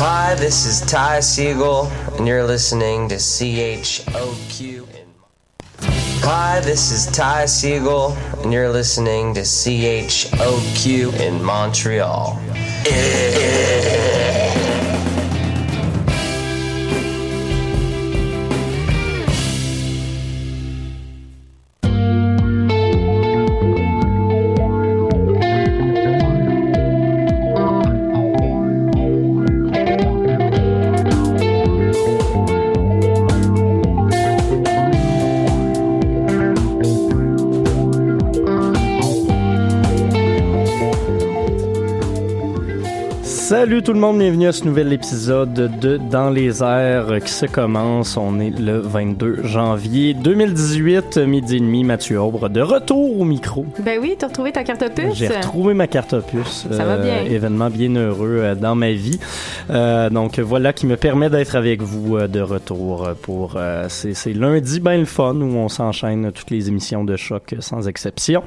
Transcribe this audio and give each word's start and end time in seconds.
Hi, 0.00 0.36
this 0.36 0.64
is 0.64 0.80
Ty 0.88 1.18
Siegel, 1.18 1.86
and 2.16 2.24
you're 2.24 2.44
listening 2.44 3.08
to 3.08 3.16
CHOQ. 3.16 4.86
Hi, 6.22 6.60
this 6.60 6.92
is 6.92 7.06
Ty 7.06 7.46
Siegel, 7.46 8.12
and 8.40 8.52
you're 8.52 8.68
listening 8.68 9.34
to 9.34 9.40
CHOQ 9.40 11.18
in 11.18 11.42
Montreal. 11.42 12.38
Salut 43.68 43.82
tout 43.82 43.92
le 43.92 44.00
monde, 44.00 44.18
bienvenue 44.18 44.46
à 44.46 44.52
ce 44.52 44.64
nouvel 44.64 44.94
épisode 44.94 45.52
de 45.52 45.98
Dans 45.98 46.30
les 46.30 46.62
airs 46.62 47.18
qui 47.22 47.30
se 47.30 47.44
commence. 47.44 48.16
On 48.16 48.40
est 48.40 48.58
le 48.58 48.78
22 48.78 49.40
janvier 49.44 50.14
2018, 50.14 51.18
midi 51.18 51.56
et 51.56 51.60
demi, 51.60 51.84
Mathieu 51.84 52.18
Aubre, 52.18 52.48
de 52.48 52.62
retour 52.62 53.20
au 53.20 53.24
micro. 53.24 53.66
Ben 53.80 53.98
oui, 54.00 54.16
t'as 54.18 54.28
retrouvé 54.28 54.52
ta 54.52 54.64
carte 54.64 54.88
puce. 54.94 55.12
J'ai 55.12 55.28
retrouvé 55.28 55.74
ma 55.74 55.86
carte 55.86 56.18
puce. 56.28 56.66
Ça 56.70 56.86
va 56.86 56.96
bien. 56.96 57.24
Événement 57.26 57.68
bien 57.68 57.94
heureux 57.94 58.38
euh, 58.40 58.54
dans 58.54 58.74
ma 58.74 58.92
vie. 58.92 59.20
Euh, 59.68 60.08
donc 60.08 60.38
voilà 60.38 60.72
qui 60.72 60.86
me 60.86 60.96
permet 60.96 61.28
d'être 61.28 61.54
avec 61.54 61.82
vous 61.82 62.16
euh, 62.16 62.26
de 62.26 62.40
retour 62.40 63.06
pour 63.20 63.56
euh, 63.56 63.84
c'est 63.90 64.32
lundi 64.32 64.80
ben 64.80 64.98
le 64.98 65.04
fun 65.04 65.34
où 65.34 65.56
on 65.56 65.68
s'enchaîne 65.68 66.32
toutes 66.32 66.50
les 66.50 66.68
émissions 66.68 67.04
de 67.04 67.16
choc 67.16 67.52
euh, 67.52 67.60
sans 67.60 67.86
exception. 67.86 68.42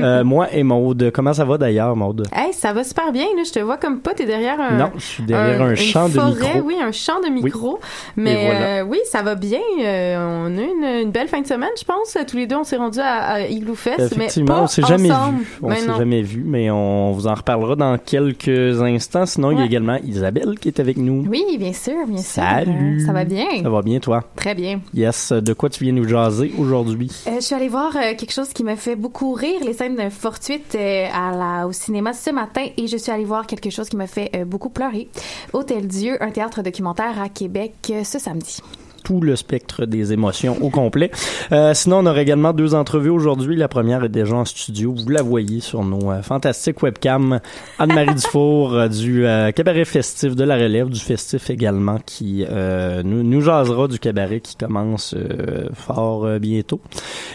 Euh, 0.00 0.22
moi 0.24 0.52
et 0.52 0.64
Maude, 0.64 1.10
comment 1.14 1.32
ça 1.32 1.46
va 1.46 1.56
d'ailleurs 1.56 1.96
Maude? 1.96 2.26
Hey, 2.30 2.52
ça 2.52 2.74
va 2.74 2.84
super 2.84 3.10
bien, 3.10 3.24
là. 3.36 3.42
Je 3.42 3.52
te 3.52 3.58
vois 3.60 3.78
comme 3.78 4.00
pas, 4.00 4.12
t'es 4.12 4.26
derrière 4.26 4.60
un. 4.60 4.65
Non, 4.72 4.90
je 4.96 5.04
suis 5.04 5.22
derrière 5.22 5.62
un, 5.62 5.74
champ 5.74 6.08
de 6.08 6.14
forêt, 6.14 6.54
micro. 6.54 6.60
oui, 6.66 6.76
un 6.82 6.92
champ 6.92 7.20
de 7.20 7.28
micro. 7.28 7.80
Mais 8.16 8.46
voilà. 8.46 8.66
euh, 8.66 8.82
oui, 8.84 8.98
ça 9.10 9.22
va 9.22 9.34
bien. 9.34 9.60
Euh, 9.82 10.16
on 10.48 10.58
a 10.58 10.62
une, 10.62 11.02
une 11.06 11.10
belle 11.10 11.28
fin 11.28 11.40
de 11.40 11.46
semaine, 11.46 11.70
je 11.78 11.84
pense. 11.84 12.16
Tous 12.26 12.36
les 12.36 12.46
deux, 12.46 12.56
on 12.56 12.64
s'est 12.64 12.76
rendus 12.76 13.00
à, 13.00 13.14
à 13.32 13.40
Igloo 13.40 13.74
Fest. 13.74 14.12
Effectivement, 14.12 14.54
mais 14.54 14.58
pas 14.58 14.62
on 14.62 14.66
s'est 14.66 14.82
jamais 14.82 15.08
vu. 15.08 15.58
On 15.62 15.68
Ben 15.68 15.76
s'est 15.76 15.86
jamais 15.96 16.22
vu, 16.22 16.42
mais 16.44 16.70
on 16.70 17.12
vous 17.12 17.26
en 17.26 17.34
reparlera 17.34 17.76
dans 17.76 17.98
quelques 17.98 18.80
instants. 18.82 19.26
Sinon, 19.26 19.50
il 19.52 19.58
y 19.58 19.62
a 19.62 19.64
également 19.64 19.98
Isabelle 20.04 20.58
qui 20.60 20.68
est 20.68 20.80
avec 20.80 20.96
nous. 20.96 21.24
Oui, 21.28 21.44
bien 21.58 21.72
sûr, 21.72 22.06
bien 22.06 22.18
sûr. 22.18 22.42
Salut. 22.42 23.00
Ça 23.00 23.12
va 23.12 23.24
bien? 23.24 23.46
Ça 23.62 23.70
va 23.70 23.82
bien, 23.82 23.98
toi? 24.00 24.24
Très 24.36 24.54
bien. 24.54 24.80
Yes. 24.94 25.32
De 25.32 25.52
quoi 25.52 25.68
tu 25.68 25.84
viens 25.84 25.92
nous 25.92 26.08
jaser 26.08 26.52
aujourd'hui? 26.58 27.10
Euh, 27.26 27.32
je 27.36 27.40
suis 27.40 27.54
allée 27.54 27.68
voir 27.68 27.92
quelque 27.92 28.32
chose 28.32 28.48
qui 28.52 28.64
me 28.64 28.76
fait 28.76 28.96
beaucoup 28.96 29.32
rire, 29.32 29.60
les 29.64 29.72
scènes 29.72 30.10
fortuites 30.10 30.74
à 30.76 31.32
la, 31.36 31.66
au 31.66 31.72
cinéma 31.72 32.12
ce 32.12 32.30
matin, 32.30 32.62
et 32.76 32.86
je 32.86 32.96
suis 32.96 33.10
allée 33.12 33.24
voir 33.24 33.46
quelque 33.46 33.70
chose 33.70 33.88
qui 33.88 33.96
me 33.96 34.06
fait 34.06 34.30
euh, 34.34 34.44
beaucoup 34.56 34.70
pleurer. 34.70 35.10
Hôtel 35.52 35.86
Dieu, 35.86 36.16
un 36.22 36.30
théâtre 36.30 36.62
documentaire 36.62 37.20
à 37.20 37.28
Québec 37.28 37.74
euh, 37.90 38.04
ce 38.04 38.18
samedi. 38.18 38.62
Tout 39.06 39.20
le 39.20 39.36
spectre 39.36 39.86
des 39.86 40.12
émotions 40.12 40.56
au 40.62 40.68
complet. 40.68 41.12
Euh, 41.52 41.74
sinon, 41.74 41.98
on 41.98 42.06
aura 42.06 42.20
également 42.20 42.52
deux 42.52 42.74
entrevues 42.74 43.10
aujourd'hui. 43.10 43.54
La 43.54 43.68
première 43.68 44.02
est 44.02 44.08
déjà 44.08 44.34
en 44.34 44.44
studio. 44.44 44.92
Vous 44.92 45.08
la 45.08 45.22
voyez 45.22 45.60
sur 45.60 45.84
nos 45.84 46.10
euh, 46.10 46.22
fantastiques 46.22 46.82
webcams. 46.82 47.38
Anne-Marie 47.78 48.14
Dufour 48.16 48.74
euh, 48.74 48.88
du 48.88 49.24
euh, 49.24 49.52
cabaret 49.52 49.84
festif 49.84 50.34
de 50.34 50.42
la 50.42 50.56
relève, 50.56 50.88
du 50.88 50.98
festif 50.98 51.50
également, 51.50 52.00
qui 52.04 52.44
euh, 52.50 53.04
nous, 53.04 53.22
nous 53.22 53.40
jasera 53.40 53.86
du 53.86 54.00
cabaret 54.00 54.40
qui 54.40 54.56
commence 54.56 55.14
euh, 55.16 55.68
fort 55.72 56.26
bientôt. 56.40 56.80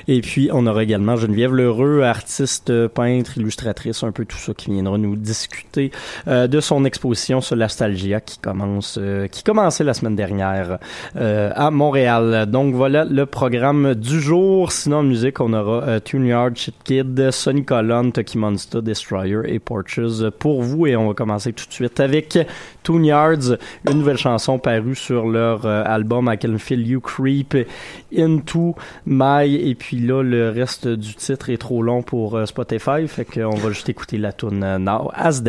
Et 0.09 0.19
puis, 0.19 0.49
on 0.51 0.67
aura 0.67 0.83
également 0.83 1.15
Geneviève 1.15 1.53
Lheureux, 1.53 2.01
artiste, 2.01 2.87
peintre, 2.89 3.37
illustratrice, 3.37 4.03
un 4.03 4.11
peu 4.11 4.25
tout 4.25 4.35
ça 4.35 4.53
qui 4.53 4.71
viendra 4.71 4.97
nous 4.97 5.15
discuter 5.15 5.91
euh, 6.27 6.47
de 6.47 6.59
son 6.59 6.83
exposition 6.83 7.39
sur 7.39 7.55
l'Astalgia 7.55 8.19
qui 8.19 8.39
commence, 8.39 8.97
euh, 8.99 9.27
qui 9.27 9.43
commençait 9.43 9.83
la 9.83 9.93
semaine 9.93 10.15
dernière 10.15 10.79
euh, 11.15 11.51
à 11.61 11.69
Montréal. 11.69 12.47
Donc 12.49 12.73
voilà 12.73 13.05
le 13.05 13.27
programme 13.27 13.93
du 13.93 14.19
jour. 14.19 14.71
Sinon, 14.71 14.97
en 14.97 15.03
musique, 15.03 15.39
on 15.39 15.53
aura 15.53 15.83
euh, 15.83 15.99
Tune 15.99 16.25
Yard, 16.25 16.57
Shit 16.57 16.73
Kid, 16.83 17.29
Sonny 17.29 17.63
Colon, 17.63 18.09
Toki 18.09 18.39
Monster, 18.39 18.81
Destroyer 18.81 19.41
et 19.45 19.59
Porches 19.59 19.99
pour 20.39 20.63
vous. 20.63 20.87
Et 20.87 20.95
on 20.95 21.09
va 21.09 21.13
commencer 21.13 21.53
tout 21.53 21.67
de 21.67 21.71
suite 21.71 21.99
avec 21.99 22.39
Tune 22.81 23.05
Yards, 23.05 23.57
une 23.87 23.99
nouvelle 23.99 24.17
chanson 24.17 24.57
parue 24.57 24.95
sur 24.95 25.27
leur 25.27 25.67
euh, 25.67 25.83
album 25.85 26.31
I 26.33 26.37
Can 26.39 26.57
Feel 26.57 26.87
You 26.87 26.99
Creep 26.99 27.55
Into 28.17 28.75
My. 29.05 29.53
Et 29.53 29.75
puis 29.75 29.99
là, 29.99 30.23
le 30.23 30.49
reste 30.49 30.87
du 30.87 31.13
titre 31.13 31.51
est 31.51 31.57
trop 31.57 31.83
long 31.83 32.01
pour 32.01 32.37
euh, 32.37 32.47
Spotify. 32.47 33.07
Fait 33.07 33.25
qu'on 33.25 33.55
va 33.55 33.69
juste 33.69 33.87
écouter 33.87 34.17
la 34.17 34.33
tune 34.33 34.63
euh, 34.63 34.79
Now 34.79 35.11
As 35.13 35.43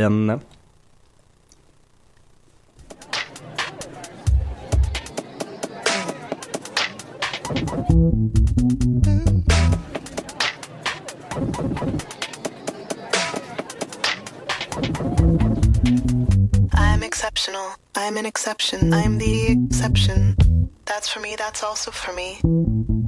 I'm 7.52 8.32
exceptional. 17.02 17.72
I'm 17.94 18.16
an 18.16 18.24
exception. 18.24 18.94
I'm 18.94 19.18
the 19.18 19.58
exception. 19.66 20.34
That's 20.84 21.08
for 21.08 21.20
me, 21.20 21.36
that's 21.36 21.62
also 21.62 21.90
for 21.90 22.12
me. 22.12 22.40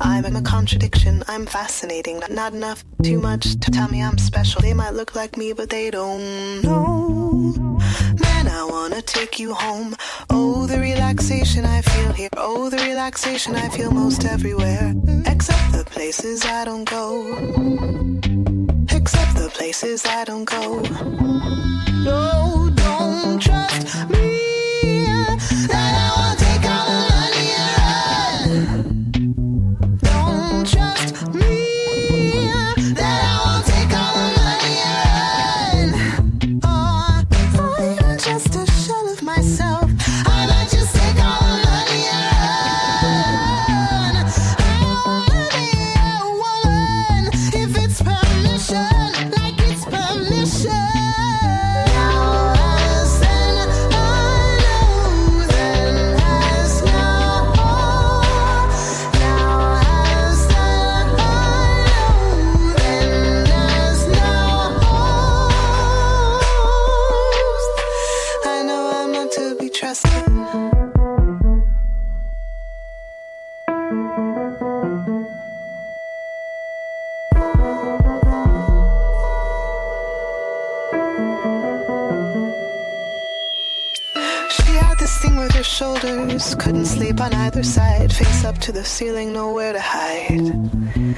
I'm 0.00 0.24
a 0.36 0.42
contradiction. 0.42 1.22
I'm 1.28 1.46
fascinating. 1.46 2.22
Not, 2.30 2.52
enough, 2.52 2.84
too 3.02 3.20
much 3.20 3.58
to 3.60 3.70
tell 3.70 3.88
me 3.88 4.02
I'm 4.02 4.18
special. 4.18 4.60
They 4.60 4.74
might 4.74 4.94
look 4.94 5.14
like 5.14 5.36
me, 5.36 5.52
but 5.52 5.70
they 5.70 5.90
don't 5.90 6.62
know. 6.62 7.78
Man, 8.20 8.48
I 8.48 8.66
wanna 8.68 9.02
take 9.02 9.38
you 9.38 9.54
home. 9.54 9.94
Oh, 10.30 10.66
the 10.66 10.78
relaxation 10.78 11.64
I 11.64 11.82
feel 11.82 12.12
here. 12.12 12.28
Oh, 12.36 12.70
the 12.70 12.78
relaxation 12.78 13.54
I 13.54 13.68
feel 13.68 13.90
most 13.90 14.24
everywhere. 14.24 14.94
Except 15.26 15.72
the 15.72 15.84
places 15.84 16.44
I 16.44 16.64
don't 16.64 16.88
go. 16.88 17.34
Except 18.90 19.36
the 19.36 19.50
places 19.52 20.04
I 20.06 20.24
don't 20.24 20.44
go. 20.44 20.80
No, 22.04 22.70
don't 22.74 23.40
trust 23.40 24.10
me. 24.10 24.33
Up 88.44 88.58
to 88.58 88.72
the 88.72 88.84
ceiling, 88.84 89.32
nowhere 89.32 89.72
to 89.72 89.80
hide. 89.80 90.52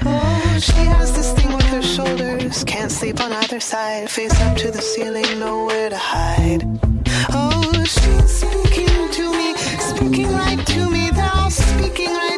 Oh, 0.05 0.59
she 0.59 0.83
has 0.95 1.11
this 1.13 1.33
thing 1.33 1.51
with 1.53 1.65
her 1.65 1.81
shoulders, 1.81 2.63
can't 2.63 2.91
sleep 2.91 3.19
on 3.19 3.33
either 3.33 3.59
side, 3.59 4.09
face 4.09 4.39
up 4.41 4.55
to 4.57 4.71
the 4.71 4.81
ceiling, 4.81 5.39
nowhere 5.39 5.89
to 5.89 5.97
hide. 5.97 6.63
Oh, 7.31 7.83
she's 7.83 8.29
speaking 8.29 9.11
to 9.11 9.31
me, 9.33 9.55
speaking 9.57 10.31
right 10.31 10.65
to 10.67 10.89
me, 10.89 11.09
thou 11.11 11.49
speaking 11.49 12.13
right 12.13 12.36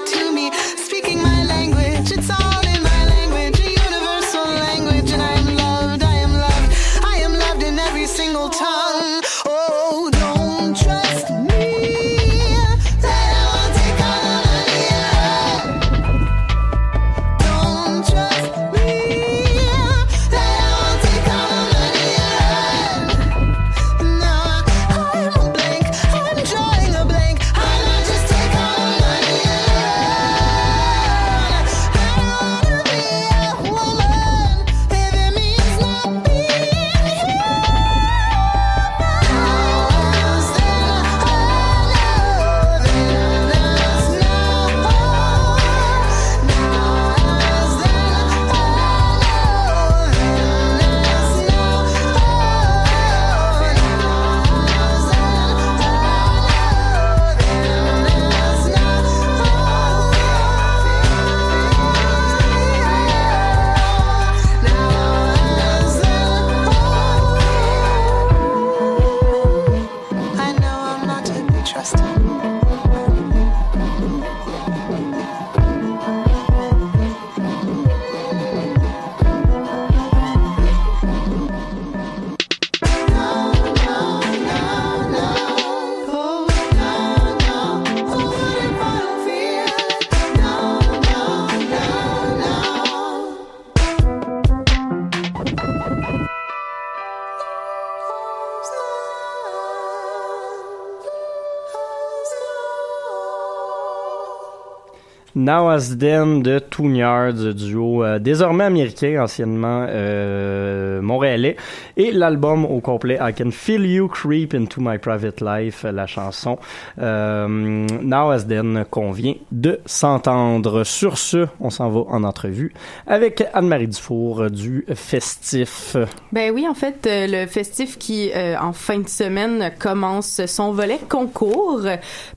Then 105.98 106.44
de 106.44 106.60
Two 106.60 106.90
Yards, 106.92 107.56
duo 107.56 108.04
euh, 108.04 108.20
désormais 108.20 108.66
américain, 108.66 109.24
anciennement 109.24 109.88
euh, 109.90 110.79
montréalais, 111.02 111.56
et 111.98 112.12
l'album 112.12 112.66
au 112.66 112.80
complet 112.80 113.18
I 113.22 113.34
Can 113.34 113.52
Feel 113.52 113.86
You 113.86 114.08
Creep 114.08 114.54
Into 114.54 114.82
My 114.82 114.98
Private 114.98 115.42
Life, 115.42 115.84
la 115.84 116.08
chanson 116.08 116.58
euh, 117.00 117.48
Now 117.48 118.32
As 118.32 118.46
Then 118.48 118.86
qu'on 118.90 119.12
vient 119.12 119.36
de 119.52 119.80
s'entendre. 119.86 120.84
Sur 120.84 121.18
ce, 121.18 121.48
on 121.60 121.70
s'en 121.70 121.90
va 121.90 122.02
en 122.10 122.24
entrevue 122.24 122.74
avec 123.08 123.44
Anne-Marie 123.54 123.88
Dufour 123.88 124.50
du 124.50 124.86
Festif. 124.94 125.96
Ben 126.32 126.52
oui, 126.54 126.68
en 126.68 126.74
fait, 126.74 127.06
euh, 127.08 127.28
le 127.28 127.48
Festif 127.48 127.98
qui, 127.98 128.32
euh, 128.36 128.56
en 128.60 128.74
fin 128.74 129.00
de 129.00 129.08
semaine, 129.08 129.72
commence 129.80 130.46
son 130.46 130.72
volet 130.72 131.00
concours, 131.10 131.82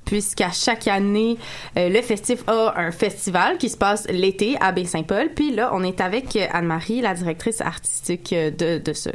puisqu'à 0.04 0.50
chaque 0.50 0.88
année, 0.88 1.36
euh, 1.76 1.88
le 1.88 2.00
Festif 2.02 2.42
a 2.46 2.74
un 2.76 2.90
festival 2.90 3.58
qui 3.58 3.68
se 3.68 3.76
passe 3.76 4.06
l'été 4.08 4.56
à 4.60 4.72
Baie-Saint-Paul. 4.72 5.30
Puis 5.34 5.54
là, 5.54 5.70
on 5.74 5.82
est 5.82 6.00
avec 6.00 6.38
Anne-Marie, 6.52 7.00
la 7.00 7.14
directrice 7.14 7.60
artistique 7.60 8.34
de, 8.52 8.92
ce 8.92 9.10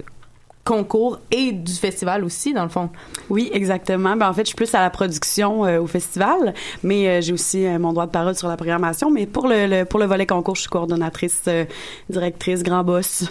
concours 0.64 1.20
et 1.32 1.54
du 1.54 1.72
festival 1.72 2.26
aussi, 2.26 2.54
dans 2.54 2.64
le 2.64 2.70
fond. 2.70 2.90
Oui, 3.30 3.50
exactement. 3.54 4.18
Ben, 4.18 4.30
en 4.30 4.34
fait, 4.34 4.42
je 4.42 4.48
suis 4.48 4.56
plus 4.56 4.74
à 4.76 4.82
la 4.82 4.90
production 4.90 5.66
euh, 5.66 5.80
au 5.80 5.88
festival, 5.88 6.54
mais 6.84 7.08
euh, 7.08 7.22
j'ai 7.22 7.32
aussi 7.32 7.66
euh, 7.66 7.80
mon 7.80 7.94
droit 7.94 8.06
de 8.06 8.12
parole 8.12 8.36
sur 8.36 8.50
la 8.50 8.58
programmation. 8.58 9.10
Mais 9.10 9.26
pour 9.26 9.48
le, 9.48 9.86
pour 9.86 10.00
le 10.00 10.06
volet 10.06 10.26
concours, 10.26 10.56
je 10.56 10.62
suis 10.62 10.70
coordonnatrice, 10.70 11.50
directrice, 12.10 12.64
grand 12.64 12.84
boss. 12.84 13.26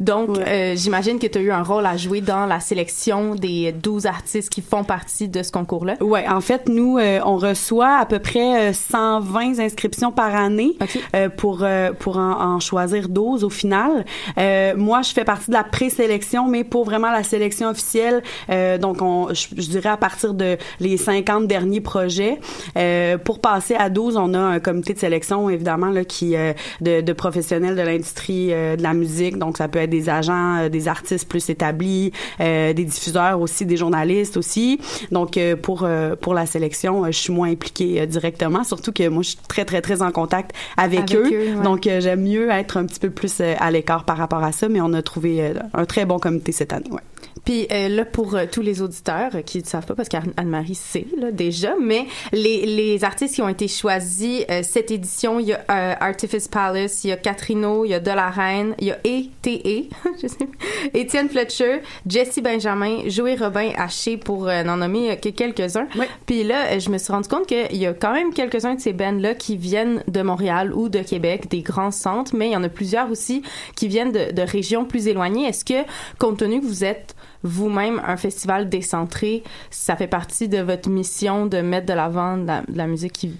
Donc, 0.00 0.30
Ouais. 0.30 0.44
euh, 0.46 0.76
j'imagine 0.76 1.18
que 1.18 1.26
tu 1.26 1.38
as 1.38 1.40
eu 1.40 1.50
un 1.50 1.62
rôle 1.62 1.84
à 1.86 1.96
jouer 1.96 2.20
dans 2.20 2.46
la 2.46 2.60
sélection 2.60 3.34
des 3.34 3.72
12 3.72 4.06
artistes 4.06 4.50
qui 4.50 4.60
font 4.62 4.84
partie 4.84 5.28
de 5.28 5.42
ce 5.42 5.50
concours-là. 5.52 5.96
Ouais, 6.00 6.26
en 6.28 6.40
fait, 6.40 6.68
nous, 6.68 6.98
euh, 6.98 7.20
on 7.24 7.36
reçoit 7.36 7.96
à 7.98 8.06
peu 8.06 8.18
près 8.18 8.70
euh, 8.70 8.72
120 8.72 9.58
inscriptions 9.60 10.12
par 10.12 10.34
année 10.34 10.76
euh, 11.14 11.28
pour 11.28 11.60
euh, 11.62 11.92
pour 11.98 12.16
en, 12.18 12.54
en 12.54 12.60
choisir 12.60 13.08
12 13.08 13.44
au 13.44 13.50
final. 13.50 14.04
Euh, 14.38 14.74
moi, 14.76 15.02
je 15.02 15.12
fais 15.12 15.24
partie 15.24 15.48
de 15.50 15.54
la 15.56 15.64
présélection, 15.64 16.46
mais 16.48 16.64
pour 16.64 16.84
vraiment 16.84 17.10
la 17.10 17.22
sélection 17.22 17.68
officielle, 17.68 18.22
euh, 18.50 18.78
donc 18.78 19.02
on, 19.02 19.28
je, 19.34 19.46
je 19.56 19.68
dirais 19.68 19.88
à 19.90 19.96
partir 19.96 20.34
de 20.34 20.56
les 20.80 20.96
50 20.96 21.46
derniers 21.46 21.80
projets. 21.80 22.38
Euh, 22.76 23.18
pour 23.18 23.40
passer 23.40 23.74
à 23.74 23.90
12, 23.90 24.16
on 24.16 24.34
a 24.34 24.38
un 24.38 24.60
comité 24.60 24.94
de 24.94 24.98
sélection 24.98 25.50
évidemment 25.50 25.88
là 25.90 26.04
qui 26.04 26.36
euh, 26.36 26.52
de, 26.80 27.00
de 27.00 27.12
professionnels 27.12 27.76
de 27.76 27.82
l'industrie 27.82 28.52
euh, 28.52 28.76
de 28.76 28.82
la 28.82 28.94
musique, 28.94 29.38
donc 29.38 29.56
ça 29.58 29.68
peut 29.68 29.78
être 29.80 29.87
des 29.88 30.08
agents, 30.08 30.58
euh, 30.58 30.68
des 30.68 30.86
artistes 30.88 31.28
plus 31.28 31.48
établis, 31.50 32.12
euh, 32.40 32.72
des 32.72 32.84
diffuseurs 32.84 33.40
aussi, 33.40 33.66
des 33.66 33.76
journalistes 33.76 34.36
aussi. 34.36 34.78
Donc 35.10 35.36
euh, 35.36 35.56
pour 35.56 35.82
euh, 35.84 36.14
pour 36.16 36.34
la 36.34 36.46
sélection, 36.46 37.04
euh, 37.04 37.08
je 37.08 37.18
suis 37.18 37.32
moins 37.32 37.50
impliquée 37.50 38.06
directement, 38.06 38.64
surtout 38.64 38.92
que 38.92 39.08
moi 39.08 39.22
je 39.22 39.30
suis 39.30 39.38
très 39.48 39.64
très 39.64 39.80
très 39.80 40.02
en 40.02 40.12
contact 40.12 40.52
avec, 40.76 41.00
Avec 41.00 41.14
eux. 41.14 41.30
eux, 41.32 41.56
ouais. 41.56 41.62
Donc 41.62 41.86
euh, 41.86 42.00
j'aime 42.00 42.22
mieux 42.22 42.50
être 42.50 42.76
un 42.76 42.86
petit 42.86 43.00
peu 43.00 43.10
plus 43.10 43.40
à 43.40 43.70
l'écart 43.70 44.04
par 44.04 44.16
rapport 44.16 44.44
à 44.44 44.52
ça, 44.52 44.68
mais 44.68 44.80
on 44.80 44.92
a 44.92 45.02
trouvé 45.02 45.52
un 45.74 45.84
très 45.84 46.04
bon 46.04 46.18
comité 46.18 46.52
cette 46.52 46.72
année. 46.72 46.90
Ouais. 46.90 47.00
Puis 47.48 47.66
euh, 47.72 47.88
là, 47.88 48.04
pour 48.04 48.34
euh, 48.34 48.44
tous 48.44 48.60
les 48.60 48.82
auditeurs 48.82 49.30
euh, 49.34 49.40
qui 49.40 49.60
ne 49.60 49.64
savent 49.64 49.86
pas, 49.86 49.94
parce 49.94 50.10
qu'Anne-Marie 50.10 50.74
sait 50.74 51.06
là, 51.18 51.30
déjà, 51.30 51.76
mais 51.80 52.04
les, 52.30 52.66
les 52.66 53.04
artistes 53.04 53.36
qui 53.36 53.40
ont 53.40 53.48
été 53.48 53.68
choisis 53.68 54.44
euh, 54.50 54.60
cette 54.62 54.90
édition, 54.90 55.40
il 55.40 55.46
y 55.46 55.52
a 55.54 55.64
Artifice 55.66 56.46
Palace, 56.46 57.04
il 57.04 57.08
y 57.08 57.12
a 57.12 57.16
Catrino, 57.16 57.86
il 57.86 57.92
y 57.92 57.94
a 57.94 58.00
De 58.00 58.10
La 58.10 58.28
Reine, 58.28 58.74
il 58.78 58.88
y 58.88 58.90
a 58.90 58.96
E.T.E., 58.96 59.84
je 60.22 60.26
sais 60.26 60.46
Étienne 60.92 61.30
Fletcher, 61.30 61.80
Jesse 62.06 62.40
Benjamin, 62.42 63.08
Joey 63.08 63.36
Robin 63.36 63.70
Haché, 63.78 64.18
pour 64.18 64.44
n'en 64.44 64.76
nommer 64.76 65.16
que 65.16 65.30
quelques-uns. 65.30 65.88
Ouais. 65.96 66.08
Puis 66.26 66.44
là, 66.44 66.78
je 66.78 66.90
me 66.90 66.98
suis 66.98 67.10
rendu 67.10 67.28
compte 67.28 67.46
qu'il 67.46 67.76
y 67.78 67.86
a 67.86 67.94
quand 67.94 68.12
même 68.12 68.34
quelques-uns 68.34 68.74
de 68.74 68.80
ces 68.80 68.92
bands-là 68.92 69.34
qui 69.34 69.56
viennent 69.56 70.02
de 70.06 70.20
Montréal 70.20 70.74
ou 70.74 70.90
de 70.90 70.98
Québec, 70.98 71.48
des 71.48 71.62
grands 71.62 71.92
centres, 71.92 72.36
mais 72.36 72.48
il 72.48 72.52
y 72.52 72.56
en 72.56 72.64
a 72.64 72.68
plusieurs 72.68 73.10
aussi 73.10 73.42
qui 73.74 73.88
viennent 73.88 74.12
de, 74.12 74.32
de 74.32 74.42
régions 74.42 74.84
plus 74.84 75.08
éloignées. 75.08 75.46
Est-ce 75.46 75.64
que, 75.64 75.88
compte 76.18 76.40
tenu 76.40 76.60
que 76.60 76.66
vous 76.66 76.84
êtes 76.84 77.14
vous-même 77.42 78.00
un 78.06 78.16
festival 78.16 78.68
décentré, 78.68 79.42
ça 79.70 79.96
fait 79.96 80.06
partie 80.06 80.48
de 80.48 80.58
votre 80.58 80.88
mission 80.88 81.46
de 81.46 81.58
mettre 81.58 81.86
de 81.86 81.94
l'avant 81.94 82.36
de 82.36 82.46
la, 82.46 82.62
de 82.62 82.76
la 82.76 82.86
musique 82.86 83.12
qui 83.12 83.34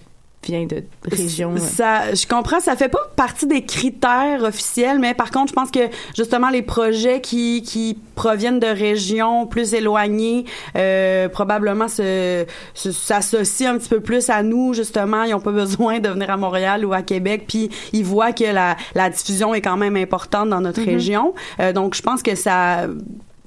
vient 0.45 0.67
de 0.67 0.85
régions? 1.05 1.55
euh, 1.55 1.59
Ça, 1.59 2.15
je 2.15 2.27
comprends, 2.27 2.61
ça 2.61 2.77
fait 2.77 2.89
pas 2.89 3.11
partie 3.17 3.47
des 3.47 3.65
critères 3.65 4.43
officiels, 4.43 4.99
mais 4.99 5.15
par 5.15 5.31
contre, 5.31 5.49
je 5.49 5.55
pense 5.55 5.71
que 5.71 5.89
justement 6.17 6.49
les 6.49 6.63
projets 6.63 7.21
qui 7.21 7.63
qui 7.63 7.99
proviennent 8.15 8.61
de 8.61 8.67
régions 8.67 9.47
plus 9.47 9.75
éloignées, 9.75 10.45
euh, 10.77 11.29
probablement 11.29 11.89
se 11.89 12.47
s'associent 12.75 13.75
un 13.75 13.79
petit 13.79 13.89
peu 13.89 14.01
plus 14.01 14.31
à 14.31 14.43
nous. 14.43 14.75
Justement, 14.75 15.25
ils 15.25 15.35
ont 15.35 15.41
pas 15.41 15.53
besoin 15.65 15.99
de 15.99 16.09
venir 16.09 16.31
à 16.31 16.37
Montréal 16.37 16.85
ou 16.85 16.93
à 16.93 17.03
Québec, 17.03 17.45
puis 17.47 17.71
ils 17.93 18.05
voient 18.05 18.33
que 18.33 18.45
la 18.45 18.77
la 18.95 19.11
diffusion 19.11 19.55
est 19.55 19.61
quand 19.61 19.77
même 19.77 19.97
importante 19.97 20.49
dans 20.49 20.61
notre 20.61 20.83
région. 20.83 21.35
Euh, 21.61 21.73
donc, 21.73 21.95
je 21.95 22.03
pense 22.03 22.23
que 22.23 22.35
ça 22.35 22.87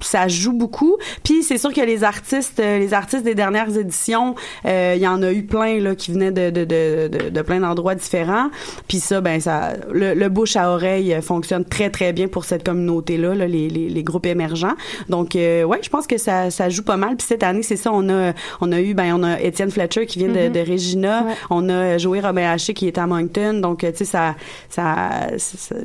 ça 0.02 0.28
joue 0.28 0.52
beaucoup. 0.52 0.96
Puis 1.24 1.42
c'est 1.42 1.58
sûr 1.58 1.72
que 1.72 1.80
les 1.80 2.04
artistes, 2.04 2.60
euh, 2.60 2.78
les 2.78 2.94
artistes 2.94 3.24
des 3.24 3.34
dernières 3.34 3.76
éditions, 3.76 4.34
euh, 4.66 4.94
il 4.96 5.02
y 5.02 5.06
en 5.08 5.22
a 5.22 5.32
eu 5.32 5.44
plein 5.44 5.78
là 5.80 5.94
qui 5.94 6.12
venaient 6.12 6.32
de 6.32 6.50
de, 6.50 6.64
de, 6.64 7.08
de, 7.08 7.28
de 7.30 7.42
plein 7.42 7.60
d'endroits 7.60 7.94
différents. 7.94 8.50
Puis 8.88 8.98
ça, 9.00 9.20
ben 9.20 9.40
ça, 9.40 9.74
le, 9.92 10.14
le 10.14 10.28
bouche 10.28 10.56
à 10.56 10.70
oreille 10.70 11.14
euh, 11.14 11.20
fonctionne 11.22 11.64
très 11.64 11.90
très 11.90 12.12
bien 12.12 12.28
pour 12.28 12.44
cette 12.44 12.64
communauté 12.64 13.16
là, 13.16 13.34
là 13.34 13.46
les, 13.46 13.68
les, 13.68 13.88
les 13.88 14.02
groupes 14.02 14.26
émergents. 14.26 14.74
Donc 15.08 15.36
euh, 15.36 15.62
ouais, 15.64 15.78
je 15.82 15.88
pense 15.88 16.06
que 16.06 16.18
ça, 16.18 16.50
ça 16.50 16.68
joue 16.68 16.82
pas 16.82 16.96
mal. 16.96 17.16
Puis 17.16 17.26
cette 17.28 17.42
année, 17.42 17.62
c'est 17.62 17.76
ça, 17.76 17.90
on 17.92 18.08
a 18.08 18.32
on 18.60 18.72
a 18.72 18.80
eu 18.80 18.94
ben 18.94 19.14
on 19.14 19.22
a 19.22 19.40
Étienne 19.40 19.70
Fletcher 19.70 20.06
qui 20.06 20.18
vient 20.18 20.28
de, 20.28 20.48
de 20.48 20.60
Regina, 20.70 21.24
Ouais. 21.24 21.34
on 21.50 21.68
a 21.68 21.98
Joey 21.98 22.20
Robin 22.20 22.50
Haché 22.50 22.74
qui 22.74 22.86
est 22.88 22.98
à 22.98 23.06
Moncton. 23.06 23.54
Donc 23.60 23.80
tu 23.80 23.86
sais 23.94 24.04
ça 24.04 24.34
ça 24.68 25.10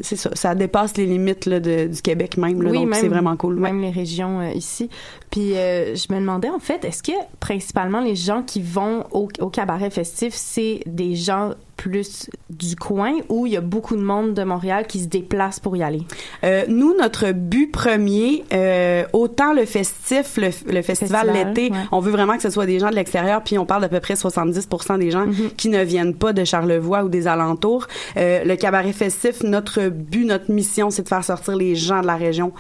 c'est 0.01 0.15
ça, 0.15 0.29
ça 0.33 0.55
dépasse 0.55 0.97
les 0.97 1.05
limites 1.05 1.45
là, 1.45 1.59
de, 1.59 1.87
du 1.87 2.01
Québec 2.01 2.37
même. 2.37 2.61
Là, 2.61 2.71
donc 2.71 2.95
c'est 2.95 3.07
vraiment 3.07 3.35
cool. 3.35 3.55
Ouais. 3.55 3.71
Même 3.71 3.81
les 3.81 3.91
euh, 4.39 4.51
ici. 4.51 4.89
Puis 5.29 5.55
euh, 5.55 5.95
je 5.95 6.13
me 6.13 6.19
demandais 6.19 6.49
en 6.49 6.59
fait, 6.59 6.85
est-ce 6.85 7.03
que 7.03 7.11
principalement 7.39 8.01
les 8.01 8.15
gens 8.15 8.43
qui 8.43 8.61
vont 8.61 9.05
au 9.11 9.27
cabaret 9.49 9.89
festif, 9.89 10.33
c'est 10.33 10.81
des 10.85 11.15
gens 11.15 11.53
plus 11.77 12.29
du 12.49 12.75
coin 12.75 13.13
ou 13.29 13.45
il 13.45 13.53
y 13.53 13.57
a 13.57 13.61
beaucoup 13.61 13.95
de 13.95 14.01
monde 14.01 14.33
de 14.33 14.43
Montréal 14.43 14.85
qui 14.87 14.99
se 14.99 15.07
déplace 15.07 15.59
pour 15.59 15.77
y 15.77 15.83
aller? 15.83 16.01
Euh, 16.43 16.65
nous, 16.67 16.95
notre 16.97 17.31
but 17.31 17.71
premier, 17.71 18.43
euh, 18.53 19.05
autant 19.13 19.53
le 19.53 19.65
festif, 19.65 20.37
le, 20.37 20.49
le 20.71 20.81
festival 20.81 21.31
l'été, 21.31 21.71
ouais. 21.71 21.77
on 21.91 21.99
veut 21.99 22.11
vraiment 22.11 22.35
que 22.35 22.41
ce 22.41 22.49
soit 22.49 22.65
des 22.65 22.79
gens 22.79 22.89
de 22.89 22.95
l'extérieur, 22.95 23.43
puis 23.43 23.57
on 23.57 23.65
parle 23.65 23.81
d'à 23.81 23.89
peu 23.89 23.99
près 23.99 24.15
70% 24.15 24.97
des 24.99 25.11
gens 25.11 25.25
qui 25.55 25.69
ne 25.69 25.83
viennent 25.83 26.15
pas 26.15 26.33
de 26.33 26.43
Charlevoix 26.43 27.03
ou 27.03 27.09
des 27.09 27.27
alentours. 27.27 27.87
Euh, 28.17 28.43
le 28.43 28.55
cabaret 28.55 28.93
festif, 28.93 29.43
notre 29.43 29.87
but, 29.87 30.25
notre 30.25 30.51
mission, 30.51 30.89
c'est 30.89 31.03
de 31.03 31.07
faire 31.07 31.23
sortir 31.23 31.55
les 31.55 31.75
gens 31.75 32.01
de 32.01 32.07
la 32.07 32.15
région 32.15 32.51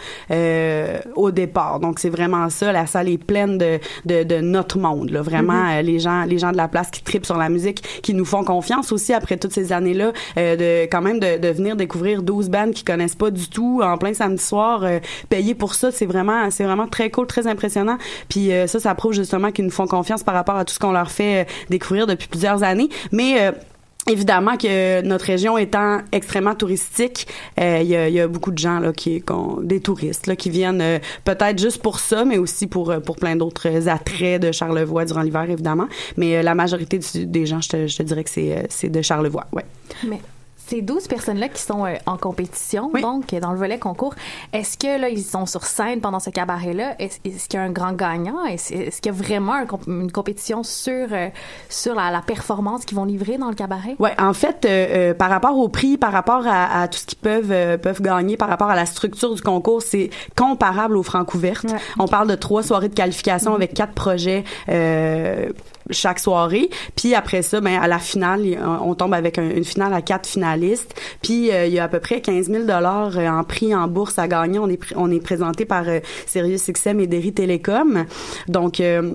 au 1.15 1.31
départ. 1.31 1.79
Donc 1.79 1.99
c'est 1.99 2.09
vraiment 2.09 2.49
ça. 2.49 2.71
La 2.71 2.85
salle 2.85 3.09
est 3.09 3.17
pleine 3.17 3.57
de, 3.57 3.79
de, 4.05 4.23
de 4.23 4.41
notre 4.41 4.77
monde. 4.77 5.09
Là. 5.09 5.21
Vraiment, 5.21 5.69
euh, 5.69 5.81
les 5.81 5.99
gens, 5.99 6.23
les 6.23 6.37
gens 6.37 6.51
de 6.51 6.57
la 6.57 6.67
place 6.67 6.89
qui 6.91 7.01
tripent 7.03 7.25
sur 7.25 7.37
la 7.37 7.49
musique, 7.49 8.01
qui 8.01 8.13
nous 8.13 8.25
font 8.25 8.43
confiance 8.43 8.91
aussi 8.91 9.06
après 9.13 9.37
toutes 9.37 9.53
ces 9.53 9.73
années-là, 9.73 10.11
euh, 10.37 10.55
de 10.55 10.89
quand 10.89 11.01
même 11.01 11.19
de, 11.19 11.37
de 11.37 11.47
venir 11.49 11.75
découvrir 11.75 12.21
12 12.21 12.49
bandes 12.49 12.71
qui 12.71 12.83
connaissent 12.83 13.15
pas 13.15 13.31
du 13.31 13.49
tout 13.49 13.81
en 13.83 13.97
plein 13.97 14.13
samedi 14.13 14.43
soir, 14.43 14.83
euh, 14.83 14.99
payer 15.29 15.55
pour 15.55 15.75
ça, 15.75 15.91
c'est 15.91 16.05
vraiment, 16.05 16.49
c'est 16.51 16.63
vraiment 16.63 16.87
très 16.87 17.09
cool, 17.09 17.27
très 17.27 17.47
impressionnant. 17.47 17.97
Puis 18.29 18.51
euh, 18.51 18.67
ça, 18.67 18.79
ça 18.79 18.95
prouve 18.95 19.13
justement 19.13 19.51
qu'ils 19.51 19.65
nous 19.65 19.71
font 19.71 19.87
confiance 19.87 20.23
par 20.23 20.35
rapport 20.35 20.55
à 20.55 20.65
tout 20.65 20.73
ce 20.73 20.79
qu'on 20.79 20.91
leur 20.91 21.11
fait 21.11 21.47
découvrir 21.69 22.07
depuis 22.07 22.27
plusieurs 22.27 22.63
années. 22.63 22.89
Mais 23.11 23.51
Évidemment 24.07 24.55
que 24.57 25.01
notre 25.01 25.25
région 25.25 25.57
étant 25.57 25.99
extrêmement 26.11 26.55
touristique, 26.55 27.27
euh, 27.59 27.79
il 27.81 27.87
y, 27.89 27.95
a, 27.95 28.09
y 28.09 28.19
a 28.19 28.27
beaucoup 28.27 28.51
de 28.51 28.57
gens 28.57 28.79
là 28.79 28.93
qui 28.93 29.21
qu'on- 29.21 29.59
des 29.61 29.79
touristes 29.81 30.27
là 30.27 30.35
qui 30.35 30.49
viennent 30.49 30.81
euh, 30.81 30.99
peut-être 31.25 31.59
juste 31.59 31.81
pour 31.81 31.99
ça, 31.99 32.23
mais 32.25 32.37
aussi 32.37 32.67
pour 32.67 32.89
euh, 32.91 32.99
pour 32.99 33.17
plein 33.17 33.35
d'autres 33.35 33.87
attraits 33.89 34.41
de 34.41 34.51
Charlevoix 34.51 35.05
durant 35.05 35.21
l'hiver 35.21 35.49
évidemment. 35.49 35.87
Mais 36.15 36.37
euh, 36.37 36.41
la 36.41 36.55
majorité 36.55 36.99
des 37.15 37.45
gens, 37.45 37.61
je 37.61 37.69
te, 37.69 37.87
je 37.87 37.97
te 37.97 38.03
dirais 38.03 38.23
que 38.23 38.29
c'est 38.29 38.57
euh, 38.57 38.61
c'est 38.69 38.89
de 38.89 39.01
Charlevoix. 39.01 39.47
Ouais. 39.53 39.65
Ces 40.67 40.81
12 40.81 41.07
personnes-là 41.07 41.49
qui 41.49 41.61
sont 41.61 41.85
euh, 41.85 41.95
en 42.05 42.17
compétition, 42.17 42.89
Oui. 42.93 43.01
donc 43.01 43.33
dans 43.33 43.51
le 43.51 43.57
volet 43.57 43.79
concours, 43.79 44.13
est-ce 44.53 44.77
que 44.77 44.99
là, 44.99 45.09
ils 45.09 45.23
sont 45.23 45.45
sur 45.45 45.63
scène 45.63 46.01
pendant 46.01 46.19
ce 46.19 46.29
cabaret-là? 46.29 46.95
Est-ce 46.99 47.19
qu'il 47.21 47.57
y 47.59 47.61
a 47.61 47.63
un 47.63 47.71
grand 47.71 47.93
gagnant? 47.93 48.43
Est-ce 48.45 49.01
qu'il 49.01 49.05
y 49.05 49.15
a 49.15 49.17
vraiment 49.17 49.53
un 49.53 49.65
une 49.87 50.11
compétition 50.11 50.63
sur, 50.63 51.07
euh, 51.11 51.29
sur 51.69 51.95
la, 51.95 52.11
la 52.11 52.21
performance 52.21 52.83
qu'ils 52.85 52.97
vont 52.97 53.05
livrer 53.05 53.37
dans 53.37 53.49
le 53.49 53.55
cabaret? 53.55 53.95
Ouais, 53.99 54.13
en 54.19 54.33
fait, 54.33 54.65
euh, 54.65 55.11
euh, 55.11 55.13
par 55.13 55.29
rapport 55.29 55.57
au 55.57 55.69
prix, 55.69 55.97
par 55.97 56.11
rapport 56.11 56.45
à, 56.45 56.81
à 56.81 56.87
tout 56.87 56.99
ce 56.99 57.05
qu'ils 57.05 57.17
peuvent 57.19 57.51
euh, 57.51 57.77
peuvent 57.77 58.01
gagner, 58.01 58.37
par 58.37 58.49
rapport 58.49 58.69
à 58.69 58.75
la 58.75 58.85
structure 58.85 59.33
du 59.33 59.41
concours, 59.41 59.81
c'est 59.81 60.09
comparable 60.35 60.97
aux 60.97 61.03
Francouvertes. 61.03 61.65
Ouais. 61.71 61.79
On 61.99 62.07
parle 62.07 62.27
de 62.27 62.35
trois 62.35 62.63
soirées 62.63 62.89
de 62.89 62.95
qualification 62.95 63.53
avec 63.55 63.73
quatre 63.73 63.93
projets. 63.93 64.43
Euh, 65.89 65.93
chaque 65.93 66.19
soirée. 66.19 66.69
Puis 66.95 67.15
après 67.15 67.41
ça 67.41 67.61
ben 67.61 67.79
à 67.81 67.87
la 67.87 67.99
finale 67.99 68.43
on 68.83 68.93
tombe 68.95 69.13
avec 69.13 69.37
un- 69.37 69.49
une 69.49 69.63
finale 69.63 69.93
à 69.93 70.01
quatre 70.01 70.27
finalistes. 70.27 70.93
Puis 71.21 71.51
euh, 71.51 71.65
il 71.65 71.73
y 71.73 71.79
a 71.79 71.85
à 71.85 71.87
peu 71.87 71.99
près 71.99 72.21
15 72.21 72.47
000 72.49 72.63
dollars 72.65 73.17
en 73.17 73.43
prix 73.43 73.73
en 73.73 73.87
bourse 73.87 74.19
à 74.19 74.27
gagner. 74.27 74.59
On 74.59 74.69
est 74.69 74.79
on 74.95 75.09
est 75.11 75.19
présenté 75.23 75.65
par 75.65 75.87
euh, 75.87 75.99
Sirius 76.25 76.69
XM 76.71 76.99
et 76.99 77.07
Derry 77.07 77.33
Télécom. 77.33 78.05
Donc 78.47 78.79
euh, 78.79 79.13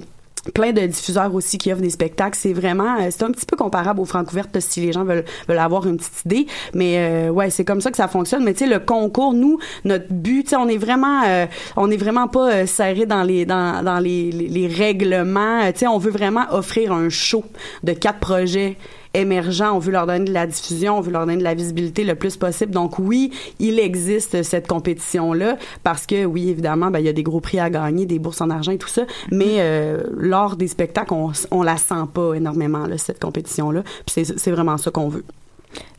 plein 0.55 0.73
de 0.73 0.81
diffuseurs 0.87 1.35
aussi 1.35 1.59
qui 1.59 1.73
offrent 1.73 1.83
des 1.83 1.91
spectacles. 1.91 2.37
C'est 2.41 2.53
vraiment, 2.53 2.99
euh, 3.01 3.09
c'est 3.11 3.23
un 3.23 3.31
petit 3.31 3.47
peu 3.47 3.57
comparable 3.57 4.01
aux 4.01 4.05
Francouvertes 4.05 4.59
si 4.61 4.81
les 4.81 4.93
gens 4.93 5.05
veulent, 5.05 5.25
veulent 5.49 5.59
avoir 5.59 5.87
une 5.87 5.97
petite 5.97 6.25
idée. 6.27 6.47
Mais 6.75 6.99
euh, 6.99 7.31
ouais, 7.31 7.51
c'est 7.51 7.65
comme 7.65 7.81
ça 7.81 7.91
que 7.91 7.97
ça 7.97 8.09
fonctionne. 8.09 8.45
Mais 8.45 8.53
tu 8.53 8.65
sais, 8.65 8.71
le 8.71 8.81
concours, 8.81 9.35
nous, 9.35 9.59
notre 9.85 10.07
but, 10.11 10.45
tu 10.45 10.51
sais, 10.51 10.57
on 10.57 10.69
est 10.69 10.79
vraiment, 10.79 11.23
euh, 11.27 11.47
on 11.77 11.91
est 11.91 11.97
vraiment 11.97 12.29
pas 12.29 12.53
euh, 12.53 12.67
serré 12.67 13.07
dans 13.07 13.23
les 13.23 13.45
dans, 13.47 13.85
dans 13.85 13.99
les, 13.99 14.31
les, 14.33 14.49
les 14.49 14.67
règlements. 14.67 15.71
Tu 15.73 15.81
sais, 15.81 15.87
on 15.87 15.99
veut 15.99 16.11
vraiment 16.11 16.47
offrir 16.51 16.93
un 16.93 17.09
show 17.09 17.45
de 17.83 17.93
quatre 17.93 18.19
projets 18.19 18.77
émergents, 19.15 19.77
on 19.77 19.79
veut 19.79 19.93
leur 19.93 20.07
donner 20.07 20.25
de 20.25 20.33
la 20.33 20.47
diffusion, 20.47 20.99
on 20.99 21.01
veut 21.01 21.13
leur 21.13 21.27
donner 21.27 21.39
de 21.39 21.43
la 21.43 21.55
visibilité 21.55 22.05
le 22.05 22.15
plus 22.15 22.37
possible. 22.37 22.73
Donc 22.73 22.99
oui, 22.99 23.31
il 23.59 23.79
existe 23.79 24.43
cette 24.43 24.67
compétition-là 24.67 25.59
parce 25.83 26.07
que 26.07 26.25
oui, 26.25 26.49
évidemment, 26.49 26.91
ben, 26.91 26.99
il 26.99 27.07
y 27.07 27.09
a 27.09 27.13
des 27.13 27.23
gros 27.23 27.41
prix 27.41 27.59
à 27.59 27.71
gagner, 27.71 28.07
des 28.07 28.19
bourses 28.19 28.41
en 28.41 28.51
argent 28.51 28.73
et 28.73 28.79
tout 28.79 28.89
ça, 28.89 29.03
mais 29.31 29.57
euh, 29.59 30.03
lors 30.17 30.57
des 30.57 30.69
spectacles, 30.69 31.15
on, 31.15 31.33
on 31.51 31.63
la 31.63 31.77
sent 31.77 31.95
pas 32.13 32.35
énormément, 32.35 32.87
là, 32.87 32.99
cette 32.99 33.21
compétition-là. 33.21 33.83
Puis 33.83 34.25
c'est 34.25 34.39
c'est 34.39 34.51
vraiment 34.51 34.79
ça 34.79 34.91
qu'on 34.91 35.09
veut. 35.09 35.25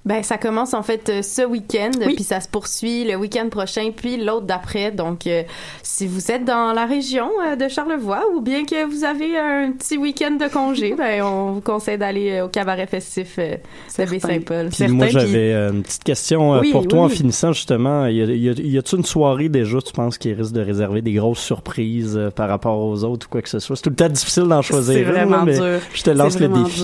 Ben, 0.05 0.21
ça 0.21 0.37
commence 0.37 0.73
en 0.73 0.83
fait 0.83 1.07
euh, 1.07 1.21
ce 1.21 1.43
week-end, 1.45 1.91
Oui. 2.05 2.15
puis 2.15 2.25
ça 2.25 2.41
se 2.41 2.49
poursuit 2.49 3.05
le 3.05 3.15
week-end 3.15 3.47
prochain, 3.49 3.89
puis 3.95 4.17
l'autre 4.17 4.45
d'après. 4.45 4.91
Donc, 4.91 5.27
euh, 5.27 5.43
si 5.81 6.07
vous 6.07 6.29
êtes 6.29 6.43
dans 6.43 6.73
la 6.73 6.85
région 6.85 7.29
euh, 7.47 7.55
de 7.55 7.69
Charlevoix 7.69 8.23
ou 8.35 8.41
bien 8.41 8.65
que 8.65 8.85
vous 8.85 9.05
avez 9.05 9.37
un 9.39 9.71
petit 9.71 9.97
week-end 9.97 10.31
de 10.31 10.47
congé, 10.51 10.93
ben, 10.97 11.23
on 11.23 11.53
vous 11.53 11.61
conseille 11.61 11.97
d'aller 11.97 12.41
au 12.41 12.49
cabaret 12.49 12.85
festif 12.85 13.35
euh, 13.39 13.55
de. 13.97 14.05
Baie-Saint-Paul. 14.05 14.69
Puis 14.69 14.87
moi, 14.89 15.07
j'avais 15.07 15.53
une 15.53 15.83
petite 15.83 16.03
question 16.03 16.53
euh, 16.55 16.59
Oui, 16.59 16.71
pour 16.71 16.85
toi 16.85 16.99
oui, 16.99 17.05
en 17.05 17.09
finissant, 17.09 17.53
justement. 17.53 18.05
Y, 18.07 18.21
a, 18.21 18.25
y, 18.25 18.49
a, 18.49 18.53
y 18.57 18.77
a-tu 18.77 18.97
une 18.97 19.05
soirée 19.05 19.47
déjà, 19.47 19.79
tu 19.81 19.93
penses, 19.93 20.17
qui 20.17 20.33
risque 20.33 20.51
de 20.51 20.61
réserver 20.61 21.01
des 21.01 21.13
grosses 21.13 21.39
surprises 21.39 22.17
euh, 22.17 22.29
par 22.29 22.49
rapport 22.49 22.77
aux 22.79 23.05
autres 23.05 23.27
ou 23.27 23.29
quoi 23.29 23.41
que 23.41 23.47
ce 23.49 23.59
soit? 23.59 23.77
C'est 23.77 23.83
tout 23.83 23.89
le 23.89 23.95
temps 23.95 24.09
difficile 24.09 24.43
d'en 24.43 24.61
choisir 24.61 24.95
C'est 24.95 25.01
une, 25.01 25.07
vraiment 25.11 25.37
là, 25.37 25.43
mais 25.45 25.57
dur. 25.57 25.79
je 25.93 26.03
te 26.03 26.09
lance 26.09 26.37
le 26.39 26.49
défi. 26.49 26.81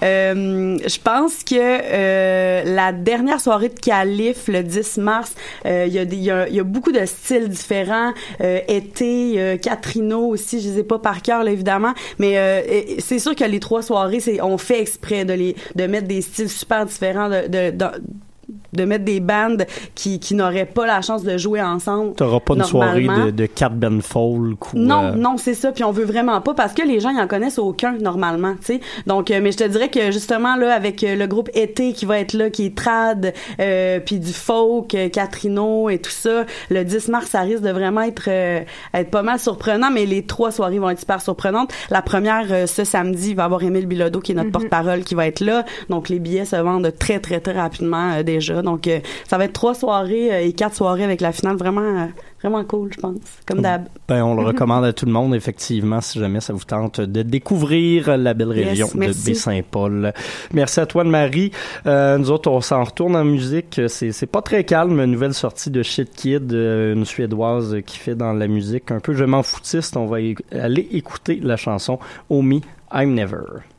je 0.00 0.98
pense 1.02 1.42
que 1.42 2.59
la 2.64 2.92
dernière 2.92 3.40
soirée 3.40 3.68
de 3.68 3.78
Calif, 3.78 4.48
le 4.48 4.62
10 4.62 4.98
mars, 4.98 5.34
euh, 5.66 5.86
il 5.86 6.14
y, 6.14 6.24
y, 6.24 6.30
a, 6.30 6.64
beaucoup 6.64 6.92
de 6.92 7.04
styles 7.04 7.48
différents. 7.48 8.12
Euh, 8.40 8.60
été, 8.68 9.40
euh, 9.40 9.56
Catrino 9.56 10.26
aussi, 10.26 10.60
je 10.60 10.68
les 10.68 10.78
ai 10.80 10.82
pas 10.84 10.98
par 10.98 11.22
cœur 11.22 11.44
là, 11.44 11.50
évidemment, 11.50 11.94
mais 12.18 12.98
c'est 12.98 13.18
sûr 13.18 13.34
que 13.34 13.44
les 13.44 13.60
trois 13.60 13.82
soirées, 13.82 14.20
on 14.42 14.58
fait 14.58 14.80
exprès 14.80 15.24
de 15.24 15.32
les 15.32 15.56
de 15.74 15.86
mettre 15.86 16.06
des 16.06 16.20
styles 16.20 16.48
super 16.48 16.86
différents 16.86 17.28
de, 17.28 17.70
de 17.70 17.86
de 18.72 18.84
mettre 18.84 19.04
des 19.04 19.20
bandes 19.20 19.66
qui, 19.94 20.20
qui 20.20 20.34
n'auraient 20.34 20.66
pas 20.66 20.86
la 20.86 21.02
chance 21.02 21.22
de 21.22 21.36
jouer 21.36 21.62
ensemble. 21.62 22.14
T'auras 22.14 22.40
pas 22.40 22.54
une 22.54 22.64
soirée 22.64 23.06
de, 23.06 23.30
de 23.30 23.46
Cat 23.46 23.70
Ben 23.70 24.00
Folk 24.00 24.72
ou... 24.72 24.78
Non, 24.78 25.04
euh, 25.04 25.14
non, 25.14 25.36
c'est 25.36 25.54
ça. 25.54 25.72
Puis 25.72 25.84
on 25.84 25.92
veut 25.92 26.04
vraiment 26.04 26.40
pas 26.40 26.54
parce 26.54 26.72
que 26.72 26.82
les 26.82 27.00
gens 27.00 27.10
ils 27.10 27.20
en 27.20 27.26
connaissent 27.26 27.58
aucun 27.58 27.92
normalement, 27.92 28.54
tu 28.54 28.74
sais. 28.74 28.80
Donc, 29.06 29.30
euh, 29.30 29.40
mais 29.42 29.52
je 29.52 29.58
te 29.58 29.64
dirais 29.64 29.88
que 29.88 30.10
justement 30.10 30.56
là 30.56 30.74
avec 30.74 31.02
euh, 31.04 31.16
le 31.16 31.26
groupe 31.26 31.50
Été 31.54 31.92
qui 31.92 32.06
va 32.06 32.18
être 32.18 32.32
là, 32.32 32.50
qui 32.50 32.66
est 32.66 32.76
trad, 32.76 33.32
euh, 33.60 34.00
puis 34.00 34.18
du 34.18 34.32
folk, 34.32 34.96
Catrino 35.12 35.88
et 35.90 35.98
tout 35.98 36.10
ça, 36.10 36.44
le 36.70 36.84
10 36.84 37.08
mars 37.08 37.30
ça 37.30 37.40
risque 37.40 37.62
de 37.62 37.70
vraiment 37.70 38.02
être 38.02 38.28
euh, 38.28 38.60
être 38.94 39.10
pas 39.10 39.22
mal 39.22 39.38
surprenant. 39.38 39.90
Mais 39.90 40.06
les 40.06 40.24
trois 40.24 40.50
soirées 40.50 40.78
vont 40.78 40.90
être 40.90 41.00
super 41.00 41.20
surprenantes. 41.20 41.72
La 41.90 42.02
première 42.02 42.46
euh, 42.50 42.66
ce 42.66 42.84
samedi 42.84 43.30
il 43.30 43.36
va 43.36 43.42
y 43.42 43.46
avoir 43.46 43.62
Émile 43.62 43.86
Bilodeau 43.86 44.20
qui 44.20 44.32
est 44.32 44.34
notre 44.34 44.50
porte-parole 44.50 45.04
qui 45.04 45.14
va 45.14 45.26
être 45.26 45.40
là. 45.40 45.64
Donc 45.88 46.08
les 46.08 46.18
billets 46.18 46.44
se 46.44 46.56
vendent 46.56 46.92
très 46.98 47.20
très 47.20 47.40
très 47.40 47.52
rapidement 47.52 48.12
euh, 48.14 48.22
déjà. 48.40 48.62
Donc 48.62 48.86
euh, 48.86 49.00
ça 49.28 49.38
va 49.38 49.44
être 49.44 49.52
trois 49.52 49.74
soirées 49.74 50.32
euh, 50.32 50.40
et 50.40 50.52
quatre 50.52 50.74
soirées 50.74 51.04
avec 51.04 51.20
la 51.20 51.32
finale 51.32 51.56
vraiment 51.56 51.80
euh, 51.80 52.06
vraiment 52.42 52.64
cool 52.64 52.90
je 52.92 53.00
pense. 53.00 53.16
Comme 53.46 53.60
d'hab. 53.60 53.84
Ben, 54.08 54.24
on 54.24 54.34
le 54.34 54.42
recommande 54.42 54.84
à 54.84 54.92
tout 54.92 55.06
le 55.06 55.12
monde, 55.12 55.34
effectivement, 55.34 56.00
si 56.00 56.18
jamais 56.18 56.40
ça 56.40 56.52
vous 56.52 56.64
tente 56.64 57.00
de 57.00 57.22
découvrir 57.22 58.16
la 58.16 58.34
belle 58.34 58.52
Yes, 58.56 58.68
région 58.68 58.88
de. 58.94 58.98
Baie-Saint-Paul. 58.98 60.12
Merci 60.52 60.80
à 60.80 60.86
toi, 60.86 61.04
Marie. 61.04 61.52
Euh, 61.86 62.18
nous 62.18 62.30
autres, 62.30 62.50
on 62.50 62.60
s'en 62.60 62.82
retourne 62.82 63.14
en 63.14 63.24
musique. 63.24 63.80
C'est, 63.88 64.12
c'est 64.12 64.26
pas 64.26 64.42
très 64.42 64.64
calme. 64.64 65.00
Une 65.00 65.12
nouvelle 65.12 65.34
sortie 65.34 65.70
de 65.70 65.82
Shit 65.82 66.10
Kid, 66.14 66.52
une 66.52 67.04
Suédoise 67.04 67.76
qui 67.86 67.98
fait 67.98 68.14
dans 68.14 68.32
la 68.32 68.48
musique 68.48 68.90
un 68.90 69.00
peu 69.00 69.14
je 69.14 69.24
m'en 69.24 69.42
foutiste. 69.42 69.96
On 69.96 70.06
va 70.06 70.18
aller 70.52 70.88
écouter 70.92 71.38
la 71.42 71.56
chanson 71.56 71.98
Me, 72.30 72.60
I'm 72.92 73.14
Never. 73.14 73.69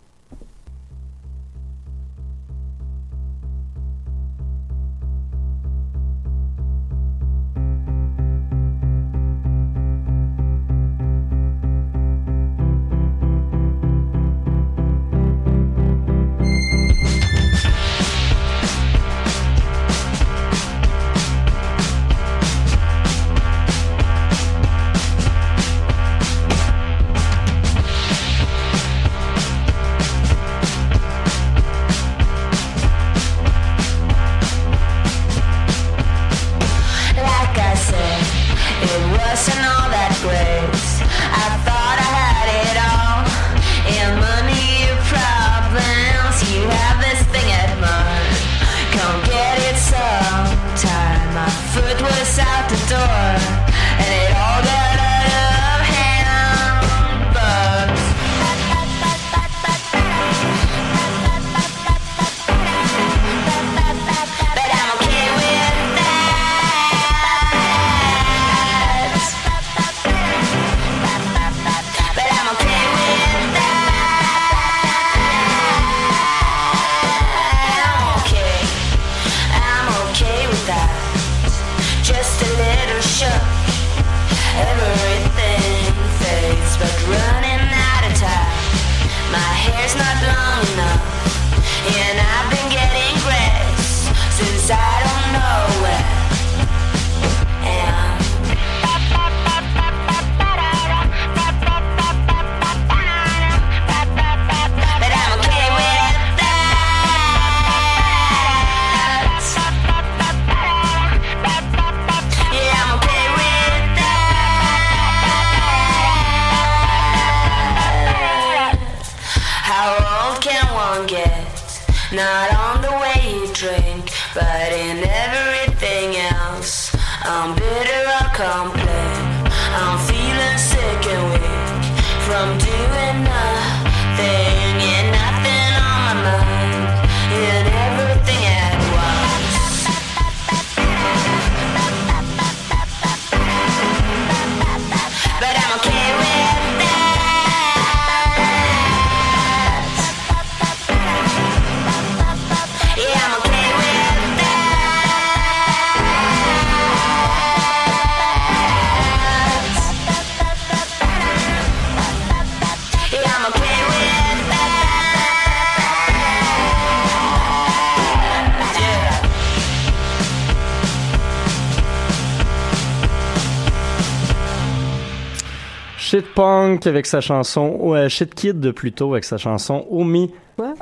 Avec 176.86 177.06
sa 177.06 177.20
chanson, 177.20 177.94
euh, 177.94 178.08
Shit 178.08 178.34
Kid 178.34 178.72
plutôt 178.72 179.12
avec 179.12 179.26
sa 179.26 179.38
chanson 179.38 179.86
Oh 179.90 180.06
Me, 180.06 180.28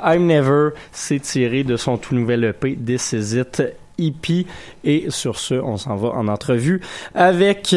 I'm 0.02 0.26
Never. 0.26 0.70
C'est 0.92 1.18
tiré 1.20 1.64
de 1.64 1.76
son 1.76 1.96
tout 1.96 2.14
nouvel 2.14 2.44
EP 2.44 2.76
This 2.76 3.12
Is 3.12 3.38
It 3.38 3.62
EP. 3.98 4.46
Et 4.84 5.06
sur 5.10 5.38
ce, 5.38 5.54
on 5.54 5.76
s'en 5.76 5.96
va 5.96 6.10
en 6.10 6.28
entrevue 6.28 6.80
avec 7.14 7.74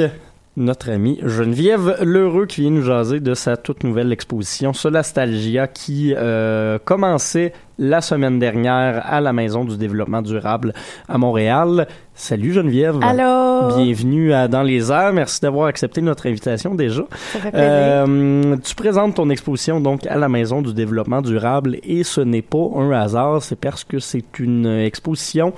notre 0.55 0.91
amie 0.91 1.19
Geneviève 1.23 1.97
Lheureux 2.03 2.45
qui 2.45 2.61
vient 2.61 2.69
nous 2.69 2.83
jaser 2.83 3.19
de 3.19 3.33
sa 3.33 3.57
toute 3.57 3.83
nouvelle 3.83 4.11
exposition 4.11 4.71
Solastalgia 4.71 5.67
qui 5.67 6.13
euh, 6.15 6.77
commençait 6.83 7.53
la 7.79 8.01
semaine 8.01 8.37
dernière 8.37 9.03
à 9.11 9.19
la 9.19 9.33
Maison 9.33 9.65
du 9.65 9.77
développement 9.77 10.21
durable 10.21 10.73
à 11.09 11.17
Montréal. 11.17 11.87
Salut 12.15 12.53
Geneviève. 12.53 12.99
Allô? 13.01 13.75
Bienvenue 13.75 14.33
à 14.33 14.47
Dans 14.47 14.61
les 14.61 14.91
airs. 14.91 15.13
Merci 15.13 15.41
d'avoir 15.41 15.65
accepté 15.67 15.99
notre 16.01 16.27
invitation 16.27 16.75
déjà. 16.75 17.03
Ça 17.31 17.39
fait 17.39 17.51
plaisir. 17.51 17.67
Euh, 17.69 18.57
tu 18.63 18.75
présentes 18.75 19.15
ton 19.15 19.29
exposition 19.29 19.79
donc 19.79 20.05
à 20.05 20.17
la 20.17 20.29
Maison 20.29 20.61
du 20.61 20.73
développement 20.73 21.21
durable 21.21 21.77
et 21.83 22.03
ce 22.03 22.21
n'est 22.21 22.43
pas 22.43 22.69
un 22.75 22.91
hasard, 22.91 23.41
c'est 23.41 23.59
parce 23.59 23.83
que 23.83 23.99
c'est 23.99 24.39
une 24.39 24.67
exposition 24.67 25.53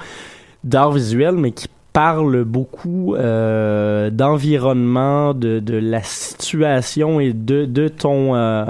d'art 0.63 0.91
visuel 0.91 1.35
mais 1.35 1.51
qui 1.51 1.67
parle 1.91 2.43
beaucoup 2.43 3.15
euh, 3.15 4.09
d'environnement, 4.09 5.33
de, 5.33 5.59
de 5.59 5.77
la 5.77 6.03
situation 6.03 7.19
et 7.19 7.33
de, 7.33 7.65
de 7.65 7.87
ton 7.89 8.35
euh, 8.35 8.65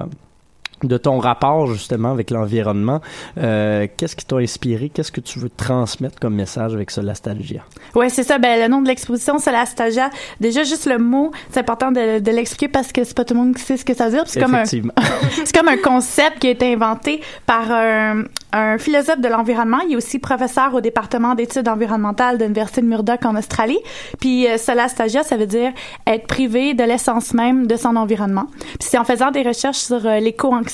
de 0.84 0.98
ton 0.98 1.20
rapport 1.20 1.68
justement 1.68 2.12
avec 2.12 2.32
l'environnement. 2.32 3.02
Euh, 3.38 3.88
Qu'est-ce 3.98 4.16
qui 4.16 4.26
t'a 4.26 4.38
inspiré? 4.38 4.90
Qu'est-ce 4.90 5.12
que 5.12 5.22
tu 5.22 5.40
veux 5.40 5.50
transmettre 5.50 6.20
comme 6.20 6.36
message 6.36 6.74
avec 6.74 6.92
Solastalgia? 6.92 7.62
Ouais, 7.96 8.10
c'est 8.10 8.24
ça. 8.24 8.38
Ben, 8.38 8.62
le 8.62 8.68
nom 8.68 8.82
de 8.82 8.88
l'exposition, 8.88 9.40
c'est 9.40 9.52
la 9.52 9.66
stagia. 9.66 10.10
Déjà, 10.40 10.64
juste 10.64 10.86
le 10.86 10.98
mot, 10.98 11.32
c'est 11.52 11.60
important 11.60 11.92
de, 11.92 12.20
de 12.20 12.32
l'expliquer 12.32 12.68
parce 12.68 12.92
que 12.92 13.04
c'est 13.04 13.16
pas 13.16 13.26
tout 13.26 13.34
le 13.34 13.40
monde 13.40 13.56
qui 13.56 13.62
sait 13.62 13.78
ce 13.78 13.86
que 13.86 13.94
ça 13.94 14.06
veut 14.06 14.12
dire. 14.12 14.24
C'est 14.28 14.42
comme 14.42 14.56
un, 14.56 14.66
c'est 14.66 15.56
comme 15.56 15.68
un 15.68 15.78
concept 15.78 16.40
qui 16.40 16.48
a 16.48 16.52
été 16.52 16.74
inventé 16.74 17.22
par 17.46 17.72
un, 17.72 18.24
un 18.52 18.78
philosophe 18.78 19.20
de 19.20 19.28
l'environnement. 19.28 19.80
Il 19.88 19.94
est 19.94 19.96
aussi 19.96 20.20
professeur 20.20 20.74
au 20.74 20.82
département 20.82 21.36
d'études 21.36 21.68
environnementales 21.68 22.38
de 22.38 22.44
l'Université 22.44 22.82
de 22.82 22.88
Murdoch 22.88 23.26
en 23.26 23.36
Australie. 23.36 23.80
Puis, 24.20 24.48
euh, 24.48 24.58
sola 24.58 24.88
stagia, 24.88 25.24
ça 25.24 25.38
veut 25.38 25.46
dire 25.48 25.72
être 26.08 26.28
privé 26.28 26.74
de 26.74 26.84
l'essence 26.84 27.34
même 27.34 27.68
de 27.68 27.76
son 27.76 27.96
environnement. 27.96 28.48
Puis, 28.80 28.90
c'est 28.90 28.98
en 28.98 29.04
faisant 29.04 29.32
des 29.32 29.42
recherches 29.42 29.78
sur 29.78 30.06
euh, 30.06 30.20
l'éco-anxiété, 30.20 30.66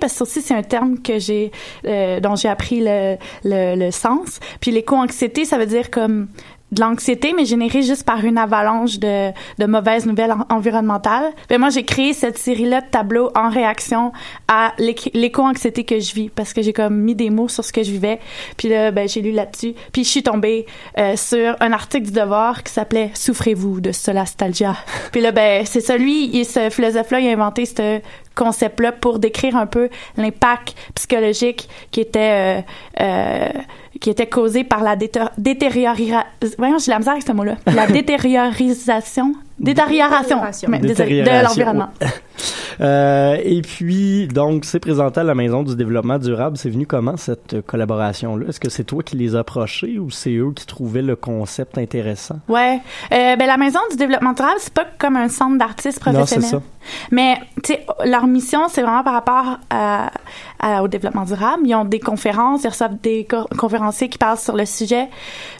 parce 0.00 0.18
que 0.18 0.22
aussi, 0.24 0.42
c'est 0.42 0.54
un 0.54 0.62
terme 0.62 0.98
que 1.00 1.18
j'ai, 1.18 1.50
euh, 1.86 2.20
dont 2.20 2.36
j'ai 2.36 2.48
appris 2.48 2.80
le, 2.80 3.16
le, 3.44 3.90
sens. 3.90 4.40
Puis, 4.60 4.70
l'éco-anxiété, 4.70 5.44
ça 5.44 5.58
veut 5.58 5.66
dire 5.66 5.90
comme 5.90 6.28
de 6.72 6.80
l'anxiété, 6.80 7.34
mais 7.36 7.44
générée 7.44 7.82
juste 7.82 8.04
par 8.04 8.24
une 8.24 8.36
avalanche 8.36 8.98
de, 8.98 9.30
de 9.58 9.66
mauvaises 9.66 10.06
nouvelles 10.06 10.32
en- 10.32 10.44
environnementales. 10.56 11.30
Ben 11.48 11.60
moi, 11.60 11.68
j'ai 11.68 11.84
créé 11.84 12.12
cette 12.14 12.36
série-là 12.36 12.80
de 12.80 12.86
tableaux 12.90 13.30
en 13.36 13.48
réaction 13.48 14.10
à 14.48 14.72
l'éc- 14.78 15.10
l'éco-anxiété 15.14 15.84
que 15.84 16.00
je 16.00 16.12
vis, 16.14 16.30
parce 16.30 16.52
que 16.52 16.62
j'ai 16.62 16.72
comme 16.72 16.96
mis 16.96 17.14
des 17.14 17.30
mots 17.30 17.46
sur 17.48 17.64
ce 17.64 17.72
que 17.72 17.84
je 17.84 17.92
vivais. 17.92 18.18
Puis 18.56 18.68
là, 18.70 18.90
ben, 18.90 19.06
j'ai 19.08 19.20
lu 19.22 19.30
là-dessus. 19.30 19.74
Puis 19.92 20.02
je 20.02 20.08
suis 20.08 20.22
tombée 20.24 20.66
euh, 20.98 21.14
sur 21.16 21.54
un 21.60 21.72
article 21.72 22.06
du 22.06 22.12
Devoir 22.12 22.64
qui 22.64 22.72
s'appelait 22.72 23.10
«Souffrez-vous 23.14 23.80
de 23.80 23.92
solastalgia». 23.92 24.74
Puis 25.12 25.20
là, 25.20 25.30
ben, 25.30 25.64
c'est 25.66 25.80
ça, 25.80 25.96
lui, 25.96 26.28
il- 26.36 26.44
ce 26.44 26.70
philosophe-là, 26.70 27.20
il 27.20 27.28
a 27.28 27.32
inventé 27.32 27.66
ce 27.66 28.00
concept-là 28.34 28.92
pour 28.92 29.18
décrire 29.18 29.56
un 29.56 29.66
peu 29.66 29.88
l'impact 30.16 30.74
psychologique 30.94 31.68
qui 31.90 32.00
était... 32.00 32.62
euh, 33.00 33.04
euh, 33.04 33.48
qui 34.00 34.10
était 34.10 34.26
causé 34.26 34.64
par 34.64 34.82
la 34.82 34.96
détériorisation. 34.96 36.24
Voyons, 36.58 36.78
j'ai 36.78 36.90
la 36.90 36.98
misère 36.98 37.12
avec 37.12 37.24
ce 37.26 37.32
mot-là. 37.32 37.54
La 37.74 37.86
détériorisation? 38.58 39.34
Détérioration. 39.58 40.40
Mais, 40.68 40.78
désolé, 40.80 41.20
de 41.20 41.24
Détérioration. 41.24 41.48
l'environnement. 41.64 41.88
Euh, 42.80 43.36
et 43.42 43.62
puis, 43.62 44.28
donc, 44.28 44.64
c'est 44.64 44.80
présenté 44.80 45.20
à 45.20 45.24
la 45.24 45.34
Maison 45.34 45.62
du 45.62 45.76
développement 45.76 46.18
durable. 46.18 46.56
C'est 46.56 46.70
venu 46.70 46.86
comment, 46.86 47.16
cette 47.16 47.60
collaboration-là? 47.66 48.46
Est-ce 48.48 48.60
que 48.60 48.70
c'est 48.70 48.84
toi 48.84 49.02
qui 49.02 49.16
les 49.16 49.36
as 49.36 49.40
approchés 49.40 49.98
ou 49.98 50.10
c'est 50.10 50.34
eux 50.34 50.52
qui 50.54 50.66
trouvaient 50.66 51.02
le 51.02 51.16
concept 51.16 51.78
intéressant? 51.78 52.38
Ouais. 52.48 52.80
Euh, 53.12 53.36
ben, 53.36 53.46
la 53.46 53.56
Maison 53.56 53.80
du 53.90 53.96
développement 53.96 54.32
durable, 54.32 54.56
c'est 54.58 54.74
pas 54.74 54.86
comme 54.98 55.16
un 55.16 55.28
centre 55.28 55.58
d'artistes 55.58 56.04
Non, 56.06 56.12
professionnels. 56.12 56.44
c'est 56.50 56.56
ça. 56.56 56.62
Mais, 57.10 57.38
tu 57.62 57.72
sais, 57.74 57.86
leur 58.04 58.26
mission, 58.26 58.68
c'est 58.68 58.82
vraiment 58.82 59.02
par 59.02 59.14
rapport 59.14 59.58
à, 59.70 60.10
à- 60.64 60.82
au 60.82 60.88
développement 60.88 61.24
durable. 61.24 61.62
Ils 61.66 61.74
ont 61.74 61.84
des 61.84 62.00
conférences, 62.00 62.64
ils 62.64 62.68
reçoivent 62.68 62.96
des 63.02 63.24
co- 63.24 63.46
conférenciers 63.58 64.08
qui 64.08 64.18
parlent 64.18 64.38
sur 64.38 64.56
le 64.56 64.64
sujet. 64.66 65.08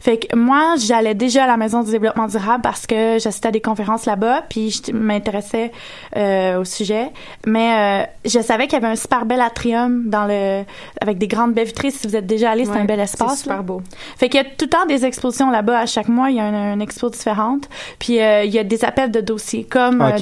Fait 0.01 0.17
que 0.19 0.35
moi, 0.37 0.75
j'allais 0.79 1.15
déjà 1.15 1.45
à 1.45 1.47
la 1.47 1.57
Maison 1.57 1.83
du 1.83 1.91
développement 1.91 2.27
durable 2.27 2.63
parce 2.63 2.87
que 2.87 3.19
j'assistais 3.19 3.49
à 3.49 3.53
des 3.53 3.61
conférences 3.61 4.07
là-bas, 4.07 4.43
puis 4.49 4.71
je 4.71 4.93
m'intéressais 4.93 5.73
euh, 6.17 6.61
au 6.61 6.65
sujet. 6.65 7.11
Mais 7.47 8.03
euh, 8.05 8.07
je 8.25 8.41
savais 8.41 8.65
qu'il 8.67 8.75
y 8.81 8.83
avait 8.85 8.93
un 8.93 8.97
super 8.97 9.27
bel 9.27 9.41
atrium 9.41 10.09
dans 10.09 10.27
le 10.27 10.65
avec 11.01 11.19
des 11.19 11.29
grandes 11.29 11.53
baies 11.53 11.65
vitrées. 11.65 11.91
Si 11.91 12.07
vous 12.07 12.17
êtes 12.17 12.27
déjà 12.27 12.51
allé, 12.53 12.65
c'est 12.65 12.71
Ouais, 12.73 12.79
un 12.79 12.85
bel 12.85 12.99
C'est 12.99 13.05
espace. 13.05 13.41
super 13.43 13.57
là. 13.57 13.63
beau. 13.63 13.83
Fait 14.17 14.29
qu'il 14.29 14.41
y 14.41 14.45
a 14.45 14.47
tout 14.47 14.65
le 14.65 14.69
temps 14.71 14.87
des 14.87 15.05
expositions 15.05 15.51
là-bas. 15.51 15.81
À 15.81 15.87
chaque 15.87 16.09
mois, 16.09 16.31
il 16.31 16.37
y 16.37 16.41
a 16.41 16.49
une, 16.49 16.55
une 16.75 16.83
expo 16.83 17.11
différente. 17.11 17.69
Puis 17.99 18.21
euh, 18.21 18.45
il 18.45 18.53
y 18.55 18.59
a 18.59 18.65
des 18.65 18.85
appels 18.85 19.11
de 19.11 19.21
dossiers, 19.21 19.65
comme 19.65 20.01
euh, 20.01 20.13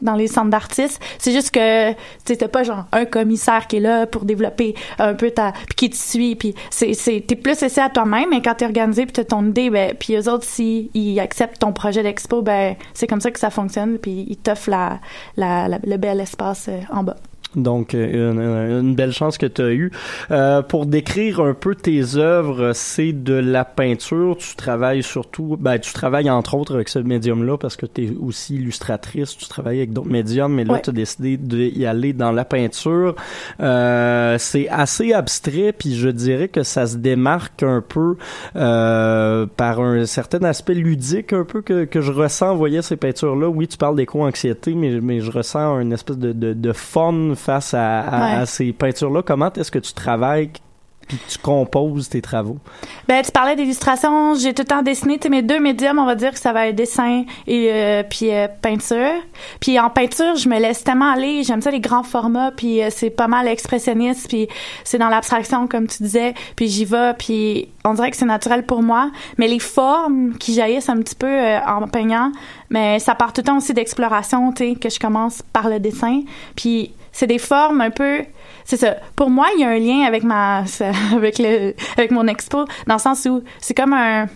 dans, 0.00 0.14
les 0.14 0.28
centres 0.28 0.50
d'artistes. 0.50 1.00
C'est 1.18 1.32
juste 1.32 1.50
que 1.50 1.90
tu 1.92 1.96
sais, 2.38 2.48
pas 2.48 2.62
genre 2.62 2.84
un 2.92 3.04
commissaire 3.04 3.66
qui 3.66 3.76
est 3.76 3.80
là 3.80 3.97
pour 4.06 4.24
développer 4.24 4.74
un 4.98 5.14
peu 5.14 5.30
ta... 5.30 5.52
puis 5.66 5.74
qui 5.76 5.90
te 5.90 5.96
suit. 5.96 6.36
Puis 6.36 6.54
c'est, 6.70 6.94
c'est, 6.94 7.24
t'es 7.26 7.36
plus 7.36 7.62
essayé 7.62 7.82
à 7.86 7.90
toi-même, 7.90 8.30
mais 8.30 8.42
quand 8.42 8.54
t'es 8.54 8.64
organisé 8.66 9.04
puis 9.04 9.12
t'as 9.12 9.24
ton 9.24 9.44
idée, 9.46 9.70
ben, 9.70 9.94
puis 9.98 10.14
eux 10.16 10.28
autres, 10.30 10.44
s'ils 10.44 10.90
ils 10.94 11.18
acceptent 11.20 11.58
ton 11.60 11.72
projet 11.72 12.02
d'expo, 12.02 12.42
ben 12.42 12.76
c'est 12.94 13.06
comme 13.06 13.20
ça 13.20 13.30
que 13.30 13.38
ça 13.38 13.50
fonctionne. 13.50 13.98
Puis 13.98 14.26
ils 14.28 14.36
t'offrent 14.36 14.70
la- 14.70 14.98
le 15.36 15.96
bel 15.96 16.20
espace 16.20 16.68
euh, 16.68 16.80
en 16.90 17.02
bas. 17.02 17.16
Donc, 17.56 17.94
euh, 17.94 18.32
une, 18.32 18.88
une 18.88 18.94
belle 18.94 19.12
chance 19.12 19.38
que 19.38 19.46
tu 19.46 19.62
as 19.62 19.70
eue. 19.72 19.90
Euh, 20.30 20.62
pour 20.62 20.86
décrire 20.86 21.40
un 21.40 21.54
peu 21.54 21.74
tes 21.74 22.16
œuvres, 22.16 22.72
c'est 22.74 23.12
de 23.12 23.34
la 23.34 23.64
peinture. 23.64 24.36
Tu 24.36 24.54
travailles 24.54 25.02
surtout, 25.02 25.56
ben, 25.58 25.78
tu 25.78 25.92
travailles 25.92 26.30
entre 26.30 26.54
autres 26.54 26.74
avec 26.74 26.88
ce 26.88 26.98
médium-là 26.98 27.56
parce 27.56 27.76
que 27.76 27.86
tu 27.86 28.04
es 28.04 28.10
aussi 28.20 28.56
illustratrice. 28.56 29.36
Tu 29.36 29.48
travailles 29.48 29.78
avec 29.78 29.92
d'autres 29.92 30.10
médiums, 30.10 30.52
mais 30.54 30.64
là, 30.64 30.74
Ouais. 30.74 30.82
tu 30.82 30.90
as 30.90 30.92
décidé 30.92 31.36
d'y 31.36 31.86
aller 31.86 32.12
dans 32.12 32.32
la 32.32 32.44
peinture. 32.44 33.14
Euh, 33.60 34.36
c'est 34.38 34.68
assez 34.68 35.12
abstrait, 35.12 35.72
puis 35.72 35.96
je 35.96 36.08
dirais 36.08 36.48
que 36.48 36.62
ça 36.62 36.86
se 36.86 36.96
démarque 36.96 37.62
un 37.62 37.80
peu 37.86 38.16
euh, 38.56 39.46
par 39.56 39.80
un 39.80 40.04
certain 40.06 40.42
aspect 40.44 40.74
ludique 40.74 41.32
un 41.32 41.44
peu 41.44 41.62
que, 41.62 41.84
que 41.84 42.00
je 42.00 42.12
ressens 42.12 42.50
en 42.52 42.56
voyant 42.56 42.82
ces 42.82 42.96
peintures-là. 42.96 43.48
Oui, 43.48 43.68
tu 43.68 43.78
parles 43.78 43.96
d'éco-anxiété, 43.96 44.74
mais, 44.74 45.00
mais 45.00 45.20
je 45.20 45.30
ressens 45.30 45.80
une 45.80 45.92
espèce 45.92 46.18
de, 46.18 46.32
de, 46.32 46.52
de 46.52 46.72
fun 46.72 47.32
face 47.38 47.72
à, 47.74 48.00
à, 48.00 48.18
Ouais. 48.18 48.42
à 48.42 48.46
ces 48.46 48.72
peintures-là. 48.72 49.22
Comment 49.22 49.52
est-ce 49.52 49.70
que 49.70 49.78
tu 49.78 49.92
travailles 49.92 50.50
puis 51.06 51.16
que 51.16 51.32
tu 51.32 51.38
composes 51.38 52.10
tes 52.10 52.20
travaux? 52.20 52.58
Ben, 53.08 53.22
tu 53.24 53.32
parlais 53.32 53.56
d'illustration, 53.56 54.34
j'ai 54.34 54.52
tout 54.52 54.60
le 54.60 54.66
temps 54.68 54.82
dessiné, 54.82 55.18
tu 55.18 55.30
mes 55.30 55.40
deux 55.40 55.58
médiums, 55.58 55.98
on 55.98 56.04
va 56.04 56.14
dire 56.14 56.32
que 56.32 56.38
ça 56.38 56.52
va 56.52 56.66
être 56.68 56.76
dessin 56.76 57.24
et 57.46 57.70
euh, 57.72 58.02
puis 58.02 58.30
euh, 58.30 58.46
peinture. 58.60 59.14
Puis 59.58 59.80
en 59.80 59.88
peinture, 59.88 60.36
je 60.36 60.50
me 60.50 60.58
laisse 60.60 60.84
tellement 60.84 61.10
aller, 61.10 61.44
j'aime 61.44 61.62
ça 61.62 61.70
les 61.70 61.80
grands 61.80 62.02
formats, 62.02 62.50
puis 62.54 62.82
euh, 62.82 62.88
c'est 62.90 63.08
pas 63.08 63.26
mal 63.26 63.48
expressionniste, 63.48 64.28
puis 64.28 64.48
c'est 64.84 64.98
dans 64.98 65.08
l'abstraction 65.08 65.66
comme 65.66 65.86
tu 65.86 66.02
disais, 66.02 66.34
puis 66.56 66.68
j'y 66.68 66.84
vais, 66.84 67.14
puis 67.18 67.68
on 67.86 67.94
dirait 67.94 68.10
que 68.10 68.16
c'est 68.18 68.26
naturel 68.26 68.66
pour 68.66 68.82
moi, 68.82 69.10
mais 69.38 69.48
les 69.48 69.60
formes 69.60 70.36
qui 70.36 70.52
jaillissent 70.52 70.90
un 70.90 70.98
petit 70.98 71.14
peu 71.14 71.40
en 71.66 71.88
peignant, 71.88 72.32
mais 72.68 72.98
ça 72.98 73.14
part 73.14 73.32
tout 73.32 73.40
le 73.40 73.46
temps 73.46 73.56
aussi 73.56 73.72
d'exploration, 73.72 74.52
tu 74.52 74.72
sais, 74.72 74.74
que 74.74 74.90
je 74.90 74.98
commence 75.00 75.40
par 75.54 75.70
le 75.70 75.80
dessin, 75.80 76.20
puis 76.54 76.92
c'est 77.18 77.26
des 77.26 77.38
formes 77.38 77.80
un 77.80 77.90
peu 77.90 78.24
c'est 78.64 78.76
ça. 78.76 78.96
Pour 79.16 79.30
moi, 79.30 79.46
il 79.56 79.62
y 79.62 79.64
a 79.64 79.70
un 79.70 79.78
lien 79.78 80.06
avec 80.06 80.22
ma 80.22 80.64
avec 81.12 81.38
le 81.38 81.74
avec 81.96 82.10
mon 82.10 82.26
expo 82.28 82.66
dans 82.86 82.94
le 82.94 83.00
sens 83.00 83.24
où 83.24 83.42
c'est 83.60 83.74
comme 83.74 83.92
un 83.92 84.26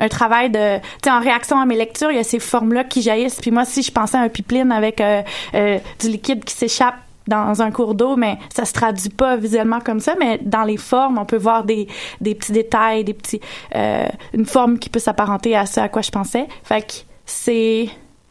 un 0.00 0.08
travail 0.08 0.50
de 0.50 0.78
tu 0.78 0.84
sais 1.04 1.10
en 1.10 1.20
réaction 1.20 1.58
à 1.58 1.64
mes 1.64 1.76
lectures, 1.76 2.10
il 2.10 2.16
y 2.16 2.20
a 2.20 2.24
ces 2.24 2.38
formes 2.38 2.72
là 2.72 2.84
qui 2.84 3.02
jaillissent. 3.02 3.40
Puis 3.40 3.50
moi 3.50 3.64
si 3.64 3.82
je 3.82 3.90
pensais 3.90 4.18
à 4.18 4.20
un 4.20 4.28
pipeline 4.28 4.72
avec 4.72 5.00
euh, 5.00 5.22
euh, 5.54 5.78
du 6.00 6.08
liquide 6.08 6.44
qui 6.44 6.54
s'échappe 6.54 6.96
dans 7.28 7.62
un 7.62 7.70
cours 7.70 7.94
d'eau, 7.94 8.16
mais 8.16 8.36
ça 8.54 8.64
se 8.64 8.72
traduit 8.72 9.10
pas 9.10 9.36
visuellement 9.36 9.80
comme 9.80 10.00
ça, 10.00 10.14
mais 10.18 10.38
dans 10.42 10.64
les 10.64 10.78
formes, 10.78 11.18
on 11.18 11.24
peut 11.24 11.36
voir 11.36 11.64
des, 11.64 11.86
des 12.20 12.34
petits 12.34 12.52
détails, 12.52 13.04
des 13.04 13.14
petits 13.14 13.40
euh, 13.74 14.08
une 14.34 14.46
forme 14.46 14.78
qui 14.78 14.90
peut 14.90 14.98
s'apparenter 14.98 15.56
à 15.56 15.66
ce 15.66 15.80
à 15.80 15.88
quoi 15.88 16.02
je 16.02 16.10
pensais. 16.10 16.46
Fait 16.64 16.82
que 16.82 16.94
c'est 17.26 17.88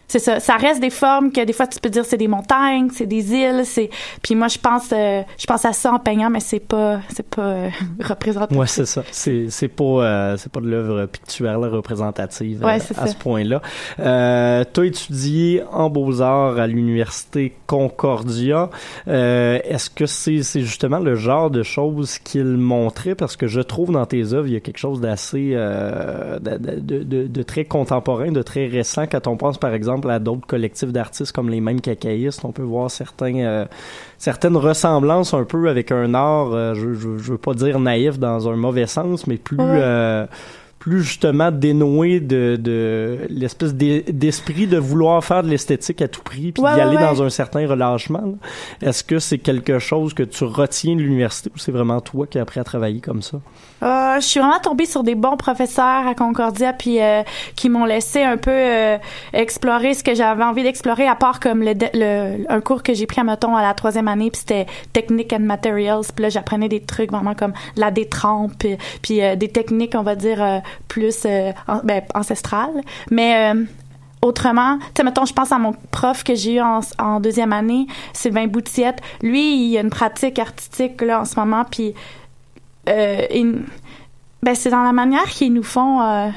c'est 0.08 0.20
ça, 0.20 0.40
ça 0.40 0.56
reste 0.56 0.80
des 0.80 0.90
formes 0.90 1.32
que 1.32 1.44
des 1.44 1.54
fois 1.54 1.68
tu 1.68 1.80
peux 1.80 1.90
dire 1.90 2.06
c'est 2.06 2.18
des 2.18 2.28
montagnes, 2.30 2.90
c'est 2.94 3.06
des 3.06 3.34
îles, 3.34 3.64
c'est 3.66 3.90
puis 4.22 4.36
moi 4.36 4.48
je 4.48 4.58
pense 4.58 4.90
euh, 4.94 5.22
je 5.38 5.46
pense 5.46 5.66
à 5.66 5.74
ça 5.74 5.92
en 5.92 6.00
peignant 6.00 6.30
mais 6.30 6.40
c'est 6.40 6.62
pas 6.62 7.02
c'est 7.10 7.28
pas 7.28 7.42
euh, 7.42 7.70
représentatif. 8.04 8.58
Ouais, 8.58 8.68
c'est 8.68 8.86
ça. 8.86 9.04
C'est 9.12 9.48
c'est 9.50 9.68
pas 9.68 9.84
euh, 9.84 10.38
c'est 10.38 10.52
pas 10.52 10.62
de 10.62 10.70
l'œuvre 10.70 11.06
pictuelle 11.08 11.58
représentative 11.58 12.64
Ouais, 12.64 12.78
euh, 12.78 13.02
à 13.02 13.08
ce 13.08 13.16
point-là. 13.16 13.62
Euh, 14.00 14.64
tu 14.74 14.80
as 14.80 14.86
étudié 14.86 15.64
en 15.72 15.90
beaux-arts 15.90 16.58
à 16.58 16.68
l'université 16.68 17.56
Concordia. 17.68 18.70
Euh, 19.08 19.60
est-ce 19.64 19.90
que 19.90 20.06
c'est 20.06 20.42
c'est 20.44 20.62
justement 20.62 21.00
le 21.00 21.16
genre 21.16 21.52
de 21.52 21.64
choses 21.64 22.18
qu'il 22.20 22.46
montrait? 22.46 23.16
Parce 23.16 23.36
que 23.36 23.48
je 23.48 23.60
trouve 23.62 23.92
dans 23.92 24.06
tes 24.06 24.34
œuvres 24.34 24.48
il 24.48 24.54
y 24.54 24.58
a 24.58 24.62
quelque 24.62 24.78
chose 24.78 25.02
d'assez 25.02 25.52
euh, 25.54 26.40
de, 26.40 26.80
de, 26.80 27.04
de, 27.04 27.28
de 27.28 27.44
très 27.44 27.66
contemporain, 27.66 28.32
de 28.32 28.42
très 28.42 28.68
récent 28.68 29.06
quand 29.08 29.28
on 29.28 29.36
pense 29.36 29.58
par 29.58 29.74
exemple 29.74 29.97
exemple, 29.98 30.12
à 30.12 30.20
d'autres 30.20 30.46
collectifs 30.48 30.92
d'artistes 30.92 31.32
comme 31.32 31.50
les 31.50 31.62
mêmes 31.62 31.82
cacaïstes, 31.82 32.44
on 32.46 32.52
peut 32.52 32.62
voir 32.64 32.90
certains, 32.92 33.36
euh, 33.40 33.66
certaines 34.18 34.58
ressemblances 34.58 35.34
un 35.34 35.44
peu 35.44 35.70
avec 35.70 35.92
un 35.92 36.14
art, 36.14 36.54
euh, 36.54 36.74
je, 36.76 36.94
je, 36.94 37.18
je 37.18 37.32
veux 37.32 37.38
pas 37.38 37.54
dire 37.54 37.80
naïf 37.80 38.20
dans 38.20 38.48
un 38.50 38.56
mauvais 38.56 38.88
sens, 38.88 39.28
mais 39.28 39.38
plus... 39.38 39.58
Ouais. 39.58 39.64
euh, 39.66 40.26
plus 40.80 41.02
justement 41.02 41.52
dénoué 41.52 42.20
de, 42.22 42.56
de 42.56 43.18
l'espèce 43.30 43.74
d'e- 43.74 44.04
d'esprit 44.10 44.68
de 44.68 44.78
vouloir 44.78 45.22
faire 45.26 45.42
de 45.44 45.50
l'esthétique 45.50 46.02
à 46.04 46.08
tout 46.08 46.22
prix 46.22 46.52
puis 46.54 46.62
Ouais, 46.64 46.76
d'y 46.76 46.80
aller 46.80 46.96
ouais. 46.96 47.02
dans 47.02 47.24
un 47.24 47.30
certain 47.32 47.68
relâchement. 47.68 48.36
Est-ce 48.82 49.04
que 49.04 49.18
c'est 49.20 49.40
quelque 49.40 49.80
chose 49.80 50.14
que 50.14 50.22
tu 50.24 50.44
retiens 50.46 50.96
de 50.96 51.02
l'université 51.02 51.50
ou 51.54 51.58
c'est 51.58 51.72
vraiment 51.72 52.00
toi 52.00 52.28
qui 52.28 52.38
as 52.38 52.44
appris 52.44 52.60
à 52.60 52.64
travailler 52.64 53.02
comme 53.02 53.24
ça? 53.24 53.40
Euh, 53.84 54.16
je 54.16 54.26
suis 54.26 54.40
vraiment 54.40 54.60
tombée 54.60 54.86
sur 54.88 55.04
des 55.04 55.14
bons 55.14 55.38
professeurs 55.38 56.08
à 56.08 56.16
Concordia 56.16 56.74
puis 56.74 57.00
euh, 57.02 57.22
qui 57.56 57.70
m'ont 57.70 57.86
laissé 57.86 58.24
un 58.24 58.38
peu 58.38 58.50
euh, 58.52 58.98
explorer 59.34 59.94
ce 59.94 60.04
que 60.04 60.16
j'avais 60.16 60.44
envie 60.44 60.64
d'explorer 60.64 61.08
à 61.08 61.14
part 61.16 61.40
comme 61.40 61.62
le, 61.62 61.74
le- 61.94 62.46
un 62.52 62.60
cours 62.62 62.82
que 62.82 62.96
j'ai 62.96 63.06
pris 63.06 63.22
à 63.22 63.24
mettons 63.24 63.56
à 63.56 63.62
la 63.62 63.76
troisième 63.76 64.08
année 64.08 64.32
puis 64.32 64.40
c'était 64.40 64.66
technique 64.94 65.32
and 65.32 65.42
materials 65.42 66.06
puis 66.16 66.24
là 66.24 66.30
j'apprenais 66.30 66.70
des 66.70 66.82
trucs 66.82 67.12
vraiment 67.12 67.36
comme 67.36 67.54
la 67.76 67.92
détrempe 67.92 68.54
puis, 68.58 68.78
puis, 69.04 69.22
euh, 69.24 69.36
des 69.36 69.50
techniques 69.50 69.94
on 69.96 70.02
va 70.04 70.16
dire 70.16 70.42
euh, 70.44 70.58
plus 70.88 71.24
euh, 71.26 71.52
ben, 71.84 72.02
ancestrales 72.16 72.82
mais 73.12 73.54
Autrement, 74.24 74.80
tu 74.80 74.86
sais, 74.98 75.04
mettons, 75.04 75.26
je 75.26 75.34
pense 75.34 75.52
à 75.52 75.60
mon 75.60 75.74
prof 75.92 76.24
que 76.24 76.34
j'ai 76.34 76.56
eu 76.56 76.60
en, 76.62 76.80
en 76.98 77.20
deuxième 77.20 77.54
année, 77.54 77.86
Sylvain 78.14 78.48
Boutillette. 78.48 78.98
Lui, 79.22 79.68
il 79.70 79.78
a 79.78 79.82
une 79.82 79.92
pratique 79.92 80.40
artistique, 80.40 81.00
là, 81.04 81.22
en 81.22 81.26
ce 81.26 81.40
moment, 81.40 81.64
puis 81.70 81.94
euh, 82.88 83.54
ben, 84.44 84.56
c'est 84.56 84.70
dans 84.70 84.84
la 84.84 84.94
manière 84.94 85.26
qu'ils 85.26 85.54
nous 85.54 85.64
font. 85.64 86.02
euh, 86.02 86.30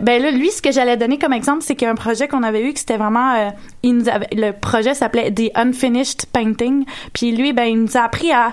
ben 0.00 0.22
là, 0.22 0.30
lui, 0.30 0.50
ce 0.50 0.60
que 0.60 0.72
j'allais 0.72 0.96
donner 0.96 1.18
comme 1.18 1.32
exemple, 1.32 1.62
c'est 1.62 1.76
qu'il 1.76 1.86
y 1.86 1.88
a 1.88 1.92
un 1.92 1.96
projet 1.96 2.28
qu'on 2.28 2.42
avait 2.42 2.62
eu 2.62 2.72
que 2.72 2.78
c'était 2.78 2.96
vraiment, 2.96 3.34
euh, 3.34 3.50
il 3.82 3.96
nous 3.96 4.08
avait, 4.08 4.28
le 4.32 4.52
projet 4.52 4.94
s'appelait 4.94 5.32
The 5.32 5.50
Unfinished 5.54 6.26
Painting. 6.32 6.84
Puis 7.12 7.32
lui, 7.32 7.52
ben, 7.52 7.64
il 7.64 7.82
nous 7.82 7.96
a 7.96 8.00
appris 8.00 8.32
à 8.32 8.52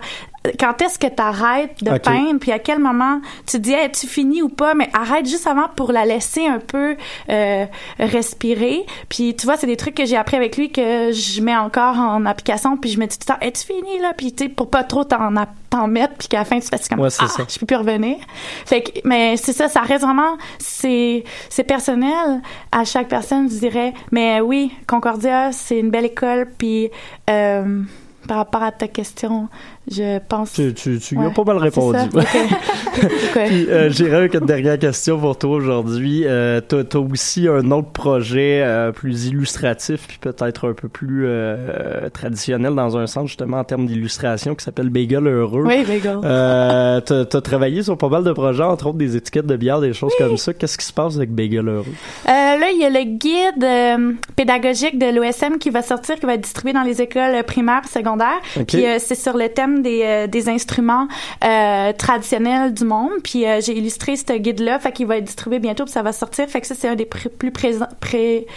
quand 0.60 0.81
est-ce 0.81 0.99
que 0.99 1.08
tu 1.08 1.21
arrêtes 1.21 1.84
de 1.84 1.97
peindre, 1.97 2.39
puis 2.39 2.51
à 2.51 2.60
quel 2.60 2.79
moment 2.79 3.21
tu 3.45 3.58
te 3.58 3.58
dis, 3.58 3.73
hey, 3.73 3.91
tu 3.91 4.08
finis 4.08 4.41
ou 4.41 4.49
pas, 4.49 4.73
mais 4.73 4.89
arrête 4.93 5.27
juste 5.27 5.47
avant 5.47 5.67
pour 5.75 5.91
la 5.91 6.05
laisser 6.05 6.45
un 6.47 6.60
peu 6.60 6.95
euh, 7.29 7.65
respirer. 7.99 8.86
Puis 9.10 9.36
tu 9.36 9.45
vois, 9.45 9.58
c'est 9.58 9.67
des 9.67 9.77
trucs 9.77 9.95
que 9.95 10.05
j'ai 10.05 10.17
appris 10.17 10.38
avec 10.38 10.58
lui 10.58 10.71
que 10.71 11.12
je 11.12 11.41
mets 11.41 11.55
encore 11.55 11.97
en 11.97 12.25
application, 12.25 12.77
puis 12.77 12.91
je 12.91 12.99
me 12.99 13.05
dis 13.05 13.17
tout 13.17 13.25
le 13.27 13.34
temps, 13.34 13.39
hey, 13.41 13.51
tu 13.51 13.63
finis 13.63 13.99
là, 13.99 14.13
puis 14.15 14.34
tu 14.34 14.45
sais, 14.45 14.49
pour 14.49 14.69
pas 14.69 14.84
trop 14.84 15.03
t'en 15.03 15.34
t'en 15.69 15.88
mettre, 15.88 16.13
puis 16.15 16.27
qu'à 16.27 16.39
la 16.39 16.45
fin 16.45 16.60
tu 16.60 16.67
fasses 16.67 16.88
comme, 16.88 16.99
Ouais, 16.99 17.10
c'est 17.10 17.23
ah, 17.23 17.27
ça. 17.27 17.43
je 17.47 17.60
peux 17.60 17.65
plus 17.65 17.75
revenir. 17.75 18.17
Fait 18.65 18.81
que, 18.81 18.99
mais 19.03 19.38
c'est 19.38 19.53
ça, 19.53 19.67
ça 19.67 19.81
reste 19.81 20.03
vraiment, 20.03 20.38
c'est, 20.60 21.23
c'est 21.49 21.63
personnel 21.63 22.41
à 22.71 22.86
chaque 22.86 23.08
personne, 23.08 23.49
je 23.49 23.58
dirais. 23.58 23.93
Mais 24.12 24.41
oui, 24.41 24.71
Concordia, 24.88 25.51
c'est 25.51 25.79
une 25.79 25.89
belle 25.89 26.05
école, 26.05 26.47
puis 26.58 26.89
euh, 27.29 27.81
par 28.27 28.38
rapport 28.38 28.63
à 28.63 28.71
ta 28.71 28.88
question, 28.88 29.49
je 29.91 30.19
pense. 30.28 30.54
Tu, 30.54 30.74
tu, 30.74 31.00
tu 31.00 31.17
Ouais, 31.17 31.26
as 31.28 31.30
pas 31.30 31.43
mal 31.43 31.58
répondu. 31.58 31.98
ça? 31.98 32.06
Ok. 32.13 32.26
Ok. 32.95 33.41
Puis, 33.48 33.67
euh, 33.69 33.89
j'irai 33.89 34.15
avec 34.15 34.36
une 34.36 34.45
dernière 34.45 34.80
question 34.80 35.19
pour 35.19 35.38
toi 35.38 35.50
aujourd'hui. 35.58 36.24
Euh, 36.26 36.62
t'as, 36.62 36.86
t'as 36.86 37.00
aussi 37.00 37.45
un 37.45 37.69
autre 37.71 37.89
projet 37.91 38.62
euh, 38.63 38.93
plus 38.93 39.28
illustratif 39.28 40.08
puis 40.08 40.17
peut-être 40.19 40.69
un 40.69 40.74
peu 40.74 40.88
plus 40.88 41.26
euh, 41.28 42.08
traditionnel 42.13 42.74
dans 42.74 42.95
un 42.98 43.06
sens 43.06 43.28
justement 43.28 43.58
en 43.60 43.63
termes 43.65 43.86
d'illustration 43.86 44.56
qui 44.56 44.63
s'appelle 44.63 44.89
Bagel 44.89 45.28
Heureux. 45.28 45.63
Oui, 45.65 45.84
bagel. 45.84 46.19
Euh, 46.24 47.02
t'as, 47.02 47.26
t'as 47.26 47.41
travaillé 47.41 47.84
sur 47.84 47.98
pas 47.98 48.08
mal 48.08 48.24
de 48.24 48.32
projets, 48.32 48.63
entre 48.63 48.88
autres 48.88 48.98
des 48.98 49.17
étiquettes 49.17 49.48
de 49.48 49.58
bière, 49.58 49.82
des 49.82 49.91
choses 49.91 50.13
comme 50.17 50.38
ça. 50.38 50.54
Qu'est-ce 50.54 50.78
qui 50.78 50.86
se 50.86 50.93
passe 50.93 51.17
avec 51.17 51.32
Bagel 51.32 51.67
Heureux? 51.67 51.86
Là, 52.26 52.69
il 52.74 52.80
y 52.80 52.86
a 52.86 52.89
le 52.89 53.04
guide 53.04 54.17
pédagogique 54.38 54.98
de 54.98 55.13
l'OSM 55.13 55.58
qui 55.58 55.69
va 55.69 55.82
sortir, 55.82 56.15
qui 56.15 56.26
va 56.26 56.36
être 56.36 56.41
distribué 56.41 56.71
dans 56.71 56.84
les 56.84 57.02
écoles 57.02 57.43
primaires, 57.43 57.86
secondaires. 57.91 58.39
Ok. 58.58 58.67
Puis 58.67 58.86
c'est 59.00 59.15
sur 59.15 59.36
le 59.36 59.50
thème 59.50 59.74
des, 59.81 60.01
euh, 60.03 60.27
des 60.27 60.49
instruments 60.49 61.07
euh, 61.43 61.93
traditionnels 61.93 62.73
du 62.73 62.85
monde. 62.85 63.11
Puis 63.23 63.45
euh, 63.45 63.59
j'ai 63.61 63.77
illustré 63.77 64.15
ce 64.15 64.33
guide-là, 64.33 64.79
fait 64.79 64.91
qu'il 64.91 65.07
va 65.07 65.17
être 65.17 65.23
distribué 65.23 65.59
bientôt, 65.59 65.85
puis 65.85 65.93
ça 65.93 66.01
va 66.01 66.11
sortir. 66.11 66.47
Fait 66.47 66.61
que 66.61 66.67
ça, 66.67 66.75
c'est 66.75 66.88
un 66.88 66.95
des 66.95 67.05
pr- 67.05 67.29
plus 67.29 67.51
présents, 67.51 67.88
pré, 67.99 68.47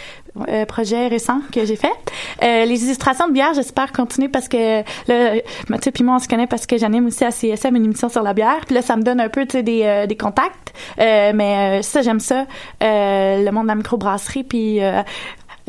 euh, 0.47 0.65
que 1.51 1.65
j'ai 1.65 1.75
fait. 1.75 1.87
Les 2.41 2.83
illustrations 2.83 3.27
de 3.27 3.33
bière, 3.33 3.53
j'espère 3.53 3.91
continuer 3.91 4.29
parce 4.29 4.47
que 4.47 4.79
là, 5.07 5.41
Mathieu 5.69 5.91
puis 5.91 6.03
moi, 6.03 6.15
on 6.15 6.19
se 6.19 6.27
connaît 6.27 6.47
parce 6.47 6.65
que 6.65 6.77
j'anime 6.77 7.07
aussi 7.07 7.25
à 7.25 7.31
CSM 7.31 7.75
une 7.75 7.85
émission 7.85 8.09
sur 8.09 8.23
la 8.23 8.33
bière. 8.33 8.61
Puis 8.65 8.75
là, 8.75 8.81
ça 8.81 8.95
me 8.95 9.03
donne 9.03 9.19
un 9.19 9.29
peu, 9.29 9.45
des, 9.45 9.81
euh, 9.83 10.05
des 10.05 10.17
contacts. 10.17 10.73
Mais 10.97 11.81
ça, 11.83 12.01
j'aime 12.01 12.19
ça. 12.19 12.45
Le 12.81 13.49
monde 13.51 13.63
de 13.63 13.69
la 13.69 13.75
microbrasserie, 13.75 14.43
puis... 14.43 14.79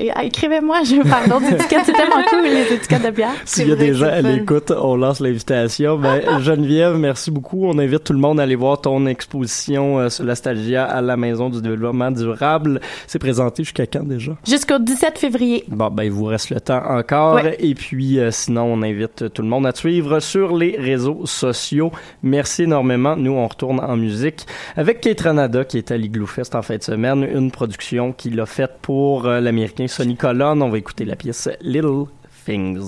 euh, 0.01 0.23
Écrivez-moi, 0.23 0.83
je 0.85 0.97
veux 0.97 1.05
faire 1.05 1.29
d'autres 1.29 1.53
étiquettes. 1.53 1.83
C'est 1.85 1.93
tellement 1.93 2.23
cool, 2.29 2.43
les 2.45 2.75
étiquettes 2.75 3.05
de 3.05 3.11
bière. 3.11 3.33
S'il 3.45 3.69
y 3.69 3.73
a 3.73 3.77
des 3.77 3.95
gens 3.95 4.07
à 4.07 4.21
l'écoute, 4.21 4.71
on 4.71 4.97
lance 4.97 5.21
l'invitation. 5.21 5.99
Ben, 5.99 6.21
Geneviève, 6.41 6.97
merci 6.97 7.31
beaucoup. 7.31 7.67
On 7.67 7.79
invite 7.79 8.05
tout 8.05 8.13
le 8.13 8.19
monde 8.19 8.41
à 8.41 8.45
aller 8.45 8.55
voir 8.55 8.81
ton 8.81 9.07
exposition 9.07 9.99
euh, 9.99 10.09
sur 10.09 10.25
la 10.25 10.35
Stagia 10.35 10.85
à 10.85 11.01
la 11.01 11.17
Maison 11.17 11.51
du 11.51 11.61
Développement 11.61 12.11
Durable. 12.11 12.81
C'est 13.07 13.19
présenté 13.19 13.65
jusqu'à 13.65 13.87
quand 13.87 14.05
déjà? 14.05 14.33
Jusqu'au 14.47 14.79
17 14.79 15.19
février. 15.19 15.65
Bon, 15.69 15.91
ben, 15.91 16.05
il 16.05 16.11
vous 16.11 16.25
reste 16.25 16.51
le 16.51 16.61
temps 16.61 16.83
encore. 16.89 17.35
Ouais. 17.35 17.57
Et 17.61 17.75
puis, 17.75 18.19
euh, 18.19 18.31
sinon, 18.31 18.65
on 18.65 18.83
invite 18.83 19.33
tout 19.33 19.43
le 19.43 19.49
monde 19.49 19.67
à 19.67 19.73
te 19.73 19.79
suivre 19.79 20.21
sur 20.21 20.57
les 20.57 20.77
réseaux 20.79 21.27
sociaux. 21.27 21.93
Merci 22.23 22.65
énormément. 22.65 23.17
Nous, 23.17 23.33
on 23.33 23.47
retourne 23.47 23.81
en 23.81 23.97
musique 23.97 24.47
avec 24.77 25.01
Kate 25.01 25.21
Ranada, 25.21 25.65
qui 25.65 25.79
est 25.79 25.91
à 25.91 25.97
l'Igloo 25.97 26.27
Fest 26.27 26.55
en 26.55 26.63
fin 26.63 26.77
de 26.77 26.83
semaine. 26.83 27.27
Une 27.33 27.51
production 27.51 28.13
qu'il 28.13 28.39
a 28.41 28.47
faite 28.47 28.73
pour 28.83 29.27
euh, 29.27 29.41
l'Américain 29.41 29.87
Sonny 29.91 30.17
Colon. 30.17 30.61
On 30.61 30.71
va 30.71 30.79
écouter 30.79 31.05
la 31.05 31.17
pièce 31.17 31.49
Little 31.61 32.07
Things. 32.47 32.87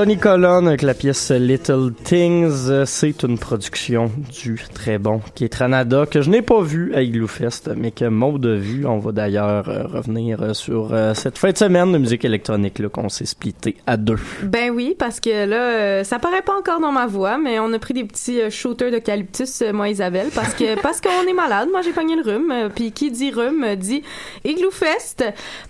Sonny 0.00 0.16
Colon 0.16 0.66
avec 0.66 0.80
la 0.80 0.94
pièce 0.94 1.30
Little 1.30 1.92
Things, 1.92 2.86
c'est 2.86 3.22
une 3.22 3.36
production 3.36 4.10
du 4.32 4.58
très 4.72 4.96
bon 4.96 5.20
Ketranada 5.34 6.06
que 6.06 6.22
je 6.22 6.30
n'ai 6.30 6.40
pas 6.40 6.62
vu 6.62 6.94
à 6.94 7.02
Igloo 7.02 7.26
Fest, 7.26 7.70
mais 7.76 7.90
que 7.90 8.06
Maud 8.06 8.46
a 8.46 8.54
vu. 8.54 8.86
On 8.86 8.98
va 8.98 9.12
d'ailleurs 9.12 9.68
euh, 9.68 9.82
revenir 9.82 10.40
euh, 10.40 10.54
sur 10.54 10.94
euh, 10.94 11.12
cette 11.12 11.36
fin 11.36 11.50
de 11.50 11.58
semaine 11.58 11.92
de 11.92 11.98
musique 11.98 12.24
électronique 12.24 12.78
là, 12.78 12.88
qu'on 12.88 13.10
s'est 13.10 13.26
splitté 13.26 13.76
à 13.86 13.98
deux. 13.98 14.16
Ben 14.42 14.70
oui, 14.70 14.96
parce 14.98 15.20
que 15.20 15.44
là, 15.44 16.02
ça 16.02 16.18
paraît 16.18 16.40
pas 16.40 16.56
encore 16.58 16.80
dans 16.80 16.92
ma 16.92 17.06
voix, 17.06 17.36
mais 17.36 17.58
on 17.60 17.70
a 17.74 17.78
pris 17.78 17.92
des 17.92 18.04
petits 18.04 18.50
shooters 18.50 18.90
d'eucalyptus, 18.90 19.62
moi 19.74 19.90
Isabelle, 19.90 20.28
parce 20.34 20.54
que 20.54 20.80
parce 20.82 21.02
qu'on 21.02 21.28
est 21.28 21.34
malade. 21.34 21.68
Moi, 21.70 21.82
j'ai 21.82 21.92
pogné 21.92 22.16
le 22.16 22.22
rhume, 22.22 22.70
puis 22.74 22.92
qui 22.92 23.10
dit 23.10 23.32
rhume 23.32 23.76
dit 23.76 24.02
Igloo 24.46 24.70
Fest, 24.70 25.22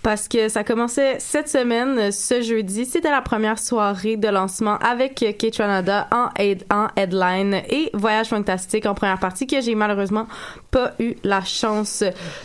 parce 0.03 0.29
que 0.29 0.47
ça 0.47 0.63
commençait 0.63 1.17
cette 1.19 1.49
semaine, 1.49 2.13
ce 2.13 2.41
jeudi. 2.41 2.85
C'était 2.85 3.11
la 3.11 3.21
première 3.21 3.59
soirée 3.59 4.15
de 4.21 4.27
lancement 4.29 4.77
avec 4.77 5.21
euh, 5.23 5.33
K-Tranada 5.33 6.07
en, 6.11 6.29
head- 6.41 6.63
en 6.71 6.87
headline 6.95 7.55
et 7.69 7.89
Voyage 7.93 8.27
Fantastique 8.29 8.85
en 8.85 8.93
première 8.93 9.19
partie 9.19 9.47
que 9.47 9.59
j'ai 9.59 9.75
malheureusement 9.75 10.27
pas 10.71 10.93
eu 10.99 11.15
la 11.25 11.41
chance 11.43 12.03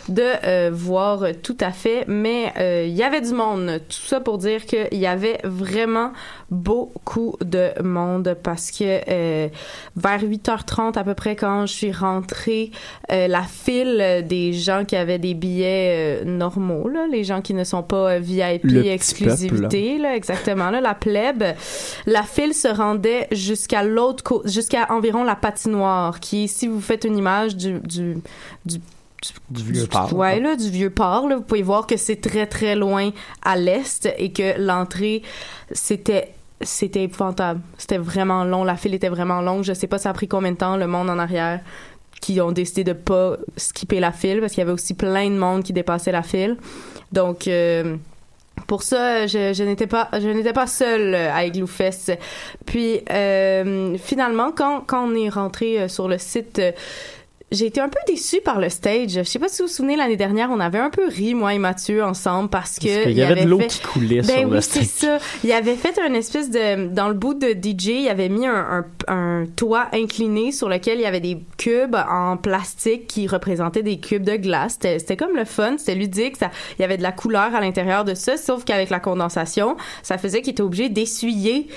de 0.09 0.21
euh, 0.43 0.69
voir 0.73 1.23
tout 1.41 1.55
à 1.61 1.71
fait, 1.71 2.03
mais 2.07 2.51
euh, 2.59 2.83
il 2.85 2.93
y 2.95 3.03
avait 3.03 3.21
du 3.21 3.31
monde. 3.33 3.79
Tout 3.87 4.05
ça 4.07 4.19
pour 4.19 4.37
dire 4.37 4.65
qu'il 4.65 4.99
y 4.99 5.07
avait 5.07 5.37
vraiment 5.45 6.11
beaucoup 6.51 7.35
de 7.41 7.69
monde 7.83 8.35
parce 8.43 8.71
que 8.71 8.83
euh, 9.09 9.47
vers 9.95 10.21
8h30 10.23 10.97
à 10.97 11.03
peu 11.03 11.13
près 11.13 11.35
quand 11.37 11.65
je 11.65 11.73
suis 11.73 11.91
rentrée, 11.91 12.71
la 13.09 13.43
file 13.43 14.25
des 14.27 14.51
gens 14.53 14.83
qui 14.85 14.95
avaient 14.95 15.19
des 15.19 15.33
billets 15.33 16.23
normaux, 16.25 16.89
là, 16.89 17.05
les 17.09 17.23
gens 17.23 17.41
qui 17.41 17.53
ne 17.53 17.63
sont 17.63 17.83
pas 17.83 18.19
VIP 18.19 18.63
Le 18.63 18.85
exclusivité, 18.87 19.97
là, 19.97 20.15
exactement, 20.15 20.69
là, 20.71 20.81
la 20.81 20.93
plèbe, 20.93 21.43
la 22.05 22.23
file 22.23 22.53
se 22.53 22.67
rendait 22.67 23.27
jusqu'à 23.31 23.83
l'autre 23.83 24.23
côté, 24.23 24.49
jusqu'à 24.49 24.87
environ 24.91 25.23
la 25.23 25.35
patinoire, 25.35 26.19
qui, 26.19 26.47
si 26.47 26.67
vous 26.67 26.81
faites 26.81 27.03
une 27.03 27.17
image 27.17 27.55
du, 27.55 27.79
du, 27.79 28.17
du 28.65 28.79
Du 29.49 29.63
vieux 29.63 29.87
port. 29.87 30.13
Ouais, 30.13 30.39
là, 30.39 30.55
du 30.55 30.69
vieux 30.69 30.89
port, 30.89 31.27
là, 31.27 31.37
vous 31.37 31.43
pouvez 31.43 31.63
voir 31.63 31.87
que 31.87 31.97
c'est 31.97 32.21
très, 32.21 32.45
très 32.45 32.75
loin 32.75 33.11
à 33.41 33.55
l'est 33.55 34.07
et 34.17 34.31
que 34.31 34.59
l'entrée, 34.59 35.23
c'était 35.71 36.33
c'était 36.61 37.03
épouvantable. 37.03 37.61
C'était 37.77 37.99
vraiment 37.99 38.43
long. 38.43 38.63
La 38.63 38.77
file 38.77 38.95
était 38.95 39.09
vraiment 39.09 39.41
longue. 39.41 39.63
Je 39.63 39.73
sais 39.73 39.87
pas 39.87 39.99
ça 39.99 40.09
a 40.09 40.13
pris 40.13 40.27
combien 40.27 40.51
de 40.51 40.57
temps, 40.57 40.75
le 40.75 40.87
monde 40.87 41.09
en 41.09 41.19
arrière, 41.19 41.61
qui 42.19 42.41
ont 42.41 42.51
décidé 42.51 42.83
de 42.83 42.93
pas 42.93 43.37
skipper 43.57 43.99
la 43.99 44.11
file 44.11 44.39
parce 44.39 44.53
qu'il 44.53 44.61
y 44.61 44.63
avait 44.63 44.71
aussi 44.71 44.95
plein 44.95 45.29
de 45.29 45.37
monde 45.37 45.63
qui 45.63 45.73
dépassait 45.73 46.11
la 46.11 46.23
file. 46.23 46.57
Donc, 47.11 47.47
euh, 47.47 47.95
pour 48.65 48.83
ça, 48.83 49.27
je, 49.27 49.53
je 49.53 49.63
n'étais 49.63 49.87
pas, 49.87 50.09
je 50.13 50.27
n'étais 50.27 50.53
pas 50.53 50.67
seule 50.67 51.13
à 51.15 51.45
Igloo 51.45 51.67
Fest. 51.67 52.11
Puis 52.65 53.01
euh, 53.11 53.97
finalement, 53.97 54.51
quand, 54.51 54.81
quand 54.85 55.07
on 55.07 55.15
est 55.15 55.29
rentré 55.29 55.79
euh, 55.79 55.87
sur 55.87 56.07
le 56.07 56.17
site, 56.17 56.59
euh, 56.59 56.71
j'ai 57.49 57.67
été 57.67 57.79
un 57.79 57.87
peu 57.87 57.99
déçue 58.07 58.41
par 58.41 58.59
le 58.59 58.67
stage. 58.67 59.11
Je 59.11 59.23
sais 59.23 59.39
pas 59.39 59.47
si 59.47 59.61
vous 59.61 59.69
vous 59.69 59.73
souvenez 59.73 59.95
l'année 59.95 60.17
dernière, 60.17 60.49
on 60.51 60.59
avait 60.59 60.79
un 60.79 60.89
peu 60.89 61.07
ri 61.07 61.33
moi 61.33 61.53
et 61.53 61.59
Mathieu 61.59 62.03
ensemble 62.03 62.49
parce 62.49 62.77
que 62.77 62.87
Parce 62.87 63.03
qu'il 63.03 63.13
y 63.17 63.23
avait 63.23 63.45
de 63.45 63.49
l'eau 63.49 63.59
fait- 63.59 63.67
qui 63.67 63.79
coulait 63.81 64.21
ben 64.21 64.39
sur 64.39 64.49
oui, 64.49 64.55
le 64.55 64.61
c'est 64.61 64.83
stage. 64.83 65.19
ça. 65.21 65.25
Il 65.45 65.51
avait 65.53 65.75
fait 65.75 65.97
un 66.05 66.13
espèce 66.13 66.49
de 66.49 66.87
dans 66.89 67.07
le 67.07 67.13
bout 67.13 67.35
de 67.35 67.51
DJ, 67.53 68.01
il 68.01 68.09
avait 68.09 68.27
mis 68.27 68.45
un, 68.45 68.85
un, 69.07 69.13
un 69.41 69.45
toit 69.55 69.87
incliné 69.93 70.51
sur 70.51 70.67
lequel 70.67 70.97
il 70.99 71.03
y 71.03 71.05
avait 71.05 71.21
des 71.21 71.37
cubes 71.57 71.95
en 71.95 72.35
plastique 72.35 73.07
qui 73.07 73.27
représentaient 73.27 73.81
des 73.83 73.97
cubes 73.99 74.23
de 74.25 74.35
glace. 74.35 74.77
C'était 74.81 75.15
comme 75.15 75.35
le 75.37 75.45
fun, 75.45 75.75
c'était 75.77 75.95
ludique, 75.95 76.35
ça 76.35 76.51
il 76.77 76.81
y 76.81 76.85
avait 76.85 76.97
de 76.97 77.03
la 77.03 77.13
couleur 77.13 77.55
à 77.55 77.61
l'intérieur 77.61 78.03
de 78.03 78.13
ça, 78.13 78.35
sauf 78.35 78.65
qu'avec 78.65 78.89
la 78.89 78.99
condensation, 78.99 79.77
ça 80.03 80.17
faisait 80.17 80.41
qu'il 80.41 80.51
était 80.51 80.63
obligé 80.63 80.89
d'essuyer 80.89 81.67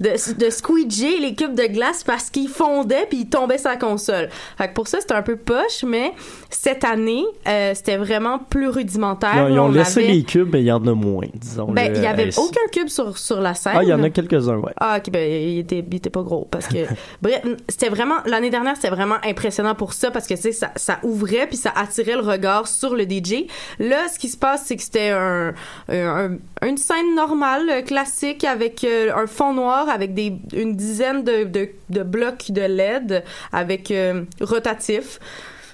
de 0.00 0.10
de 0.38 0.50
squeeger 0.50 1.18
les 1.20 1.36
cubes 1.36 1.54
de 1.54 1.66
glace 1.66 2.02
parce 2.02 2.30
qu'ils 2.30 2.48
fondaient 2.48 3.06
puis 3.08 3.18
ils 3.20 3.28
tombaient 3.28 3.58
sur 3.58 3.70
la 3.70 3.76
console. 3.76 4.28
Fait 4.58 4.66
que 4.68 4.74
pour 4.74 4.88
ça, 4.88 5.00
c'était 5.00 5.14
un 5.20 5.22
peu 5.22 5.36
poche, 5.36 5.84
mais 5.86 6.12
cette 6.50 6.82
année, 6.84 7.24
euh, 7.46 7.72
c'était 7.74 7.96
vraiment 7.96 8.38
plus 8.38 8.68
rudimentaire. 8.68 9.34
Ils 9.36 9.40
ont, 9.42 9.48
ils 9.48 9.58
ont 9.60 9.64
On 9.66 9.68
laissé 9.70 10.00
avait- 10.02 10.12
les 10.12 10.22
cubes, 10.24 10.48
mais 10.52 10.60
il 10.62 10.66
y 10.66 10.72
en 10.72 10.84
a 10.86 10.92
moins, 10.94 11.26
disons. 11.34 11.70
ben, 11.70 11.92
il 11.94 12.02
y 12.02 12.06
avait 12.06 12.36
aucun 12.38 12.60
cube 12.72 12.88
sur, 12.88 13.16
sur 13.18 13.40
la 13.40 13.54
scène. 13.54 13.74
Ah, 13.76 13.82
il 13.82 13.88
y 13.88 13.92
en 13.92 14.02
a 14.02 14.10
quelques-uns, 14.10 14.56
ouais. 14.56 14.72
Ah, 14.78 14.96
ok, 14.98 15.10
ben, 15.10 15.30
il 15.30 15.58
était, 15.60 15.84
il 15.86 15.94
était 15.94 16.10
pas 16.10 16.22
gros 16.22 16.46
parce 16.50 16.66
que. 16.66 16.78
Bref, 17.22 17.42
c'était 17.68 17.88
vraiment. 17.90 18.16
L'année 18.26 18.50
dernière, 18.50 18.76
c'était 18.76 18.90
vraiment 18.90 19.16
impressionnant 19.24 19.74
pour 19.74 19.92
ça 19.92 20.10
parce 20.10 20.26
que, 20.26 20.34
tu 20.34 20.40
sais, 20.42 20.52
ça, 20.52 20.70
ça 20.76 20.98
ouvrait 21.02 21.46
puis 21.46 21.56
ça 21.56 21.72
attirait 21.76 22.14
le 22.16 22.22
regard 22.22 22.66
sur 22.66 22.94
le 22.94 23.04
DJ. 23.04 23.46
Là, 23.78 24.08
ce 24.12 24.18
qui 24.18 24.28
se 24.28 24.36
passe, 24.36 24.64
c'est 24.66 24.76
que 24.76 24.82
c'était 24.82 25.10
un, 25.10 25.52
un- 25.88 26.30
un- 26.62 26.66
une 26.68 26.76
scène 26.76 27.14
normale, 27.14 27.68
euh, 27.70 27.82
classique, 27.82 28.44
avec 28.44 28.84
euh, 28.84 29.10
un 29.14 29.26
fond 29.26 29.52
noir, 29.54 29.88
avec 29.88 30.14
des, 30.14 30.32
une 30.54 30.76
dizaine 30.76 31.24
de, 31.24 31.44
de, 31.44 31.68
de 31.90 32.02
blocs 32.02 32.50
de 32.50 32.60
LED, 32.62 33.24
avec 33.52 33.90
euh, 33.90 34.22
rotatif. 34.40 35.09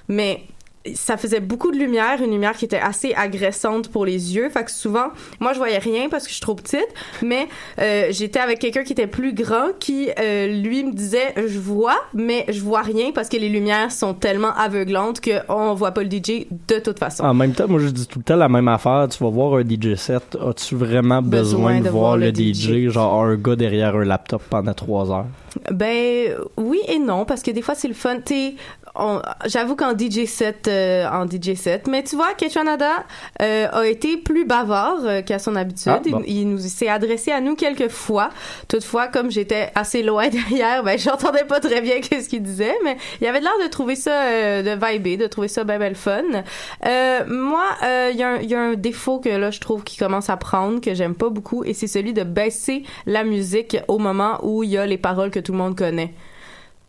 Mais 0.07 0.43
ça 0.95 1.17
faisait 1.17 1.39
beaucoup 1.39 1.71
de 1.71 1.77
lumière, 1.77 2.21
une 2.21 2.31
lumière 2.31 2.53
qui 2.53 2.65
était 2.65 2.79
assez 2.79 3.13
agressante 3.13 3.89
pour 3.89 4.05
les 4.05 4.35
yeux. 4.35 4.49
Fait 4.49 4.63
que 4.63 4.71
souvent, 4.71 5.07
moi, 5.39 5.53
je 5.53 5.57
voyais 5.57 5.77
rien 5.77 6.09
parce 6.09 6.23
que 6.23 6.29
je 6.29 6.35
suis 6.35 6.41
trop 6.41 6.55
petite, 6.55 6.87
mais 7.21 7.47
euh, 7.79 8.07
j'étais 8.11 8.39
avec 8.39 8.59
quelqu'un 8.59 8.83
qui 8.83 8.93
était 8.93 9.07
plus 9.07 9.33
grand 9.33 9.69
qui, 9.79 10.09
euh, 10.19 10.47
lui, 10.47 10.83
me 10.83 10.93
disait, 10.93 11.33
je 11.35 11.59
vois, 11.59 11.97
mais 12.13 12.45
je 12.49 12.61
vois 12.61 12.81
rien 12.81 13.11
parce 13.13 13.29
que 13.29 13.37
les 13.37 13.49
lumières 13.49 13.91
sont 13.91 14.13
tellement 14.13 14.53
aveuglantes 14.55 15.21
qu'on 15.21 15.73
voit 15.73 15.91
pas 15.91 16.03
le 16.03 16.09
DJ 16.09 16.47
de 16.67 16.79
toute 16.79 16.99
façon. 16.99 17.23
En 17.23 17.33
même 17.33 17.53
temps, 17.53 17.67
moi, 17.67 17.79
je 17.79 17.87
dis 17.87 18.07
tout 18.07 18.19
le 18.19 18.23
temps 18.23 18.35
la 18.35 18.49
même 18.49 18.67
affaire. 18.67 19.07
Tu 19.09 19.23
vas 19.23 19.29
voir 19.29 19.55
un 19.55 19.63
DJ 19.63 19.95
set. 19.95 20.37
As-tu 20.41 20.75
vraiment 20.75 21.21
besoin, 21.21 21.81
de, 21.81 21.89
voir, 21.89 22.17
le 22.17 22.33
DJ, 22.33 22.89
genre 22.89 23.23
un 23.23 23.35
gars 23.35 23.55
derrière 23.55 23.95
un 23.95 24.05
laptop 24.05 24.41
pendant 24.49 24.73
trois 24.73 25.11
heures? 25.11 25.25
Ben 25.71 26.35
oui 26.57 26.79
et 26.87 26.99
non 26.99 27.25
parce 27.25 27.41
que 27.41 27.51
des 27.51 27.61
fois 27.61 27.75
c'est 27.75 27.87
le 27.87 27.93
fun. 27.93 28.17
On- 28.99 29.21
j'avoue 29.45 29.75
qu'en 29.75 29.95
DJ 29.95 30.25
set 30.25 30.67
euh, 30.67 31.07
en 31.07 31.27
DJ 31.27 31.53
set. 31.55 31.87
Mais 31.87 32.03
tu 32.03 32.15
vois, 32.15 32.33
Ketchanada 32.35 33.03
euh, 33.43 33.67
a 33.71 33.85
été 33.85 34.17
plus 34.17 34.43
bavard 34.45 34.97
euh, 35.03 35.21
qu'à 35.21 35.37
son 35.37 35.55
habitude. 35.55 35.91
Ah, 35.93 36.01
bon. 36.03 36.23
il, 36.25 36.37
il 36.39 36.49
nous 36.49 36.57
s'est 36.57 36.87
adressé 36.87 37.31
à 37.31 37.39
nous 37.39 37.55
quelques 37.55 37.89
fois. 37.89 38.29
Toutefois, 38.67 39.07
comme 39.07 39.29
j'étais 39.29 39.69
assez 39.75 40.01
loin 40.01 40.27
derrière, 40.29 40.83
ben 40.83 40.97
j'entendais 40.97 41.43
pas 41.43 41.59
très 41.59 41.81
bien 41.81 41.99
qu'est-ce 42.01 42.27
qu'il 42.27 42.41
disait, 42.41 42.73
mais 42.83 42.97
il 43.21 43.27
avait 43.27 43.39
l'air 43.39 43.51
de 43.63 43.67
trouver 43.69 43.95
ça 43.95 44.23
euh, 44.23 44.63
de 44.63 44.71
vibrer, 44.85 45.17
de 45.17 45.27
trouver 45.27 45.47
ça 45.47 45.63
ben 45.63 45.77
ben 45.77 45.89
le 45.89 45.95
fun. 45.95 46.23
Euh, 46.85 47.19
moi, 47.27 47.65
il 47.83 48.17
y, 48.17 48.23
a 48.23 48.29
un- 48.29 48.37
il 48.39 48.49
y 48.49 48.55
a 48.55 48.61
un 48.61 48.73
défaut 48.73 49.19
que 49.19 49.29
là 49.29 49.51
je 49.51 49.59
trouve 49.59 49.83
qu'il 49.83 49.99
commence 49.99 50.29
à 50.31 50.37
prendre 50.37 50.81
que 50.81 50.95
j'aime 50.95 51.13
pas 51.15 51.29
beaucoup, 51.29 51.63
et 51.63 51.73
c'est 51.75 51.87
celui 51.87 52.13
de 52.13 52.23
baisser 52.23 52.81
la 53.05 53.23
musique 53.23 53.77
au 53.87 53.99
moment 53.99 54.39
où 54.41 54.63
il 54.63 54.71
y 54.71 54.77
a 54.77 54.85
les 54.87 54.97
paroles 54.97 55.29
que 55.29 55.39
tout 55.47 55.53
le 55.53 55.57
monde 55.59 55.77
connaît. 55.77 56.13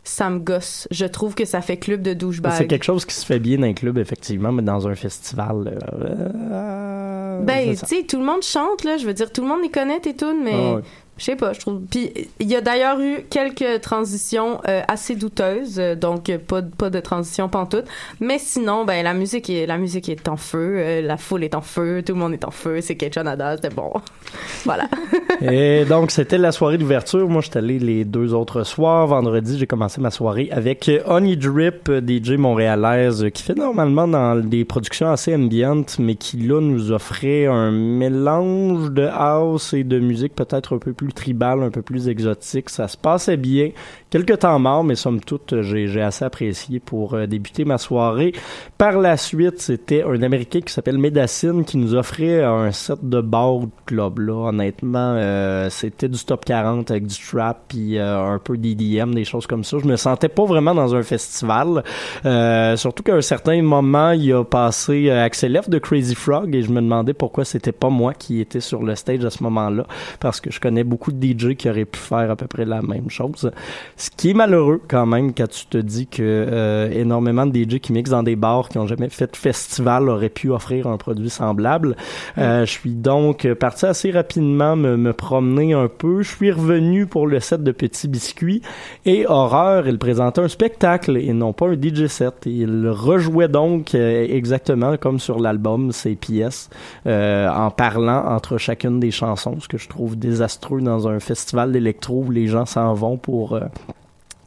Ça 0.03 0.29
me 0.29 0.39
gosse. 0.39 0.87
Je 0.91 1.05
trouve 1.05 1.33
que 1.35 1.45
ça 1.45 1.61
fait 1.61 1.77
club 1.77 2.01
de 2.01 2.13
douchebag. 2.13 2.53
C'est 2.57 2.67
quelque 2.67 2.83
chose 2.85 3.05
qui 3.05 3.13
se 3.15 3.25
fait 3.25 3.39
bien 3.39 3.57
dans 3.59 3.67
un 3.67 3.73
club, 3.73 3.97
effectivement, 3.97 4.51
mais 4.51 4.61
dans 4.63 4.87
un 4.87 4.95
festival. 4.95 5.77
euh, 5.93 7.41
Ben, 7.43 7.75
c'est 7.75 7.85
tu 7.85 7.95
sais, 7.97 8.03
tout 8.03 8.17
le 8.19 8.25
monde 8.25 8.41
chante, 8.43 8.83
là. 8.83 8.97
Je 8.97 9.05
veux 9.05 9.13
dire, 9.13 9.31
tout 9.31 9.41
le 9.41 9.47
monde 9.47 9.61
les 9.61 9.69
connaît, 9.69 9.99
tes 9.99 10.15
tunes, 10.15 10.41
mais 10.43 10.53
Ah. 10.77 10.81
Je 11.19 11.25
sais 11.25 11.35
pas, 11.35 11.51
je 11.51 11.59
trouve. 11.59 11.81
Puis, 11.91 12.11
il 12.39 12.47
y 12.47 12.55
a 12.55 12.61
d'ailleurs 12.61 12.99
eu 12.99 13.25
quelques 13.29 13.81
transitions 13.81 14.61
euh, 14.67 14.81
assez 14.87 15.15
douteuses, 15.15 15.77
euh, 15.77 15.95
donc 15.95 16.29
euh, 16.29 16.37
pas, 16.37 16.61
pas 16.61 16.89
de 16.89 16.99
transition 17.01 17.49
pantoute. 17.49 17.85
Mais 18.21 18.39
sinon, 18.39 18.85
ben, 18.85 19.03
la 19.03 19.13
musique 19.13 19.49
est, 19.49 19.65
la 19.65 19.77
musique 19.77 20.07
est 20.07 20.29
en 20.29 20.37
feu, 20.37 21.01
la 21.01 21.17
foule 21.17 21.43
est 21.43 21.55
en 21.55 21.61
feu, 21.61 22.01
tout 22.05 22.13
le 22.13 22.19
monde 22.19 22.33
est 22.33 22.45
en 22.45 22.51
feu, 22.51 22.79
c'est 22.79 22.95
Ketchanada, 22.95 23.57
c'était 23.57 23.69
bon. 23.69 23.91
voilà. 24.63 24.87
Et 25.41 25.83
donc, 25.83 26.11
c'était 26.11 26.37
la 26.37 26.53
soirée 26.53 26.77
d'ouverture. 26.77 27.27
Moi, 27.27 27.41
je 27.41 27.49
suis 27.49 27.57
allé 27.57 27.79
les 27.79 28.05
deux 28.05 28.33
autres 28.33 28.63
soirs. 28.63 29.07
Vendredi, 29.07 29.57
j'ai 29.57 29.67
commencé 29.67 29.99
ma 29.99 30.11
soirée 30.11 30.47
avec 30.51 30.89
Honey 31.05 31.35
Drip, 31.35 31.91
DJ 31.91 32.31
montréalaise, 32.31 33.27
qui 33.33 33.43
fait 33.43 33.55
normalement 33.55 34.07
dans 34.07 34.39
des 34.39 34.63
productions 34.63 35.09
assez 35.09 35.35
ambiantes, 35.35 35.97
mais 35.99 36.15
qui, 36.15 36.37
là, 36.37 36.61
nous 36.61 36.93
offrait 36.93 37.45
un 37.45 37.71
mélange 37.71 38.91
de 38.91 39.03
house 39.03 39.73
et 39.73 39.83
de 39.83 39.99
musique 39.99 40.33
peut-être 40.33 40.75
un 40.75 40.77
peu 40.77 40.93
plus 40.93 41.08
tribal, 41.11 41.63
un 41.63 41.69
peu 41.69 41.81
plus 41.81 42.07
exotique. 42.07 42.69
Ça 42.69 42.87
se 42.87 42.97
passait 42.97 43.37
bien. 43.37 43.71
Quelques 44.09 44.39
temps 44.39 44.57
morts, 44.57 44.83
mais 44.83 44.95
somme 44.95 45.19
toute, 45.19 45.61
j'ai 45.61 46.01
assez 46.01 46.25
apprécié 46.25 46.79
pour 46.79 47.13
euh, 47.13 47.27
débuter 47.27 47.63
ma 47.63 47.77
soirée. 47.77 48.33
Par 48.75 48.97
la 48.97 49.17
suite, 49.17 49.61
c'était 49.61 50.01
un 50.01 50.23
Américain 50.23 50.61
qui 50.61 50.73
s'appelle 50.73 50.97
Medacine 50.97 51.63
qui 51.63 51.77
nous 51.77 51.93
offrait 51.93 52.43
un 52.43 52.71
set 52.71 52.97
de 53.03 53.21
bar 53.21 53.59
club. 53.85 54.17
Là, 54.17 54.49
honnêtement, 54.49 55.13
euh, 55.15 55.69
c'était 55.69 56.07
du 56.07 56.17
top 56.25 56.43
40 56.43 56.89
avec 56.89 57.05
du 57.05 57.15
trap 57.15 57.65
puis 57.67 57.99
euh, 57.99 58.33
un 58.33 58.39
peu 58.39 58.57
d'EDM, 58.57 59.13
des 59.13 59.25
choses 59.25 59.45
comme 59.45 59.63
ça. 59.63 59.77
Je 59.77 59.85
me 59.85 59.95
sentais 59.95 60.27
pas 60.27 60.45
vraiment 60.45 60.73
dans 60.73 60.95
un 60.95 61.03
festival. 61.03 61.83
Euh, 62.25 62.75
surtout 62.77 63.03
qu'à 63.03 63.13
un 63.13 63.21
certain 63.21 63.61
moment, 63.61 64.11
il 64.11 64.33
a 64.33 64.43
passé 64.43 65.09
euh, 65.09 65.23
Axel 65.23 65.61
F 65.61 65.69
de 65.69 65.77
Crazy 65.77 66.15
Frog 66.15 66.55
et 66.55 66.63
je 66.63 66.71
me 66.71 66.81
demandais 66.81 67.13
pourquoi 67.13 67.45
c'était 67.45 67.71
pas 67.71 67.89
moi 67.89 68.15
qui 68.15 68.41
était 68.41 68.59
sur 68.59 68.81
le 68.81 68.95
stage 68.95 69.23
à 69.23 69.29
ce 69.29 69.43
moment-là 69.43 69.85
parce 70.19 70.41
que 70.41 70.51
je 70.51 70.59
connais 70.59 70.83
beaucoup 70.83 71.11
de 71.11 71.23
DJ 71.23 71.55
qui 71.55 71.69
auraient 71.69 71.85
pu 71.85 71.99
faire 71.99 72.31
à 72.31 72.35
peu 72.35 72.47
près 72.47 72.65
la 72.65 72.81
même 72.81 73.11
chose. 73.11 73.51
Ce 73.99 74.09
qui 74.09 74.29
est 74.29 74.33
malheureux 74.33 74.81
quand 74.87 75.05
même 75.05 75.33
quand 75.33 75.49
tu 75.49 75.65
te 75.65 75.77
dis 75.77 76.07
que 76.07 76.21
euh, 76.21 76.89
énormément 76.89 77.45
de 77.45 77.53
DJ 77.53 77.79
qui 77.79 77.91
mixent 77.91 78.11
dans 78.11 78.23
des 78.23 78.37
bars 78.37 78.69
qui 78.69 78.77
ont 78.77 78.87
jamais 78.87 79.09
fait 79.09 79.29
de 79.29 79.35
festival 79.35 80.07
auraient 80.07 80.29
pu 80.29 80.51
offrir 80.51 80.87
un 80.87 80.95
produit 80.95 81.29
semblable. 81.29 81.97
Euh, 82.37 82.65
je 82.65 82.71
suis 82.71 82.93
donc 82.93 83.45
parti 83.55 83.85
assez 83.85 84.11
rapidement 84.11 84.77
me, 84.77 84.95
me 84.95 85.11
promener 85.11 85.73
un 85.73 85.89
peu. 85.89 86.21
Je 86.21 86.29
suis 86.33 86.49
revenu 86.49 87.07
pour 87.07 87.27
le 87.27 87.41
set 87.41 87.61
de 87.61 87.73
petits 87.73 88.07
biscuits 88.07 88.61
et 89.05 89.25
horreur, 89.27 89.87
il 89.87 89.97
présentait 89.97 90.41
un 90.41 90.47
spectacle 90.47 91.17
et 91.17 91.33
non 91.33 91.51
pas 91.51 91.67
un 91.67 91.73
DJ 91.73 92.07
set. 92.07 92.47
Et 92.47 92.51
il 92.51 92.87
rejouait 92.87 93.47
donc 93.47 93.95
euh, 93.95 94.25
exactement 94.29 94.97
comme 94.97 95.19
sur 95.19 95.39
l'album 95.39 95.91
ses 95.91 96.15
pièces 96.15 96.69
euh, 97.05 97.49
en 97.49 97.71
parlant 97.71 98.25
entre 98.27 98.57
chacune 98.57 98.99
des 98.99 99.11
chansons, 99.11 99.59
ce 99.59 99.67
que 99.67 99.77
je 99.77 99.87
trouve 99.87 100.17
désastreux 100.17 100.81
dans 100.81 101.07
un 101.07 101.19
festival 101.19 101.71
d'électro 101.71 102.23
où 102.27 102.31
les 102.31 102.47
gens 102.47 102.65
s'en 102.65 102.93
vont 102.93 103.17
pour 103.17 103.53
euh, 103.53 103.61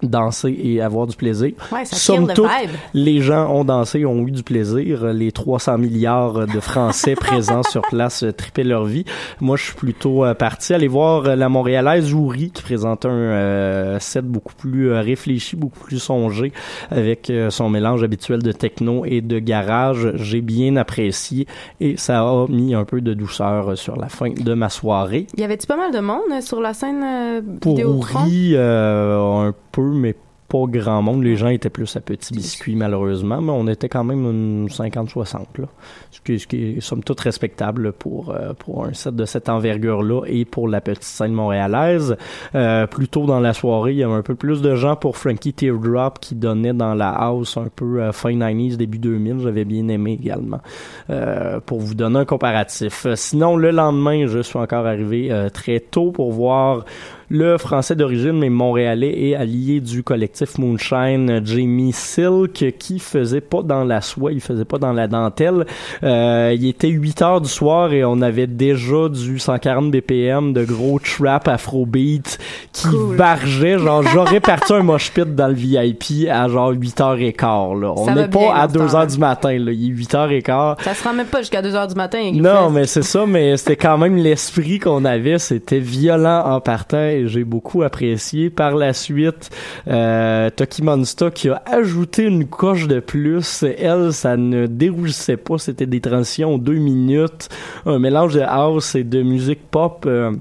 danser 0.03 0.59
et 0.63 0.81
avoir 0.81 1.07
du 1.07 1.17
plaisir. 1.17 1.53
Ouais, 1.71 1.85
ça 1.85 1.97
Somme 1.97 2.33
toute, 2.33 2.47
vibe. 2.47 2.71
les 2.95 3.21
gens 3.21 3.51
ont 3.53 3.65
dansé, 3.65 4.05
ont 4.05 4.27
eu 4.27 4.31
du 4.31 4.43
plaisir. 4.43 5.05
Les 5.13 5.33
300 5.33 5.79
milliards 5.79 6.47
de 6.47 6.61
Français 6.61 7.15
présents 7.17 7.63
sur 7.63 7.83
place 7.83 8.23
euh, 8.23 8.33
tripaient 8.33 8.65
leur 8.65 8.85
vie. 8.85 9.05
Moi, 9.41 9.57
je 9.57 9.65
suis 9.65 9.75
plutôt 9.75 10.25
euh, 10.25 10.35
parti 10.35 10.75
aller 10.75 10.89
voir 10.89 11.27
euh, 11.27 11.37
la 11.37 11.49
Montréalaise 11.49 12.13
Ouri 12.13 12.51
qui 12.51 12.63
présente 12.63 13.07
un 13.07 13.11
euh, 13.11 13.99
set 14.01 14.25
beaucoup 14.27 14.55
plus 14.55 14.93
réfléchi, 14.93 15.57
beaucoup 15.57 15.81
plus 15.81 15.99
songé 15.99 16.53
avec 16.91 17.31
euh, 17.31 17.51
son 17.51 17.69
mélange 17.69 18.03
habituel 18.03 18.43
de 18.43 18.53
techno 18.53 19.05
et 19.05 19.21
de 19.21 19.39
garage. 19.39 20.13
J'ai 20.17 20.41
bien 20.41 20.77
apprécié 20.77 21.47
et 21.81 21.97
ça 21.97 22.21
a 22.21 22.47
mis 22.49 22.75
un 22.75 22.85
peu 22.85 23.01
de 23.01 23.15
douceur 23.15 23.77
sur 23.77 23.97
la 23.97 24.09
fin 24.09 24.31
de 24.31 24.55
ma 24.55 24.69
soirée. 24.69 25.27
Y 25.37 25.45
avait-tu 25.45 25.67
pas 25.67 25.77
mal 25.77 25.93
de 25.93 26.01
monde 26.01 26.41
sur 26.41 26.61
la 26.61 26.75
scène 26.75 27.03
euh, 27.05 27.41
Pour 27.61 27.79
euh, 27.79 29.49
un 29.49 29.55
peu, 29.72 29.72
mais 29.81 30.15
pas 30.53 30.67
grand 30.67 31.01
monde. 31.01 31.23
Les 31.23 31.37
gens 31.37 31.49
étaient 31.49 31.71
plus 31.71 31.97
à 31.97 32.01
petits 32.01 32.35
biscuits, 32.35 32.77
malheureusement, 32.77 33.41
mais 33.41 33.53
on 33.53 33.67
était 33.69 33.89
quand 33.89 34.05
même 34.05 34.25
une 34.27 34.67
50-60, 34.69 35.39
là. 35.59 35.67
Ce 36.11 36.21
qui, 36.21 36.39
ce 36.39 36.47
qui 36.47 36.77
est, 36.77 36.81
somme 36.81 37.03
toute, 37.03 37.21
respectable 37.21 37.93
pour, 37.93 38.31
euh, 38.31 38.53
pour 38.53 38.85
un 38.85 38.93
set 38.93 39.17
de 39.17 39.25
cette 39.25 39.49
envergure-là 39.49 40.25
et 40.27 40.45
pour 40.45 40.69
la 40.69 40.83
petite 40.83 41.05
scène 41.05 41.33
montréalaise. 41.33 42.17
Euh, 42.55 42.87
plus 42.87 43.09
tôt 43.09 43.25
dans 43.25 43.41
la 43.41 43.55
soirée, 43.55 43.93
il 43.93 43.99
y 43.99 44.03
avait 44.03 44.13
un 44.13 44.23
peu 44.23 44.35
plus 44.35 44.61
de 44.61 44.75
gens 44.75 44.95
pour 44.95 45.17
Frankie 45.17 45.55
Teardrop 45.55 46.19
qui 46.21 46.35
donnait 46.35 46.75
dans 46.75 46.95
la 46.95 47.09
house 47.09 47.57
un 47.57 47.69
peu 47.75 48.03
euh, 48.03 48.13
fin 48.13 48.33
90s, 48.33 48.77
début 48.77 48.99
2000. 48.99 49.41
J'avais 49.41 49.65
bien 49.65 49.89
aimé 49.89 50.19
également. 50.21 50.61
Euh, 51.09 51.61
pour 51.65 51.81
vous 51.81 51.95
donner 51.95 52.19
un 52.19 52.25
comparatif. 52.27 53.07
Sinon, 53.15 53.57
le 53.57 53.71
lendemain, 53.71 54.27
je 54.27 54.41
suis 54.41 54.59
encore 54.59 54.87
arrivé 54.87 55.33
euh, 55.33 55.49
très 55.49 55.81
tôt 55.81 56.11
pour 56.11 56.31
voir 56.31 56.85
le 57.33 57.57
français 57.57 57.97
d'origine, 57.97 58.39
mais 58.39 58.51
montréalais 58.51 59.15
et 59.17 59.35
allié 59.35 59.81
du 59.81 60.03
collectif 60.03 60.59
Moonshine, 60.59 61.41
Jamie 61.43 61.95
Silk, 61.95 62.75
qui 62.79 62.99
faisait 62.99 63.41
pas 63.41 63.63
dans 63.63 63.85
la 63.85 64.03
soie, 64.03 64.33
il 64.33 64.41
faisait 64.43 64.67
pas 64.67 64.77
dans 64.77 64.93
la 64.93 65.09
dentelle. 65.09 65.65
Euh, 66.03 66.55
il 66.55 66.67
était 66.67 66.89
8 66.89 67.23
heures 67.23 67.41
du 67.41 67.49
soir 67.49 67.91
et 67.95 68.05
on 68.05 68.21
avait 68.21 68.47
déjà 68.47 69.09
du 69.09 69.39
140 69.39 69.91
BPM 69.91 70.53
de 70.53 70.63
gros 70.65 70.99
trap 70.99 71.49
afrobeat 71.49 72.39
qui 72.71 72.89
bargeait. 73.17 73.79
Genre, 73.79 74.03
j'aurais 74.03 74.41
parti 74.41 74.75
un 74.75 74.83
mosh 74.83 75.11
pit 75.11 75.35
dans 75.35 75.49
le 75.49 75.55
VIP 75.55 76.29
à 76.31 76.49
genre 76.49 76.73
8 76.73 76.99
h 77.01 77.19
et 77.23 77.33
quart, 77.33 77.75
là. 77.75 77.95
On 77.97 78.15
n'est 78.15 78.29
pas 78.29 78.55
à 78.55 78.67
dans 78.67 78.75
ce 78.75 78.75
2 78.75 78.79
temps-là. 78.79 79.01
heures 79.01 79.07
du 79.07 79.19
matin, 79.19 79.59
là. 79.59 79.73
Il 79.73 79.91
est 79.91 79.95
8 79.95 80.13
h 80.13 80.33
et 80.33 80.43
quart. 80.43 80.77
Ça 80.83 80.93
se 80.93 81.03
rend 81.03 81.15
même 81.15 81.27
pas 81.29 81.39
jusqu'à 81.39 81.63
2 81.63 81.75
heures 81.75 81.89
du 81.89 81.95
matin. 81.95 82.31
Non, 82.35 82.69
mais 82.69 82.85
c'est 82.85 83.03
ça, 83.03 83.25
mais 83.25 83.57
c'était 83.57 83.77
quand 83.77 83.97
même 83.97 84.17
l'esprit 84.17 84.79
qu'on 84.79 85.07
avait. 85.07 85.39
C'était 85.39 85.79
violent 85.81 86.43
en 86.45 86.61
partant 86.61 86.99
et 86.99 87.22
j'ai 87.27 87.45
beaucoup 87.45 87.83
apprécié. 87.83 88.51
Par 88.51 88.75
la 88.75 88.93
suite, 88.93 89.51
euh, 89.89 90.51
Toki 90.51 90.83
Monsta 90.83 91.31
qui 91.31 91.49
a 91.49 91.63
ajouté 91.67 92.25
une 92.25 92.47
coche 92.47 92.89
de 92.89 93.01
plus. 93.01 93.65
Elle, 93.79 94.13
ça 94.13 94.37
ne 94.37 94.67
dérougissait 94.67 95.37
pas. 95.37 95.59
C'était 95.59 95.87
des 95.87 96.01
transitions 96.01 96.59
deux 96.59 96.79
minutes. 96.79 97.49
Un 97.87 97.99
mélange 97.99 98.35
de 98.35 98.41
house 98.41 98.95
et 98.95 99.05
de 99.05 99.23
musique 99.23 99.61
pop. 99.71 100.05
euh, 100.07 100.33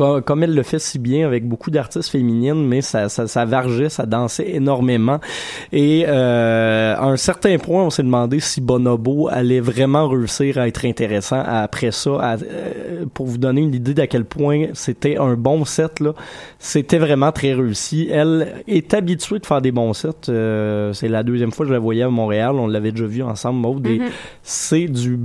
comme, 0.00 0.22
comme 0.22 0.42
elle 0.42 0.54
le 0.54 0.62
fait 0.62 0.78
si 0.78 0.98
bien 0.98 1.26
avec 1.26 1.46
beaucoup 1.46 1.70
d'artistes 1.70 2.08
féminines, 2.10 2.66
mais 2.66 2.80
ça, 2.80 3.10
ça, 3.10 3.26
ça 3.26 3.44
vargeait, 3.44 3.90
ça 3.90 4.06
dansait 4.06 4.48
énormément. 4.50 5.20
Et 5.72 6.04
euh, 6.08 6.94
à 6.96 7.04
un 7.04 7.16
certain 7.18 7.58
point, 7.58 7.84
on 7.84 7.90
s'est 7.90 8.02
demandé 8.02 8.40
si 8.40 8.62
Bonobo 8.62 9.28
allait 9.30 9.60
vraiment 9.60 10.08
réussir 10.08 10.56
à 10.56 10.66
être 10.68 10.86
intéressant 10.86 11.42
après 11.46 11.90
ça. 11.90 12.10
à- 12.20 12.36
euh, 12.36 13.04
pour 13.12 13.26
vous 13.26 13.36
donner 13.38 13.60
une 13.60 13.74
idée 13.74 13.92
d'à 13.92 14.06
quel 14.06 14.24
point 14.24 14.68
c'était 14.72 15.18
un 15.18 15.34
bon 15.34 15.64
set, 15.66 16.00
là, 16.00 16.12
c'était 16.58 16.98
vraiment 16.98 17.30
très 17.32 17.52
réussi. 17.52 18.08
Elle 18.10 18.62
est 18.66 18.94
habituée 18.94 19.38
de 19.38 19.46
faire 19.46 19.60
des 19.60 19.72
bons 19.72 19.92
sets. 19.92 20.28
Euh, 20.30 20.92
c'est 20.94 21.08
la 21.08 21.22
deuxième 21.22 21.50
fois 21.52 21.64
que 21.66 21.68
je 21.68 21.74
la 21.74 21.78
voyais 21.80 22.02
à 22.04 22.08
Montréal. 22.08 22.52
On 22.56 22.66
l'avait 22.66 22.92
déjà 22.92 23.06
vu 23.06 23.22
ensemble, 23.22 23.60
Maud. 23.60 23.86
et 23.86 23.98
Mhm. 23.98 24.06
c'est 24.42 24.86
du 24.86 25.18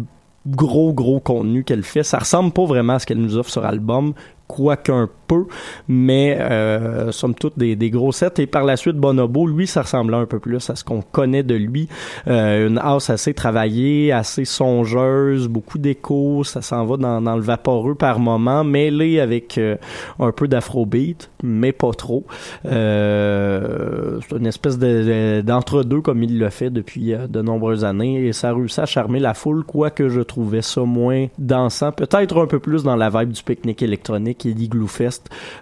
gros 0.48 0.94
gros 0.94 1.20
contenu 1.20 1.64
qu'elle 1.64 1.82
fait 1.82 2.04
ça 2.04 2.20
ressemble 2.20 2.52
pas 2.52 2.66
vraiment 2.66 2.94
à 2.94 3.00
ce 3.00 3.08
qu'elle 3.08 3.18
nous 3.18 3.36
offre 3.36 3.50
sur 3.50 3.66
album 3.66 4.14
quoique 4.48 4.92
un 4.92 5.10
peu 5.28 5.46
mais 5.88 6.38
euh, 6.40 7.12
somme 7.12 7.34
toute 7.36 7.58
des, 7.58 7.76
des 7.76 7.90
gros 7.90 8.12
sets. 8.12 8.40
Et 8.40 8.48
par 8.48 8.64
la 8.64 8.78
suite 8.78 8.96
Bonobo 8.98 9.48
lui 9.48 9.68
ça 9.68 9.82
ressemblait 9.84 10.18
un 10.18 10.26
peu 10.26 10.40
plus 10.40 10.70
à 10.70 10.76
ce 10.76 10.84
qu'on 10.84 11.02
connaît 11.02 11.44
de 11.44 11.56
lui. 11.56 11.88
Euh, 12.28 12.68
une 12.68 12.78
house 12.78 13.10
assez 13.10 13.34
travaillée 13.34 14.12
assez 14.12 14.46
songeuse 14.46 15.48
beaucoup 15.48 15.78
d'écho 15.78 16.44
ça 16.44 16.62
s'en 16.62 16.86
va 16.86 16.98
dans, 16.98 17.36
le 17.36 17.42
vaporeux 17.42 17.96
par 17.96 18.20
moment 18.20 18.64
mêlé 18.64 19.20
avec 19.20 19.58
euh, 19.58 19.76
un 20.20 20.32
peu 20.32 20.48
d'afrobeat 20.48 21.30
mais 21.44 21.72
pas 21.72 21.92
trop. 21.92 22.26
Euh, 22.66 24.20
c'est 24.28 24.38
une 24.38 24.48
espèce 24.48 24.78
de- 24.80 25.04
de- 25.40 25.42
d'entre-deux 25.42 26.02
comme 26.02 26.24
il 26.24 26.40
le 26.40 26.50
fait 26.50 26.70
depuis 26.70 27.14
de 27.30 27.42
nombreuses 27.42 27.86
années. 27.86 28.26
Et 28.28 28.34
ça 28.34 28.50
a 28.50 28.54
réussi 28.54 28.80
à 28.82 28.86
charmer 28.86 29.20
la 29.20 29.34
foule 29.34 29.64
quoique 29.64 30.10
je 30.10 30.22
trouvais 30.22 30.62
ça 30.62 30.82
moins 30.82 31.28
dansant 31.38 31.92
peut-être 31.92 32.42
un 32.42 32.48
peu 32.48 32.60
plus 32.60 32.84
dans 32.84 32.96
la 32.96 33.10
vibe 33.10 33.32
du 33.32 33.44
pique-nique 33.44 33.82
électronique 33.84 34.46
et 34.46 34.54
d'Igloo 34.54 34.88
Fest 34.88 35.15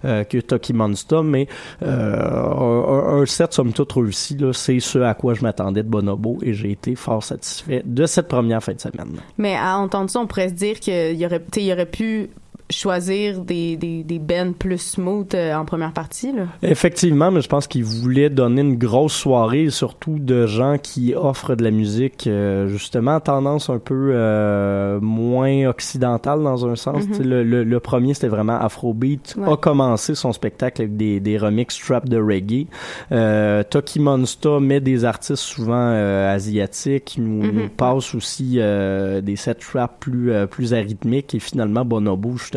euh, 0.06 0.24
que 0.24 0.40
Toki 0.40 0.74
Monster, 0.74 1.22
mais 1.24 1.48
euh, 1.82 2.16
un, 2.16 3.22
un 3.22 3.26
set 3.26 3.54
somme 3.54 3.74
toute 3.74 3.92
réussi, 3.94 4.38
c'est 4.54 4.80
ce 4.80 5.00
à 5.00 5.14
quoi 5.14 5.34
je 5.34 5.42
m'attendais 5.42 5.84
de 5.84 5.90
Bonobo 5.90 6.38
et 6.42 6.54
j'ai 6.54 6.72
été 6.72 6.96
fort 6.96 7.24
satisfait 7.24 7.82
de 7.86 8.06
cette 8.06 8.28
première 8.28 8.64
fin 8.64 8.74
de 8.74 8.82
semaine. 8.82 9.20
Mais 9.38 9.56
à 9.56 9.78
entendre 9.78 10.10
ça, 10.10 10.20
on 10.20 10.28
pourrait 10.28 10.50
se 10.50 10.54
dire 10.54 10.80
qu'il 10.80 11.16
y 11.16 11.24
y 11.24 11.74
aurait 11.74 11.86
pu 11.86 12.30
choisir 12.70 13.40
des, 13.42 13.76
des, 13.76 14.04
des 14.04 14.20
bands 14.20 14.54
plus 14.58 14.78
smooth 14.78 15.36
euh, 15.36 15.54
en 15.54 15.66
première 15.66 15.92
partie, 15.92 16.32
là? 16.32 16.46
Effectivement, 16.64 17.30
mais 17.30 17.42
je 17.42 17.50
pense 17.50 17.68
qu'il 17.68 17.84
voulait 17.84 18.30
donner 18.30 18.62
une 18.62 18.78
grosse 18.78 19.14
soirée, 19.14 19.70
surtout 19.70 20.18
de 20.18 20.48
gens 20.48 20.78
qui 20.82 21.14
offrent 21.14 21.56
de 21.56 21.64
la 21.64 21.72
musique 21.72 22.26
euh, 22.26 22.70
justement 22.70 23.20
tendance 23.20 23.70
un 23.70 23.80
peu 23.80 24.12
euh, 24.14 25.00
moins 25.02 25.68
occidentale 25.68 26.42
dans 26.42 26.66
un 26.66 26.76
sens. 26.76 27.06
Mhm. 27.06 27.14
Sais, 27.14 27.24
le, 27.24 27.44
le, 27.44 27.66
le 27.66 27.80
premier, 27.82 28.14
c'était 28.14 28.30
vraiment 28.30 28.58
Afrobeat. 28.60 29.36
Ouais. 29.38 29.52
A 29.52 29.58
commencé 29.58 30.16
son 30.16 30.32
spectacle 30.32 30.84
avec 30.84 30.96
des, 30.96 31.20
des 31.20 31.38
remixes 31.38 31.78
trap 31.78 32.08
de 32.08 32.18
reggae. 32.18 32.68
Euh, 33.12 33.64
Toki 33.70 34.00
Monster 34.00 34.60
met 34.62 34.80
des 34.80 35.04
artistes 35.04 35.36
souvent 35.36 35.92
asiatiques, 35.92 37.16
nous, 37.18 37.52
nous 37.52 37.68
passe 37.70 38.16
aussi 38.16 38.54
des 38.54 39.36
sets 39.36 39.56
trap 39.56 40.00
plus 40.00 40.32
plus 40.50 40.74
arythmiques 40.74 41.36
et 41.36 41.40
finalement 41.40 41.84
Bonobo 41.84 42.38
justement 42.38 42.53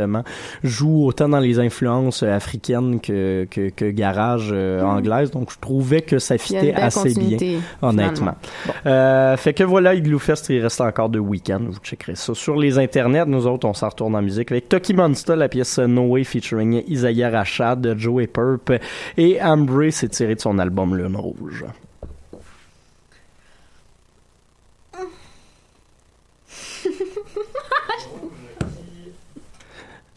joue 0.62 1.06
autant 1.06 1.28
dans 1.28 1.40
les 1.40 1.58
influences 1.58 2.22
euh, 2.22 2.32
africaines 2.32 3.00
que 3.00 3.46
que, 3.50 3.70
que 3.70 3.90
garage 3.90 4.50
euh, 4.52 4.82
anglaise. 4.82 5.30
Donc 5.30 5.52
je 5.52 5.58
trouvais 5.58 6.02
que 6.02 6.18
ça 6.18 6.38
fitait 6.38 6.74
assez 6.74 7.14
bien. 7.14 7.60
Honnêtement. 7.82 8.34
Bon. 8.66 8.72
Euh, 8.86 9.36
fait 9.36 9.54
que 9.54 9.64
voilà, 9.64 9.94
Igloo 9.94 10.18
Fest, 10.18 10.48
il 10.50 10.60
reste 10.60 10.80
encore 10.80 11.08
deux 11.08 11.18
week-ends. 11.18 11.64
Vous 11.68 11.78
checkerez 11.78 12.14
ça 12.16 12.34
sur 12.34 12.56
les 12.56 12.78
internets. 12.78 13.26
Nous 13.26 13.46
autres, 13.46 13.66
on 13.68 13.74
s'en 13.74 13.88
retourne 13.88 14.14
en 14.14 14.22
musique 14.22 14.50
avec 14.52 14.68
Toki 14.68 14.94
Monster, 14.94 15.36
la 15.36 15.48
pièce 15.48 15.78
No 15.78 16.02
Way 16.02 16.24
featuring 16.24 16.82
Isaiah 16.88 17.30
Rachad, 17.30 17.94
Joey 17.96 18.26
Purp 18.26 18.72
et 19.16 19.40
Ambre, 19.42 19.90
c'est 19.90 20.08
tiré 20.08 20.34
de 20.34 20.40
son 20.40 20.58
album 20.58 20.96
Lune 20.96 21.16
Rouge. 21.16 21.64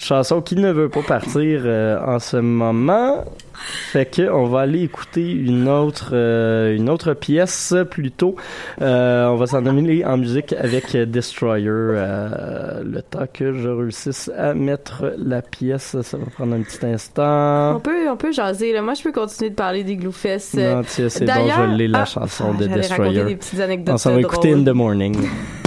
Chanson 0.10 0.42
qui 0.42 0.56
ne 0.56 0.72
veut 0.72 0.90
pas 0.90 1.04
partir 1.04 1.62
euh, 1.66 2.00
en 2.04 2.18
ce 2.18 2.38
moment. 2.38 3.26
Fait 3.92 4.06
que 4.10 4.28
on 4.32 4.46
va 4.46 4.62
aller 4.62 4.82
écouter 4.82 5.30
une 5.30 5.68
autre 5.68 6.12
euh, 6.14 6.76
une 6.76 6.90
autre 6.90 7.14
pièce 7.14 7.76
plutôt. 7.92 8.36
Euh, 8.82 9.28
on 9.28 9.36
va 9.36 9.46
s'en 9.46 9.62
dominer 9.62 10.04
en 10.06 10.18
musique 10.18 10.54
avec 10.54 10.98
Destroyer. 10.98 11.68
euh, 11.70 12.82
le 12.84 13.04
temps 13.04 13.28
que 13.32 13.54
je 13.54 13.70
réussisse 13.70 14.32
à 14.36 14.56
mettre 14.56 15.14
la 15.18 15.44
pièce, 15.44 15.96
ça 16.02 16.18
va 16.18 16.26
prendre 16.26 16.56
un 16.56 16.62
petit 16.62 16.84
instant. 16.88 17.76
On 17.76 17.80
peut, 17.80 18.10
on 18.10 18.18
peut 18.18 18.32
jaser, 18.32 18.74
là. 18.74 18.82
Moi, 18.82 18.96
je 18.96 19.04
peux 19.04 19.12
continuer 19.12 19.52
de 19.52 19.56
parler 19.56 19.84
des 19.84 19.96
Gloufest. 19.96 20.58
euh, 20.58 20.76
Non, 20.76 20.82
tiens, 20.88 21.10
c'est 21.10 21.26
bon, 21.26 21.34
je 21.34 21.76
l'ai 21.76 21.88
la 21.88 22.02
ah, 22.02 22.06
chanson 22.06 22.54
de 22.56 22.64
j'allais 22.64 22.74
raconter 22.74 22.88
Destroyer. 22.88 23.24
des 23.26 23.36
petites 23.36 23.60
anecdotes 23.60 23.94
On 23.94 23.98
s'en 24.00 24.14
va 24.14 24.22
écouter. 24.22 24.54
In 24.54 24.64
the 24.64 24.70
Morning. 24.70 25.16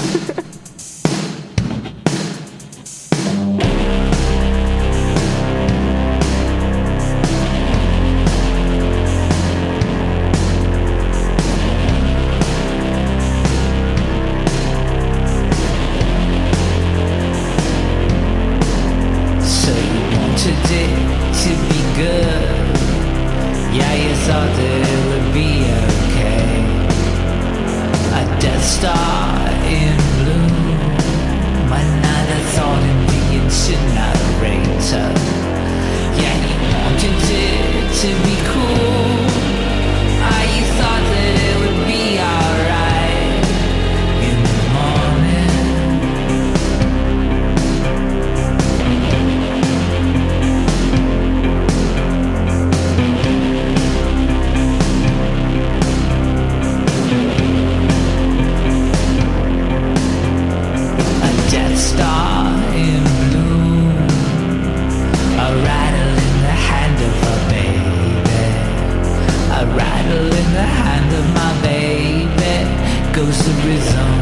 the 73.44 73.50
rhythm 73.66 74.12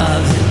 of 0.00 0.43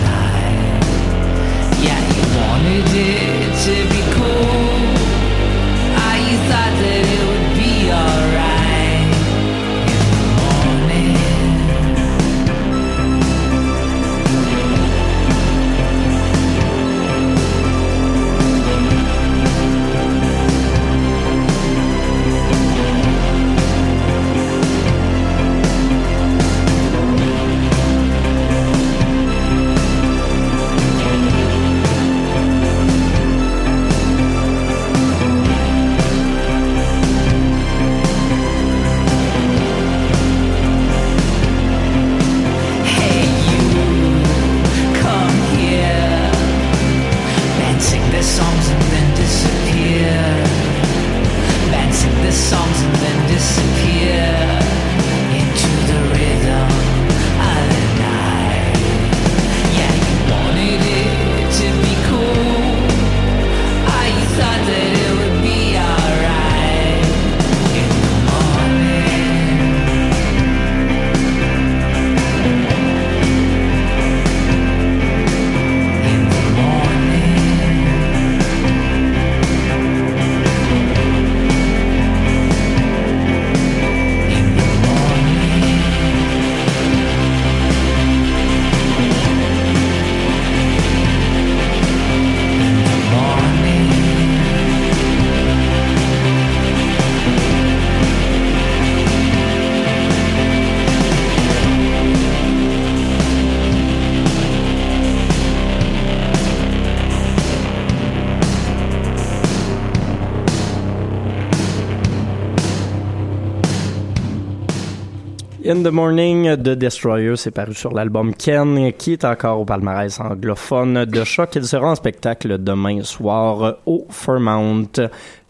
In 115.66 115.82
the 115.82 115.92
Morning 115.92 116.58
de 116.58 116.76
Destroyer, 116.76 117.38
c'est 117.38 117.52
paru 117.52 117.74
sur 117.74 117.94
l'album 117.94 118.36
Ken, 118.36 118.92
qui 118.98 119.14
est 119.14 119.24
encore 119.24 119.62
au 119.62 119.64
palmarès 119.64 120.20
anglophone 120.20 121.06
de 121.06 121.24
choc. 121.24 121.56
Il 121.56 121.64
sera 121.64 121.90
en 121.90 121.96
spectacle 121.96 122.62
demain 122.62 123.02
soir 123.04 123.78
au 123.86 124.06
Fairmount. 124.10 124.92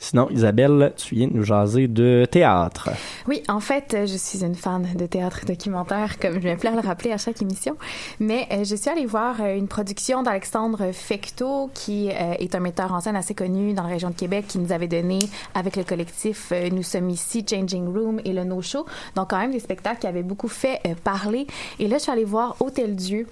Sinon, 0.04 0.28
Isabelle, 0.32 0.91
tu 0.97 1.16
viens 1.16 1.30
de 1.30 1.34
nous 1.34 1.45
jaser 1.45 1.88
de 1.88 2.28
théâtre. 2.30 2.89
Oui, 3.26 3.41
en 3.47 3.62
fait, 3.62 3.93
euh, 3.93 4.06
je 4.06 4.18
suis 4.18 4.43
une 4.43 4.54
fan 4.54 4.86
de 4.95 5.06
théâtre 5.06 5.45
documentaire, 5.45 6.20
comme 6.20 6.41
je 6.41 6.56
plais 6.58 6.72
à 6.72 6.76
le 6.76 6.86
rappeler 6.86 7.14
à 7.14 7.18
chaque 7.18 7.41
émission. 7.41 7.78
Mais 8.20 8.45
euh, 8.51 8.66
je 8.66 8.76
suis 8.76 8.89
allée 8.89 9.06
voir 9.06 9.38
euh, 9.39 9.56
une 9.56 9.70
production 9.70 10.22
d'Alexandre 10.22 10.91
Fecteau, 10.91 11.70
qui 11.74 12.10
est 12.10 12.54
un 12.54 12.60
metteur 12.60 12.91
en 12.91 12.99
scène 12.99 13.16
assez 13.16 13.34
connu 13.34 13.74
dans 13.74 13.84
la 13.84 13.89
région 13.89 14.10
de 14.10 14.16
Québec, 14.16 14.43
qui 14.49 14.60
nous 14.60 14.74
avait 14.74 14.89
donné, 14.89 15.20
avec 15.56 15.78
le 15.78 15.86
collectif 15.86 16.51
Nous 16.74 16.84
sommes 16.84 17.10
ici, 17.10 17.45
Changing 17.49 17.88
Room 17.88 18.20
et 18.26 18.34
le 18.34 18.43
No 18.43 18.62
Show. 18.62 18.86
Donc, 19.16 19.30
quand 19.30 19.39
même, 19.39 19.51
des 19.51 19.62
spectacles 19.62 19.99
qui 19.99 20.08
avaient 20.08 20.22
beaucoup 20.22 20.49
fait 20.49 20.82
parler. 21.06 21.47
Et 21.80 21.88
là, 21.88 21.97
je 21.97 22.04
suis 22.04 22.12
allée 22.12 22.26
voir 22.26 22.58
Hôtel 22.60 22.97
Dieu. 22.97 23.26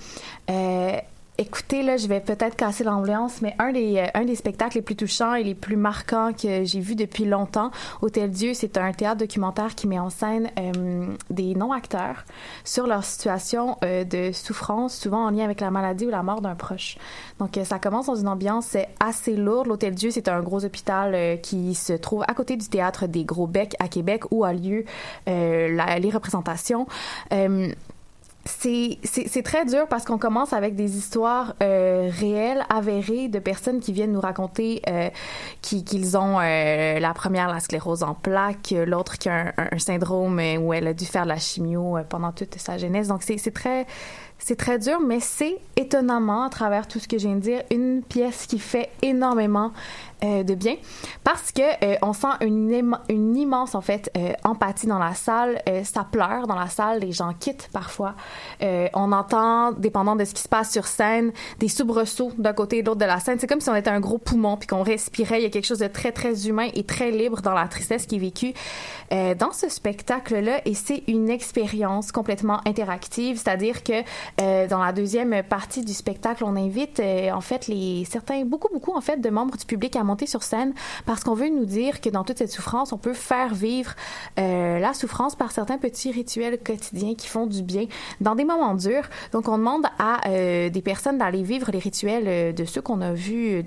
Écoutez, 1.43 1.81
là, 1.81 1.97
je 1.97 2.05
vais 2.07 2.19
peut-être 2.19 2.55
casser 2.55 2.83
l'ambiance, 2.83 3.41
mais 3.41 3.55
un 3.57 3.71
des, 3.71 3.97
euh, 3.97 4.05
un 4.13 4.25
des 4.25 4.35
spectacles 4.35 4.77
les 4.77 4.83
plus 4.83 4.95
touchants 4.95 5.33
et 5.33 5.43
les 5.43 5.55
plus 5.55 5.75
marquants 5.75 6.33
que 6.33 6.65
j'ai 6.65 6.79
vu 6.79 6.93
depuis 6.93 7.25
longtemps, 7.25 7.71
Hôtel 8.03 8.29
Dieu, 8.29 8.53
c'est 8.53 8.77
un 8.77 8.91
théâtre 8.91 9.21
documentaire 9.21 9.73
qui 9.73 9.87
met 9.87 9.97
en 9.97 10.11
scène 10.11 10.51
euh, 10.59 11.07
des 11.31 11.55
non-acteurs 11.55 12.25
sur 12.63 12.85
leur 12.85 13.03
situation 13.03 13.75
euh, 13.83 14.03
de 14.03 14.31
souffrance, 14.31 14.95
souvent 14.95 15.25
en 15.25 15.31
lien 15.31 15.43
avec 15.43 15.61
la 15.61 15.71
maladie 15.71 16.05
ou 16.05 16.11
la 16.11 16.21
mort 16.21 16.41
d'un 16.41 16.53
proche. 16.53 16.99
Donc, 17.39 17.57
ça 17.63 17.79
commence 17.79 18.05
dans 18.05 18.15
une 18.17 18.27
ambiance 18.27 18.77
assez 18.99 19.35
lourde. 19.35 19.65
L'Hôtel 19.65 19.95
Dieu, 19.95 20.11
c'est 20.11 20.27
un 20.27 20.41
gros 20.41 20.63
hôpital 20.63 21.41
qui 21.41 21.73
se 21.73 21.93
trouve 21.93 22.21
à 22.27 22.35
côté 22.35 22.55
du 22.55 22.67
théâtre 22.67 23.07
des 23.07 23.23
Gros 23.25 23.47
Becs 23.47 23.75
à 23.79 23.87
Québec 23.87 24.25
où 24.29 24.43
a 24.43 24.53
lieu 24.53 24.85
la- 25.25 25.97
les 25.97 26.11
représentations. 26.11 26.85
C'est 28.45 29.43
très 29.43 29.65
dur 29.65 29.87
parce 29.87 30.03
qu'on 30.03 30.17
commence 30.17 30.51
avec 30.53 30.75
des 30.75 30.97
histoires 30.97 31.53
euh, 31.61 32.09
réelles, 32.19 32.63
avérées, 32.69 33.27
de 33.27 33.39
personnes 33.39 33.79
qui 33.79 33.93
viennent 33.93 34.13
nous 34.13 34.19
raconter 34.19 34.81
euh, 34.89 35.09
qui- 35.61 35.83
qu'ils 35.83 36.17
ont 36.17 36.39
euh, 36.39 36.99
la 36.99 37.13
première 37.13 37.47
la 37.49 37.59
sclérose 37.59 38.01
en 38.03 38.15
plaques, 38.15 38.71
euh, 38.73 38.85
l'autre 38.85 39.17
qui 39.19 39.29
a 39.29 39.53
un, 39.57 39.77
syndrome 39.77 40.41
où 40.59 40.73
elle 40.73 40.87
a 40.87 40.93
dû 40.93 41.05
faire 41.05 41.23
de 41.23 41.29
la 41.29 41.37
chimio 41.37 41.97
pendant 42.09 42.31
toute 42.31 42.55
sa 42.59 42.77
jeunesse. 42.77 43.07
Donc 43.07 43.21
c'est 43.23 43.37
très 43.53 43.85
c'est 44.43 44.55
très 44.55 44.79
dur, 44.79 44.99
mais 45.05 45.19
c'est 45.19 45.59
étonnamment, 45.75 46.45
à 46.45 46.49
travers 46.49 46.87
tout 46.87 46.97
ce 46.97 47.07
que 47.07 47.19
je 47.19 47.27
viens 47.27 47.35
de 47.35 47.41
dire, 47.41 47.61
une 47.69 48.01
pièce 48.01 48.47
qui 48.47 48.57
fait 48.57 48.89
énormément 49.03 49.71
euh, 50.23 50.43
de 50.43 50.55
bien 50.55 50.75
parce 51.23 51.51
que 51.51 51.61
euh, 51.61 51.95
on 52.01 52.13
sent 52.13 52.27
une, 52.41 53.35
immense 53.35 53.75
en 53.75 53.81
fait 53.81 54.11
euh, 54.17 54.33
empathie 54.43 54.87
dans 54.87 54.99
la 54.99 55.13
salle. 55.13 55.61
Euh, 55.67 55.83
ça 55.83 56.03
pleure 56.03 56.47
dans 56.47 56.55
la 56.55 56.67
salle, 56.67 56.99
les 56.99 57.11
gens 57.11 57.33
quittent 57.33 57.69
parfois. 57.71 58.15
Euh, 58.61 58.87
on 58.93 59.11
entend, 59.11 59.71
dépendant 59.71 60.15
de 60.15 60.25
ce 60.25 60.33
qui 60.33 60.41
se 60.41 60.49
passe 60.49 60.71
sur 60.71 60.87
scène, 60.87 61.31
des 61.59 61.67
soubresauts 61.67 62.31
d'un 62.37 62.53
côté 62.53 62.79
et 62.79 62.81
de 62.81 62.87
l'autre 62.87 62.99
de 62.99 63.05
la 63.05 63.19
scène. 63.19 63.37
C'est 63.39 63.47
comme 63.47 63.61
si 63.61 63.69
on 63.69 63.75
était 63.75 63.89
un 63.89 63.99
gros 63.99 64.17
poumon 64.17 64.57
puis 64.57 64.67
qu'on 64.67 64.83
respirait. 64.83 65.39
Il 65.39 65.43
y 65.43 65.45
a 65.45 65.49
quelque 65.49 65.65
chose 65.65 65.79
de 65.79 65.87
très 65.87 66.11
très 66.11 66.47
humain 66.47 66.69
et 66.73 66.83
très 66.83 67.11
libre 67.11 67.41
dans 67.41 67.53
la 67.53 67.67
tristesse 67.67 68.05
qui 68.05 68.15
est 68.15 68.19
vécue 68.19 68.53
dans 69.11 69.51
ce 69.51 69.67
spectacle-là 69.67 70.61
et 70.63 70.73
c'est 70.73 71.03
une 71.07 71.29
expérience 71.29 72.13
complètement 72.13 72.61
interactive, 72.65 73.37
c'est-à-dire 73.37 73.83
que 73.83 74.67
dans 74.67 74.81
la 74.81 74.93
deuxième 74.93 75.43
partie 75.43 75.83
du 75.83 75.93
spectacle, 75.93 76.45
on 76.45 76.55
invite 76.55 77.01
en 77.33 77.41
fait 77.41 77.67
les 77.67 78.05
certains 78.05 78.45
beaucoup 78.45 78.69
beaucoup 78.71 78.95
en 78.95 79.01
fait 79.01 79.17
de 79.17 79.29
membres 79.29 79.57
du 79.57 79.65
public 79.65 79.97
à 79.97 80.03
sur 80.25 80.43
scène 80.43 80.73
parce 81.05 81.23
qu'on 81.23 81.33
veut 81.33 81.49
nous 81.49 81.65
dire 81.65 82.01
que 82.01 82.09
dans 82.09 82.23
toute 82.23 82.37
cette 82.37 82.51
souffrance, 82.51 82.93
on 82.93 82.97
peut 82.97 83.13
faire 83.13 83.53
vivre 83.53 83.93
euh, 84.39 84.79
la 84.79 84.93
souffrance 84.93 85.35
par 85.35 85.51
certains 85.51 85.77
petits 85.77 86.11
rituels 86.11 86.57
quotidiens 86.59 87.15
qui 87.15 87.27
font 87.27 87.47
du 87.47 87.61
bien 87.61 87.85
dans 88.19 88.35
des 88.35 88.45
moments 88.45 88.75
durs. 88.75 89.09
Donc 89.31 89.47
on 89.47 89.57
demande 89.57 89.85
à 89.99 90.27
euh, 90.27 90.69
des 90.69 90.81
personnes 90.81 91.17
d'aller 91.17 91.43
vivre 91.43 91.71
les 91.71 91.79
rituels 91.79 92.25
euh, 92.27 92.51
de 92.51 92.65
ceux 92.65 92.81
qu'on 92.81 93.01
a 93.01 93.13
vus 93.13 93.63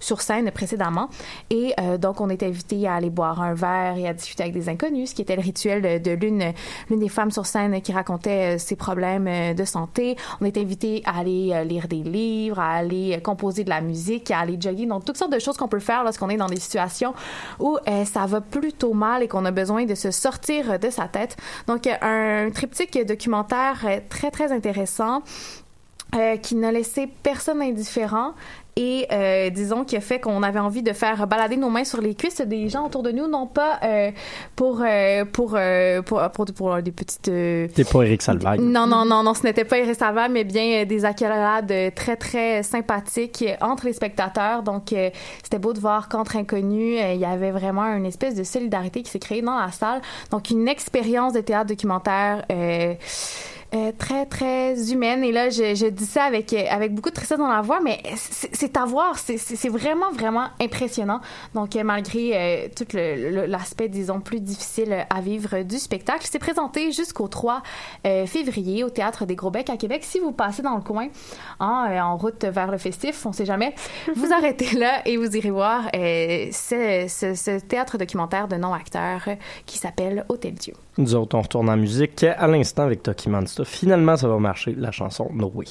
sur 0.00 0.20
scène 0.20 0.50
précédemment. 0.50 1.08
Et 1.50 1.74
euh, 1.80 1.98
donc, 1.98 2.20
on 2.20 2.28
est 2.28 2.42
invité 2.42 2.86
à 2.86 2.94
aller 2.94 3.10
boire 3.10 3.40
un 3.42 3.54
verre 3.54 3.96
et 3.96 4.08
à 4.08 4.14
discuter 4.14 4.42
avec 4.42 4.54
des 4.54 4.68
inconnus, 4.68 5.10
ce 5.10 5.14
qui 5.14 5.22
était 5.22 5.36
le 5.36 5.42
rituel 5.42 6.02
de, 6.02 6.10
l'une 6.12 6.52
l'une 6.90 7.00
des 7.00 7.08
femmes 7.08 7.30
sur 7.30 7.46
scène 7.46 7.80
qui 7.80 7.92
racontait 7.92 8.56
euh, 8.56 8.58
ses 8.58 8.76
problèmes 8.76 9.26
euh, 9.28 9.54
de 9.54 9.64
santé. 9.64 10.16
On 10.40 10.44
est 10.44 10.56
invité 10.56 11.02
à 11.04 11.18
aller 11.18 11.64
lire 11.64 11.88
des 11.88 12.02
livres, 12.02 12.58
à 12.58 12.72
aller 12.72 13.20
composer 13.22 13.64
de 13.64 13.70
la 13.70 13.80
musique, 13.80 14.30
à 14.30 14.40
aller 14.40 14.58
jogger. 14.60 14.86
Donc, 14.86 15.04
toutes 15.04 15.16
sortes 15.16 15.32
de 15.32 15.38
choses 15.38 15.56
qu'on 15.56 15.68
peut 15.68 15.78
faire 15.78 16.04
lorsqu'on 16.04 16.28
est 16.28 16.36
dans 16.36 16.46
des 16.46 16.60
situations 16.60 17.14
où 17.58 17.78
ça 18.04 18.26
va 18.26 18.40
plutôt 18.40 18.92
mal 18.92 19.22
et 19.22 19.28
qu'on 19.28 19.44
a 19.44 19.50
besoin 19.50 19.84
de 19.84 19.94
se 19.94 20.10
sortir 20.10 20.78
de 20.78 20.90
sa 20.90 21.08
tête. 21.08 21.36
Donc, 21.66 21.88
un 22.00 22.50
triptyque 22.50 23.06
documentaire 23.06 23.84
très, 24.08 24.30
très 24.30 24.52
intéressant 24.52 25.22
qui 26.42 26.54
n'a 26.56 26.72
laissé 26.72 27.08
personne 27.22 27.62
indifférent 27.62 28.34
et 28.76 29.06
euh, 29.12 29.50
disons 29.50 29.84
qui 29.84 29.96
a 29.96 30.00
fait 30.00 30.18
qu'on 30.20 30.42
avait 30.42 30.58
envie 30.58 30.82
de 30.82 30.92
faire 30.92 31.26
balader 31.26 31.56
nos 31.56 31.68
mains 31.68 31.84
sur 31.84 32.00
les 32.00 32.14
cuisses 32.14 32.40
des 32.40 32.68
gens 32.68 32.86
autour 32.86 33.02
de 33.02 33.10
nous 33.10 33.26
non 33.28 33.46
pas 33.46 33.78
euh, 33.82 34.10
pour, 34.56 34.82
euh, 34.86 35.24
pour, 35.24 35.54
euh, 35.56 36.00
pour 36.02 36.22
pour 36.32 36.46
pour 36.46 36.82
des 36.82 36.92
petites 36.92 37.28
euh, 37.28 37.68
T'es 37.74 37.84
pas 37.84 38.02
Eric 38.02 38.22
Salvaille. 38.22 38.58
non, 38.60 38.86
non, 38.86 39.04
non, 39.04 39.22
non, 39.22 39.34
ce 39.34 39.42
n'était 39.42 39.64
pas 39.64 39.78
irrécevable, 39.78 40.32
mais 40.32 40.44
bien 40.44 40.82
euh, 40.82 40.84
des 40.84 41.04
accolades 41.04 41.70
euh, 41.70 41.90
très, 41.94 42.16
très 42.16 42.62
sympathiques 42.62 43.44
euh, 43.46 43.56
entre 43.60 43.86
les 43.86 43.92
spectateurs. 43.92 44.62
Donc, 44.62 44.92
euh, 44.92 45.10
c'était 45.42 45.58
beau 45.58 45.72
de 45.72 45.80
voir 45.80 46.08
qu'entre 46.08 46.36
inconnus, 46.36 46.98
euh, 47.00 47.12
il 47.14 47.20
y 47.20 47.24
avait 47.24 47.50
vraiment 47.50 47.84
une 47.94 48.06
espèce 48.06 48.34
de 48.34 48.44
solidarité 48.44 49.02
qui 49.02 49.10
s'est 49.10 49.18
créée 49.18 49.42
dans 49.42 49.58
la 49.58 49.70
salle. 49.70 50.00
Donc, 50.30 50.50
une 50.50 50.68
expérience 50.68 51.32
de 51.32 51.40
théâtre 51.40 51.66
documentaire 51.66 52.44
euh, 53.74 53.92
très, 53.96 54.26
très 54.26 54.92
humaine. 54.92 55.24
Et 55.24 55.32
là, 55.32 55.48
je, 55.50 55.74
je 55.74 55.86
dis 55.86 56.06
ça 56.06 56.24
avec, 56.24 56.52
euh, 56.52 56.64
avec 56.70 56.94
beaucoup 56.94 57.08
de 57.10 57.14
tristesse 57.14 57.38
dans 57.38 57.48
la 57.48 57.62
voix, 57.62 57.80
mais 57.80 58.00
c'est 58.16 58.76
à 58.76 58.84
voir. 58.84 59.18
C'est- 59.18 59.68
vraiment, 59.68 60.10
vraiment 60.12 60.48
impressionnant. 60.60 61.20
Donc, 61.54 61.76
euh, 61.76 61.82
malgré 61.84 62.32
euh, 62.34 62.68
tout 62.76 62.86
l'aspect, 62.94 63.88
disons, 63.88 64.20
plus 64.20 64.40
difficile 64.40 65.06
à 65.08 65.20
vivre 65.20 65.62
du 65.62 65.78
spectacle, 65.78 66.26
c'est 66.30 66.38
présenté 66.38 66.92
jusqu'au 66.92 67.28
3 67.28 67.62
euh, 68.06 68.26
février 68.26 68.84
au 68.84 68.90
Théâtre 68.90 69.24
des 69.24 69.34
Gros-Becs 69.36 69.70
à 69.70 69.76
Québec. 69.76 70.02
Si 70.04 70.18
vous 70.18 70.32
passez 70.32 70.62
dans 70.62 70.74
le 70.76 70.82
coin, 70.82 71.08
en, 71.60 71.86
euh, 71.88 72.00
en 72.00 72.16
route 72.16 72.44
vers 72.44 72.70
le 72.70 72.78
festif, 72.78 73.24
on 73.24 73.32
sait 73.32 73.46
jamais, 73.46 73.74
vous 74.16 74.32
arrêtez 74.32 74.76
là 74.76 75.00
et 75.06 75.16
vous 75.16 75.36
irez 75.36 75.50
voir 75.50 75.84
ce, 75.92 77.06
ce- 77.08 77.34
ce 77.34 77.58
théâtre 77.60 77.96
documentaire 77.98 78.48
de 78.48 78.56
non-acteurs 78.56 79.28
qui 79.66 79.78
s'appelle 79.78 80.24
Hôtel 80.28 80.54
Dieu. 80.54 80.74
Nous 80.98 81.14
autres, 81.14 81.36
on 81.36 81.42
retourne 81.42 81.70
en 81.70 81.76
musique 81.76 82.22
à 82.24 82.46
l'instant 82.46 82.82
avec 82.82 83.02
Toki. 83.02 83.30
Finalement, 83.64 84.16
ça 84.16 84.28
va 84.28 84.38
marcher, 84.38 84.74
la 84.76 84.90
chanson 84.90 85.30
No 85.32 85.50
Way. 85.54 85.66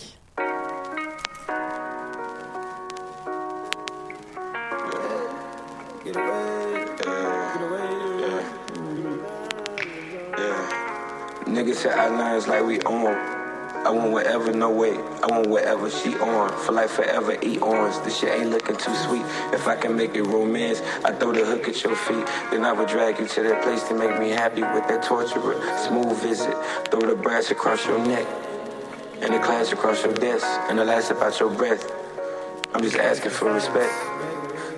I 13.83 13.89
want 13.89 14.11
whatever, 14.11 14.53
no 14.53 14.69
way. 14.69 14.93
I 14.93 15.27
want 15.27 15.47
whatever 15.47 15.89
she 15.89 16.13
on. 16.15 16.55
For 16.59 16.71
like 16.71 16.89
forever, 16.89 17.35
eat 17.41 17.63
orange. 17.63 17.95
This 18.03 18.19
shit 18.19 18.29
ain't 18.29 18.51
looking 18.51 18.77
too 18.77 18.93
sweet. 18.93 19.25
If 19.51 19.67
I 19.67 19.75
can 19.75 19.97
make 19.97 20.13
it 20.13 20.21
romance, 20.21 20.81
I 21.03 21.11
throw 21.11 21.31
the 21.31 21.43
hook 21.43 21.67
at 21.67 21.83
your 21.83 21.95
feet. 21.95 22.27
Then 22.51 22.63
I 22.63 22.73
would 22.73 22.87
drag 22.87 23.19
you 23.19 23.27
to 23.27 23.43
that 23.43 23.63
place 23.63 23.81
to 23.87 23.95
make 23.95 24.19
me 24.19 24.29
happy 24.29 24.61
with 24.61 24.87
that 24.87 25.01
torturer. 25.01 25.59
Smooth 25.87 26.15
visit. 26.21 26.55
Throw 26.91 27.01
the 27.01 27.15
brass 27.15 27.49
across 27.49 27.83
your 27.87 27.97
neck. 28.05 28.27
And 29.19 29.33
the 29.33 29.39
clash 29.39 29.71
across 29.71 30.03
your 30.03 30.13
desk. 30.13 30.45
And 30.69 30.77
the 30.77 30.85
last 30.85 31.09
about 31.09 31.39
your 31.39 31.49
breath. 31.49 31.91
I'm 32.75 32.83
just 32.83 32.97
asking 32.97 33.31
for 33.31 33.51
respect. 33.51 33.91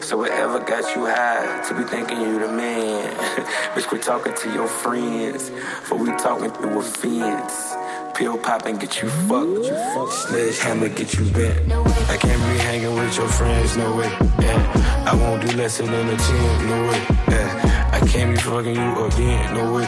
So 0.02 0.18
whatever 0.18 0.60
got 0.60 0.96
you 0.96 1.06
high 1.06 1.64
to 1.68 1.76
be 1.76 1.84
thinking 1.84 2.22
you 2.22 2.40
the 2.40 2.48
man. 2.48 3.16
Bitch, 3.76 3.88
quit 3.88 4.02
talking 4.02 4.34
to 4.34 4.54
your 4.54 4.68
friends. 4.68 5.50
For 5.84 5.98
we 5.98 6.10
talking 6.12 6.52
through 6.52 6.80
a 6.80 6.84
fence. 6.84 7.74
Pill 8.16 8.38
popping, 8.38 8.78
get 8.78 9.02
you 9.02 9.10
fucked. 9.10 9.66
Sledgehammer, 10.14 10.90
get 10.90 11.16
you 11.16 11.26
bent. 11.32 11.72
I 12.10 12.18
can't 12.18 12.42
be 12.52 12.58
hanging 12.60 12.94
with 12.94 13.18
your 13.18 13.28
friends, 13.28 13.76
no 13.76 13.96
way. 13.96 14.08
Yeah. 14.40 15.10
I 15.12 15.16
won't 15.16 15.42
do 15.42 15.58
less 15.58 15.80
than 15.80 15.90
a 15.90 16.18
10, 16.18 16.70
no 16.70 16.90
way. 16.90 17.02
Yeah. 17.30 17.90
I 17.92 18.00
can't 18.06 18.36
be 18.36 18.42
fucking 18.42 18.76
you 18.76 19.06
again, 19.06 19.54
no 19.56 19.74
way. 19.74 19.88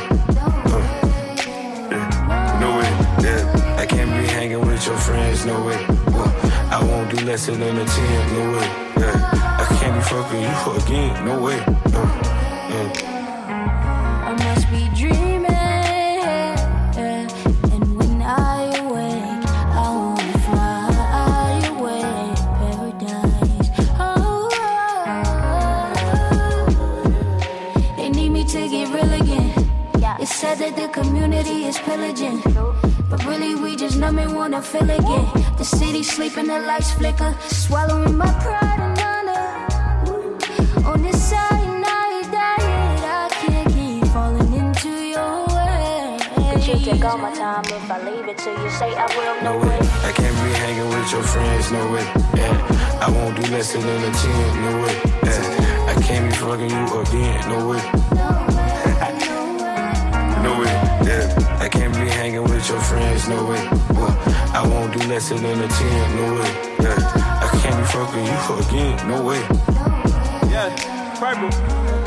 Uh. 0.73 0.81
No 2.59 2.77
way. 2.79 2.89
Yeah. 3.23 3.77
I 3.77 3.85
can't 3.85 4.09
be 4.09 4.27
hanging 4.27 4.65
with 4.65 4.85
your 4.87 4.97
friends, 4.97 5.45
no 5.45 5.63
way. 5.63 5.85
Uh. 6.07 6.31
I 6.71 6.83
won't 6.83 7.11
do 7.15 7.23
less 7.25 7.45
than 7.45 7.61
a 7.61 7.85
10, 7.85 8.33
no 8.33 8.57
way. 8.57 8.69
I 9.05 9.65
can't 9.79 9.95
be 9.95 10.01
fucking 10.01 10.41
you 10.41 10.83
again, 10.83 11.25
no 11.25 11.41
way. 11.43 11.59
Uh. 11.93 13.04
City 36.15 36.29
sleeping, 36.29 36.47
the 36.47 36.59
lights 36.59 36.91
flicker. 36.91 37.35
Swallowing 37.41 38.17
my 38.17 38.31
pride 38.39 38.79
and 38.79 38.99
honor. 38.99 40.87
On 40.87 41.01
this 41.01 41.29
side, 41.29 41.67
night 41.81 42.27
diet, 42.31 43.03
I 43.03 43.29
can't 43.31 43.73
keep 43.73 44.05
falling 44.13 44.53
into 44.53 44.89
your 44.89 45.45
way. 45.47 46.17
Could 46.53 46.67
you 46.67 46.79
take 46.85 47.03
all 47.05 47.17
my 47.17 47.33
time 47.33 47.65
if 47.65 47.91
I 47.91 47.97
leave 48.09 48.27
it 48.27 48.37
till 48.37 48.57
you 48.61 48.69
say 48.69 48.93
I 48.95 49.05
will? 49.17 49.43
no 49.43 49.57
way. 49.67 49.79
I 50.03 50.11
can't 50.11 50.35
be 50.43 50.51
hanging 50.63 50.89
with 50.89 51.11
your 51.11 51.23
friends, 51.23 51.71
no 51.71 51.91
way. 51.91 52.05
Yeah. 52.39 53.01
I 53.01 53.09
won't 53.11 53.35
do 53.35 53.51
less 53.51 53.73
than 53.73 53.83
a 53.83 54.11
10, 54.11 54.61
no 54.65 54.71
way. 54.83 54.95
Yeah. 55.23 55.91
I 55.91 56.01
can't 56.01 56.25
be 56.29 56.35
fucking 56.37 56.69
you 56.69 56.85
again, 57.01 57.39
no 57.49 57.59
way. 57.69 57.83
no 60.45 60.51
way. 60.59 60.73
Yeah. 61.09 61.59
I 61.59 61.67
can't 61.69 61.93
be 61.93 62.07
hanging 62.09 62.43
with 62.43 62.69
your 62.69 62.79
friends, 62.79 63.27
no 63.27 63.45
way. 63.49 63.84
Won't 64.85 65.01
do 65.01 65.07
less 65.07 65.29
than 65.29 65.43
a 65.43 65.67
10, 65.67 66.15
no 66.15 66.33
way. 66.35 66.75
Yeah. 66.79 67.41
I 67.41 67.59
can't 67.59 67.75
be 67.75 67.85
fucking 67.89 68.23
you 68.23 68.67
again, 68.67 69.07
no 69.07 69.23
way. 69.23 69.39
Yeah, 70.51 71.15
purple. 71.17 71.51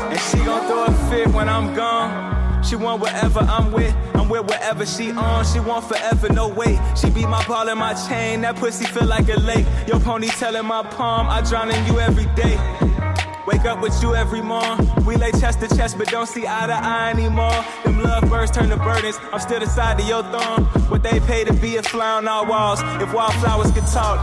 And 0.09 0.19
she 0.21 0.37
gon' 0.45 0.65
throw 0.65 0.85
a 0.85 1.09
fit 1.09 1.27
when 1.33 1.49
I'm 1.49 1.75
gone. 1.75 2.63
She 2.63 2.77
want 2.77 3.01
whatever 3.01 3.41
I'm 3.41 3.73
with. 3.73 3.93
I'm 4.13 4.29
with 4.29 4.45
whatever 4.45 4.85
she 4.85 5.11
on. 5.11 5.43
She 5.43 5.59
want 5.59 5.89
forever, 5.89 6.31
no 6.31 6.47
wait. 6.47 6.79
She 6.95 7.09
beat 7.09 7.27
my 7.27 7.45
ball 7.47 7.67
and 7.67 7.79
my 7.79 7.95
chain. 8.07 8.39
That 8.41 8.55
pussy 8.55 8.85
feel 8.85 9.07
like 9.07 9.27
a 9.27 9.37
lake. 9.41 9.65
Your 9.85 9.99
ponytail 9.99 10.57
in 10.57 10.65
my 10.65 10.83
palm. 10.83 11.27
I 11.29 11.41
drown 11.41 11.71
in 11.71 11.85
you 11.85 11.99
every 11.99 12.27
day. 12.27 12.55
Wake 13.49 13.65
up 13.65 13.81
with 13.81 13.99
you 14.03 14.13
every 14.13 14.43
morn. 14.43 14.77
We 15.07 15.15
lay 15.15 15.31
chest 15.31 15.59
to 15.61 15.67
chest, 15.75 15.97
but 15.97 16.07
don't 16.09 16.27
see 16.27 16.45
eye 16.45 16.67
to 16.67 16.73
eye 16.73 17.09
anymore. 17.09 17.65
Them 17.83 18.03
love 18.03 18.29
birds 18.29 18.51
turn 18.51 18.69
to 18.69 18.77
burdens. 18.77 19.17
I'm 19.33 19.39
still 19.39 19.59
the 19.59 19.65
side 19.65 19.99
of 19.99 20.07
your 20.07 20.21
thorn. 20.21 20.65
What 20.91 21.01
they 21.01 21.19
pay 21.21 21.45
to 21.45 21.53
be 21.53 21.77
a 21.77 21.81
fly 21.81 22.11
on 22.17 22.27
our 22.27 22.45
walls. 22.45 22.79
If 23.01 23.11
wildflowers 23.11 23.71
could 23.71 23.87
talk. 23.87 24.19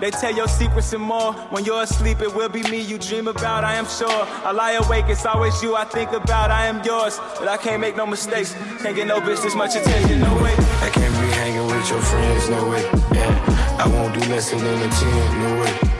They 0.00 0.10
tell 0.10 0.34
your 0.34 0.48
secrets 0.48 0.92
and 0.92 1.02
more. 1.02 1.32
When 1.52 1.64
you're 1.64 1.82
asleep, 1.82 2.22
it 2.22 2.34
will 2.34 2.48
be 2.48 2.64
me 2.64 2.80
you 2.80 2.98
dream 2.98 3.28
about, 3.28 3.62
I 3.62 3.76
am 3.76 3.86
sure. 3.86 4.26
I 4.44 4.50
lie 4.50 4.72
awake, 4.72 5.04
it's 5.06 5.24
always 5.24 5.62
you 5.62 5.76
I 5.76 5.84
think 5.84 6.10
about, 6.10 6.50
I 6.50 6.66
am 6.66 6.82
yours. 6.82 7.20
But 7.38 7.46
I 7.46 7.56
can't 7.56 7.80
make 7.80 7.94
no 7.94 8.04
mistakes. 8.04 8.56
Can't 8.82 8.96
get 8.96 9.06
no 9.06 9.20
bitch 9.20 9.44
this 9.44 9.54
much 9.54 9.76
attention, 9.76 10.18
no 10.18 10.34
way. 10.42 10.54
I 10.82 10.90
can't 10.92 11.14
be 11.20 11.28
hanging 11.38 11.66
with 11.66 11.88
your 11.88 12.00
friends, 12.00 12.48
no 12.48 12.68
way. 12.68 12.82
Yeah. 13.14 13.78
I 13.78 13.86
won't 13.86 14.12
do 14.12 14.28
less 14.28 14.50
than 14.50 14.60
a 14.60 14.88
10, 14.88 15.40
no 15.40 15.60
way. 15.62 15.90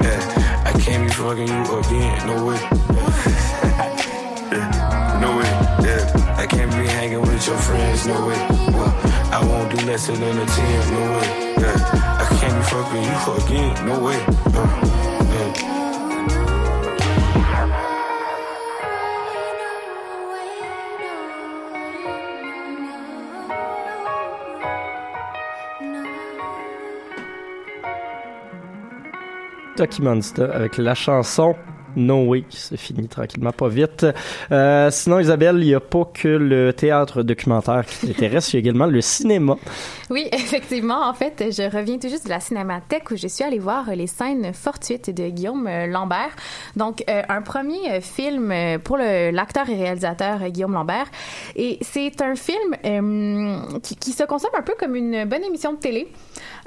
Fucking 1.20 1.48
you 1.48 1.78
again, 1.78 2.26
no 2.26 2.46
way. 2.46 2.56
Yeah. 4.50 5.18
No 5.20 5.36
way. 5.36 5.44
Yeah. 5.86 6.34
I 6.36 6.46
can't 6.46 6.70
be 6.72 6.86
hanging 6.88 7.20
with 7.20 7.46
your 7.46 7.56
friends, 7.58 8.06
no 8.06 8.26
way. 8.26 8.34
Well, 8.72 8.92
I 9.30 9.44
won't 9.44 9.70
do 9.70 9.86
less 9.86 10.06
than 10.08 10.16
a 10.16 10.46
10, 10.46 10.94
no 10.94 11.00
way. 11.18 11.54
Yeah. 11.60 11.76
I 12.18 12.26
can't 12.40 12.56
be 12.56 12.62
fucking 12.72 13.04
you 13.04 13.44
again, 13.44 13.86
no 13.86 14.00
way. 14.02 14.18
Uh, 14.54 15.19
Avec 29.80 30.76
la 30.76 30.94
chanson 30.94 31.54
No 31.96 32.24
Way 32.26 32.42
qui 32.48 32.58
se 32.58 32.76
finit 32.76 33.08
tranquillement 33.08 33.52
pas 33.52 33.68
vite. 33.68 34.06
Euh, 34.52 34.90
sinon, 34.90 35.20
Isabelle, 35.20 35.56
il 35.60 35.66
n'y 35.66 35.74
a 35.74 35.80
pas 35.80 36.04
que 36.12 36.28
le 36.28 36.72
théâtre 36.72 37.22
documentaire 37.22 37.84
qui 37.86 38.06
t'intéresse, 38.06 38.52
il 38.52 38.56
y 38.56 38.58
a 38.58 38.60
également 38.60 38.86
le 38.86 39.00
cinéma. 39.00 39.56
Oui, 40.10 40.28
effectivement. 40.32 41.08
En 41.08 41.14
fait, 41.14 41.46
je 41.50 41.62
reviens 41.74 41.98
tout 41.98 42.08
juste 42.08 42.24
de 42.24 42.30
la 42.30 42.40
Cinémathèque 42.40 43.10
où 43.10 43.16
je 43.16 43.26
suis 43.26 43.44
allée 43.44 43.58
voir 43.58 43.90
les 43.94 44.06
scènes 44.06 44.52
fortuites 44.52 45.10
de 45.10 45.28
Guillaume 45.28 45.66
euh, 45.66 45.86
Lambert. 45.86 46.34
Donc, 46.76 47.04
euh, 47.08 47.22
un 47.28 47.42
premier 47.42 48.00
film 48.00 48.52
pour 48.84 48.96
l'acteur 48.98 49.68
et 49.68 49.76
réalisateur 49.76 50.48
Guillaume 50.48 50.72
Lambert. 50.72 51.06
Et 51.56 51.78
c'est 51.80 52.20
un 52.22 52.34
film 52.34 53.80
qui, 53.82 53.96
qui 53.96 54.12
se 54.12 54.24
consomme 54.24 54.50
un 54.56 54.62
peu 54.62 54.74
comme 54.78 54.94
une 54.94 55.24
bonne 55.24 55.44
émission 55.44 55.72
de 55.72 55.78
télé. 55.78 56.08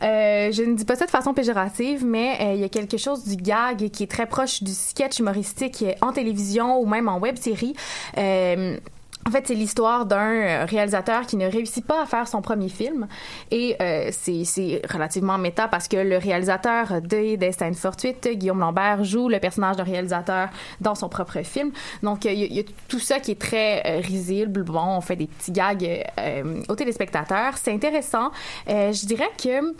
Euh, 0.02 0.52
je 0.52 0.64
ne 0.64 0.76
dis 0.76 0.86
pas 0.86 0.96
ça 0.96 1.06
de 1.06 1.12
façon 1.12 1.34
péjorative, 1.34 2.06
mais 2.06 2.38
euh, 2.42 2.54
il 2.56 2.62
y 2.62 2.64
a 2.64 2.70
quelque 2.70 2.98
chose 2.98 3.26
du 3.26 3.36
gag 3.36 3.90
qui 3.90 4.04
est 4.04 4.12
très 4.12 4.26
proche 4.26 4.64
du 4.64 4.72
sketch 4.72 5.20
humoristique 5.20 5.86
en 6.02 6.12
télévision 6.12 6.80
ou 6.80 6.86
même 6.86 7.08
en 7.08 7.20
web 7.20 7.38
série. 7.38 7.76
Euh, 8.18 8.78
en 9.26 9.32
fait, 9.32 9.48
c'est 9.48 9.56
l'histoire 9.56 10.06
d'un 10.06 10.32
euh, 10.32 10.66
réalisateur 10.66 11.26
qui 11.26 11.38
ne 11.38 11.50
réussit 11.50 11.86
pas 11.86 12.04
à 12.04 12.06
faire 12.06 12.28
son 12.28 12.42
premier 12.42 12.70
film. 12.70 13.08
Et 13.52 13.76
euh, 13.82 14.10
c'est 14.12 14.82
relativement 14.92 15.38
méta 15.38 15.68
parce 15.68 15.88
que 15.88 15.98
le 15.98 16.18
réalisateur 16.18 17.02
de 17.02 17.36
Des 17.36 17.52
scènes 17.52 17.74
fortuites, 17.74 18.28
Guillaume 18.28 18.60
Lambert, 18.60 19.04
joue 19.04 19.30
le 19.30 19.40
personnage 19.40 19.78
d'un 19.78 19.84
réalisateur 19.84 20.50
dans 20.82 20.96
son 20.96 21.08
propre 21.10 21.42
film. 21.44 21.72
Donc, 22.02 22.26
il 22.26 22.54
y, 22.54 22.60
a- 22.60 22.64
tout 22.88 23.00
ça 23.00 23.20
qui 23.20 23.32
est 23.32 23.40
très 23.40 23.82
euh, 23.86 24.02
risible. 24.02 24.64
Bon, 24.64 24.98
on 24.98 25.02
fait 25.02 25.16
des 25.16 25.28
petits 25.28 25.52
gags 25.52 26.04
euh, 26.20 26.62
aux 26.68 26.76
téléspectateurs. 26.76 27.58
C'est 27.58 27.72
intéressant. 27.74 28.32
Euh, 28.70 28.92
je 28.92 29.06
dirais 29.06 29.30
que... 29.42 29.74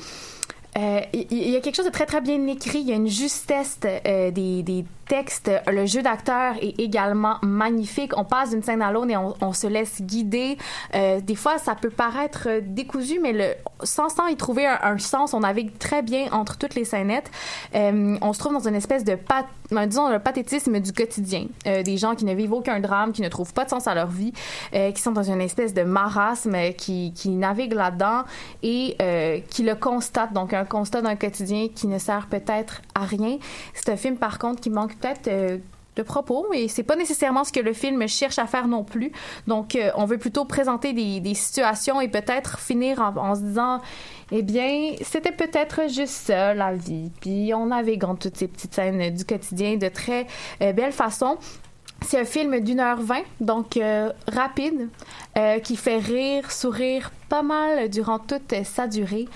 Il 0.76 1.50
y 1.52 1.56
a 1.56 1.60
quelque 1.60 1.76
chose 1.76 1.86
de 1.86 1.92
très 1.92 2.08
très 2.08 2.20
bien 2.20 2.48
écrit. 2.48 2.80
Il 2.80 2.90
y 2.90 2.94
a 2.94 2.96
une 2.96 3.08
justesse 3.08 3.80
des, 3.80 4.32
des 4.64 4.86
textes. 5.08 5.52
Le 5.68 5.86
jeu 5.86 6.02
d'acteur 6.02 6.56
est 6.62 6.80
également 6.80 7.38
magnifique. 7.42 8.18
On 8.18 8.26
passe 8.26 8.52
d'une 8.52 8.64
scène 8.64 8.82
à 8.82 8.92
l'autre 8.92 9.10
et 9.10 9.18
on, 9.18 9.54
se 9.54 9.68
laisse 9.68 10.02
guider. 10.02 10.58
Euh, 10.96 11.20
des 11.22 11.36
fois, 11.36 11.58
ça 11.58 11.76
peut 11.76 11.90
paraître 11.90 12.48
décousu, 12.62 13.20
mais 13.22 13.34
le, 13.34 13.54
sans, 13.84 14.10
sans 14.10 14.28
y 14.28 14.36
trouver 14.36 14.66
un, 14.66 14.80
un 14.82 14.98
sens, 14.98 15.34
on 15.34 15.42
navigue 15.42 15.78
très 15.78 16.02
bien 16.02 16.28
entre 16.32 16.58
toutes 16.58 16.76
les 16.76 16.86
scénettes. 16.86 17.30
Euh, 17.76 18.18
on 18.22 18.34
se 18.34 18.40
trouve 18.40 18.54
dans 18.54 18.68
une 18.68 18.76
espèce 18.76 19.04
de 19.04 19.16
pat, 19.16 19.46
ben, 19.72 19.88
disons 19.88 20.10
le 20.10 20.20
pathétisme 20.20 20.80
du 20.80 20.94
quotidien. 20.94 21.48
Euh, 21.68 21.84
des 21.84 21.98
gens 21.98 22.16
qui 22.16 22.26
ne 22.26 22.34
vivent 22.34 22.54
aucun 22.54 22.80
drame, 22.80 23.12
qui 23.12 23.22
ne 23.22 23.30
trouvent 23.30 23.54
pas 23.54 23.66
de 23.66 23.70
sens 23.70 23.88
à 23.88 23.96
leur 23.96 24.08
vie, 24.08 24.34
euh, 24.74 24.92
qui 24.92 25.02
sont 25.02 25.12
dans 25.12 25.30
une 25.30 25.42
espèce 25.42 25.74
de 25.74 25.84
marasme, 25.84 26.56
euh, 26.56 26.72
qui, 26.72 27.14
qui 27.14 27.30
naviguent 27.30 27.74
là-dedans 27.74 28.24
et 28.62 28.96
euh, 29.02 29.40
qui 29.50 29.64
le 29.64 29.76
constatent. 29.76 30.34
Donc 30.34 30.54
un 30.54 30.66
constat 30.66 31.02
d'un 31.02 31.16
quotidien 31.16 31.68
qui 31.74 31.88
ne 31.88 31.98
sert 31.98 32.28
peut-être 32.28 32.82
à 32.96 33.06
rien. 33.06 33.38
C'est 33.74 33.90
un 33.90 33.98
film 33.98 34.18
par 34.18 34.40
contre 34.40 34.62
qui 34.62 34.70
manque 34.70 34.96
euh, 35.28 35.58
de 35.96 36.02
propos, 36.02 36.48
mais 36.52 36.68
c'est 36.68 36.84
pas 36.84 36.96
nécessairement 36.96 37.44
ce 37.44 37.52
que 37.52 37.60
le 37.60 37.74
film 37.74 38.08
cherche 38.08 38.40
à 38.40 38.48
faire 38.48 38.68
non 38.68 38.84
plus. 38.84 39.12
Donc, 39.48 39.76
euh, 39.76 39.92
on 39.96 40.06
veut 40.06 40.18
plutôt 40.18 40.46
présenter 40.46 40.94
des, 40.94 41.34
situations 41.34 42.02
et 42.02 42.08
peut-être 42.08 42.60
finir 42.60 43.00
en, 43.00 43.36
se 43.36 43.42
disant, 43.42 43.82
eh 44.32 44.42
bien, 44.42 44.96
c'était 45.02 45.32
peut-être 45.32 45.90
juste 45.90 46.28
ça, 46.28 46.54
la 46.54 46.74
vie. 46.74 47.12
Puis, 47.22 47.54
on 47.54 47.68
navigue 47.68 48.04
entre 48.06 48.24
toutes 48.30 48.38
ces 48.38 48.48
petites 48.48 48.74
scènes 48.74 49.14
du 49.14 49.26
quotidien 49.26 49.78
de 49.78 49.88
très 49.88 50.26
euh, 50.62 50.74
belle 50.74 50.94
façon. 50.94 51.38
C'est 52.04 52.20
un 52.20 52.26
film 52.26 52.60
d'une 52.60 52.80
heure 52.80 53.02
vingt, 53.02 53.24
donc 53.40 53.78
euh, 53.78 54.12
rapide, 54.28 54.90
euh, 55.38 55.60
qui 55.60 55.76
fait 55.76 55.98
rire, 55.98 56.52
sourire 56.52 57.12
pas 57.30 57.42
mal 57.42 57.90
durant 57.90 58.20
toute 58.20 58.54
sa 58.64 58.88
durée. 58.88 59.28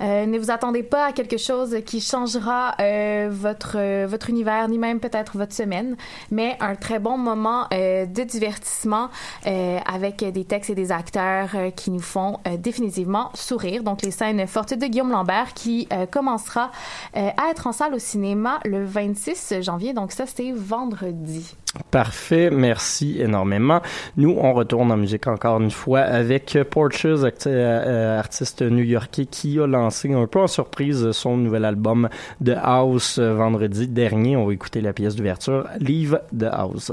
Euh, 0.00 0.24
ne 0.24 0.38
vous 0.38 0.50
attendez 0.50 0.82
pas 0.82 1.06
à 1.06 1.12
quelque 1.12 1.36
chose 1.36 1.76
qui 1.84 2.00
changera 2.00 2.74
euh, 2.80 3.28
votre 3.30 3.76
euh, 3.76 4.06
votre 4.08 4.30
univers 4.30 4.68
ni 4.68 4.78
même 4.78 5.00
peut-être 5.00 5.36
votre 5.36 5.52
semaine, 5.52 5.96
mais 6.30 6.56
un 6.60 6.74
très 6.74 6.98
bon 6.98 7.18
moment 7.18 7.66
euh, 7.74 8.06
de 8.06 8.22
divertissement 8.22 9.08
avec 9.44 10.24
des 10.24 10.44
textes 10.44 10.70
et 10.70 10.74
des 10.74 10.92
acteurs 10.92 11.50
qui 11.76 11.90
nous 11.90 12.00
font 12.00 12.38
définitivement 12.58 13.30
sourire. 13.34 13.82
Donc 13.82 14.02
les 14.02 14.10
scènes 14.10 14.46
fortes 14.46 14.74
de 14.74 14.86
Guillaume 14.86 15.10
Lambert 15.10 15.54
qui 15.54 15.88
commencera 16.10 16.70
à 17.14 17.50
être 17.50 17.66
en 17.66 17.72
salle 17.72 17.94
au 17.94 17.98
cinéma 17.98 18.60
le 18.64 18.84
26 18.84 19.60
janvier. 19.60 19.92
Donc 19.92 20.12
ça 20.12 20.24
c'est 20.26 20.52
vendredi. 20.52 21.54
Parfait, 21.92 22.50
merci 22.50 23.20
énormément. 23.20 23.80
Nous, 24.16 24.36
on 24.36 24.52
retourne 24.52 24.90
en 24.90 24.96
musique 24.96 25.28
encore 25.28 25.60
une 25.60 25.70
fois 25.70 26.00
avec 26.00 26.58
Porches, 26.68 27.06
euh, 27.06 27.30
euh, 27.46 28.18
artiste 28.18 28.62
new-yorkais 28.62 29.26
qui 29.26 29.60
a 29.60 29.68
lancé 29.68 30.12
un 30.12 30.26
peu 30.26 30.40
en 30.40 30.48
surprise 30.48 31.12
son 31.12 31.36
nouvel 31.36 31.64
album 31.64 32.08
The 32.44 32.56
House 32.60 33.20
vendredi 33.20 33.86
dernier. 33.86 34.36
On 34.36 34.46
va 34.46 34.52
écouter 34.52 34.80
la 34.80 34.92
pièce 34.92 35.14
d'ouverture, 35.14 35.68
Leave 35.78 36.20
the 36.36 36.48
House. 36.50 36.90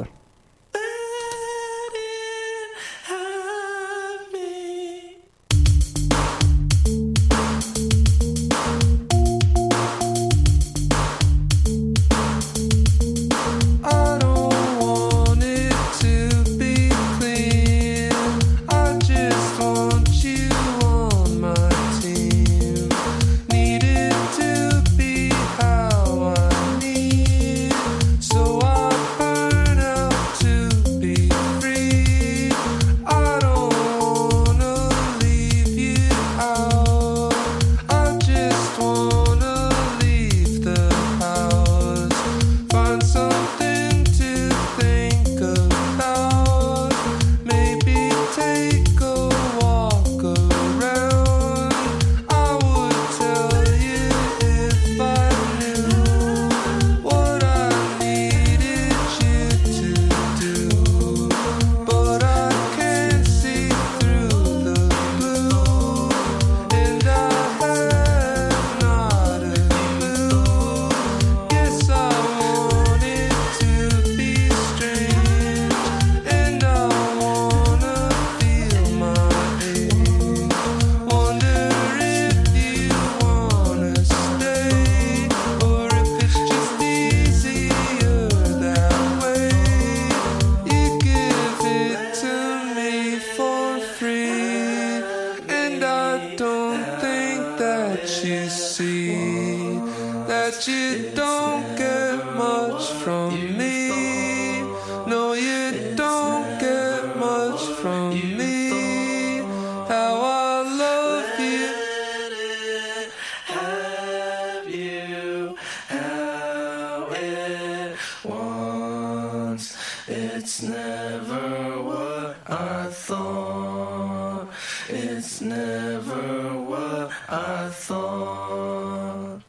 Don't 101.37 101.77
get 101.77 102.35
much 102.35 102.83
from 103.03 103.16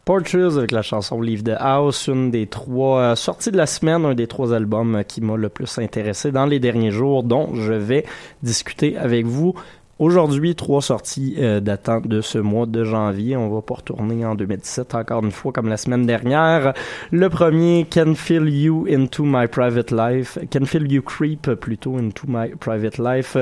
Portraits 0.08 0.56
avec 0.56 0.72
la 0.72 0.80
chanson 0.80 1.20
Leave 1.20 1.42
the 1.42 1.54
House, 1.58 2.06
une 2.06 2.30
des 2.30 2.46
trois 2.46 2.98
euh, 2.98 3.14
sorties 3.14 3.50
de 3.50 3.58
la 3.58 3.66
semaine, 3.66 4.06
un 4.06 4.14
des 4.14 4.26
trois 4.26 4.54
albums 4.54 4.96
euh, 4.96 5.02
qui 5.02 5.20
m'a 5.20 5.36
le 5.36 5.50
plus 5.50 5.78
intéressé 5.78 6.32
dans 6.32 6.46
les 6.46 6.58
derniers 6.58 6.90
jours, 6.90 7.24
dont 7.24 7.54
je 7.54 7.74
vais 7.74 8.06
discuter 8.42 8.96
avec 8.96 9.26
vous. 9.26 9.52
Aujourd'hui, 9.98 10.54
trois 10.54 10.80
sorties 10.80 11.34
euh, 11.38 11.58
datant 11.58 12.00
de 12.00 12.20
ce 12.20 12.38
mois 12.38 12.66
de 12.66 12.84
janvier. 12.84 13.36
On 13.36 13.48
va 13.48 13.62
pas 13.62 13.74
retourner 13.74 14.24
en 14.24 14.36
2017 14.36 14.94
encore 14.94 15.24
une 15.24 15.32
fois 15.32 15.50
comme 15.50 15.68
la 15.68 15.76
semaine 15.76 16.06
dernière. 16.06 16.72
Le 17.10 17.28
premier, 17.28 17.84
Can 17.92 18.14
Feel 18.14 18.48
You 18.48 18.86
Into 18.88 19.24
My 19.24 19.48
Private 19.48 19.90
Life. 19.90 20.38
Can 20.52 20.66
Feel 20.66 20.92
You 20.92 21.02
Creep 21.02 21.52
plutôt 21.54 21.96
Into 21.96 22.26
My 22.28 22.50
Private 22.50 22.98
Life 22.98 23.36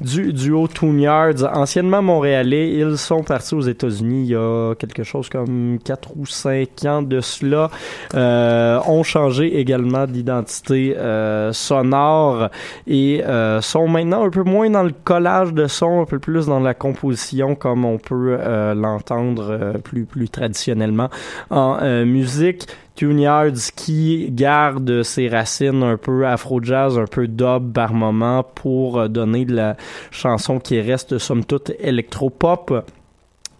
du 0.00 0.32
duo 0.32 0.68
Toon 0.68 0.96
Yards, 0.96 1.42
anciennement 1.42 2.02
montréalais. 2.02 2.74
Ils 2.74 2.98
sont 2.98 3.24
partis 3.24 3.56
aux 3.56 3.62
États-Unis 3.62 4.26
il 4.26 4.30
y 4.30 4.36
a 4.36 4.74
quelque 4.76 5.02
chose 5.02 5.28
comme 5.28 5.78
4 5.84 6.16
ou 6.16 6.24
5 6.24 6.84
ans 6.84 7.02
de 7.02 7.20
cela. 7.20 7.68
Euh, 8.14 8.78
ont 8.86 9.02
changé 9.02 9.58
également 9.58 10.06
d'identité 10.06 10.96
euh, 10.96 11.52
sonore 11.52 12.48
et 12.86 13.24
euh, 13.24 13.60
sont 13.60 13.88
maintenant 13.88 14.24
un 14.24 14.30
peu 14.30 14.44
moins 14.44 14.70
dans 14.70 14.84
le 14.84 14.92
collage 15.02 15.52
de 15.52 15.66
un 16.02 16.04
peu 16.04 16.18
plus 16.18 16.46
dans 16.46 16.60
la 16.60 16.74
composition 16.74 17.54
comme 17.54 17.84
on 17.84 17.98
peut 17.98 18.36
euh, 18.38 18.74
l'entendre 18.74 19.50
euh, 19.50 19.72
plus 19.74 20.04
plus 20.04 20.28
traditionnellement 20.28 21.08
en 21.50 21.78
euh, 21.82 22.04
musique. 22.04 22.66
Tune 22.94 23.20
Yards 23.20 23.72
qui 23.76 24.30
garde 24.30 25.02
ses 25.02 25.28
racines 25.28 25.82
un 25.82 25.98
peu 25.98 26.26
afro-jazz, 26.26 26.98
un 26.98 27.04
peu 27.04 27.28
dub 27.28 27.72
par 27.74 27.92
moment 27.92 28.42
pour 28.42 29.08
donner 29.10 29.44
de 29.44 29.54
la 29.54 29.76
chanson 30.10 30.58
qui 30.58 30.80
reste 30.80 31.18
somme 31.18 31.44
toute 31.44 31.72
électro-pop. 31.78 32.86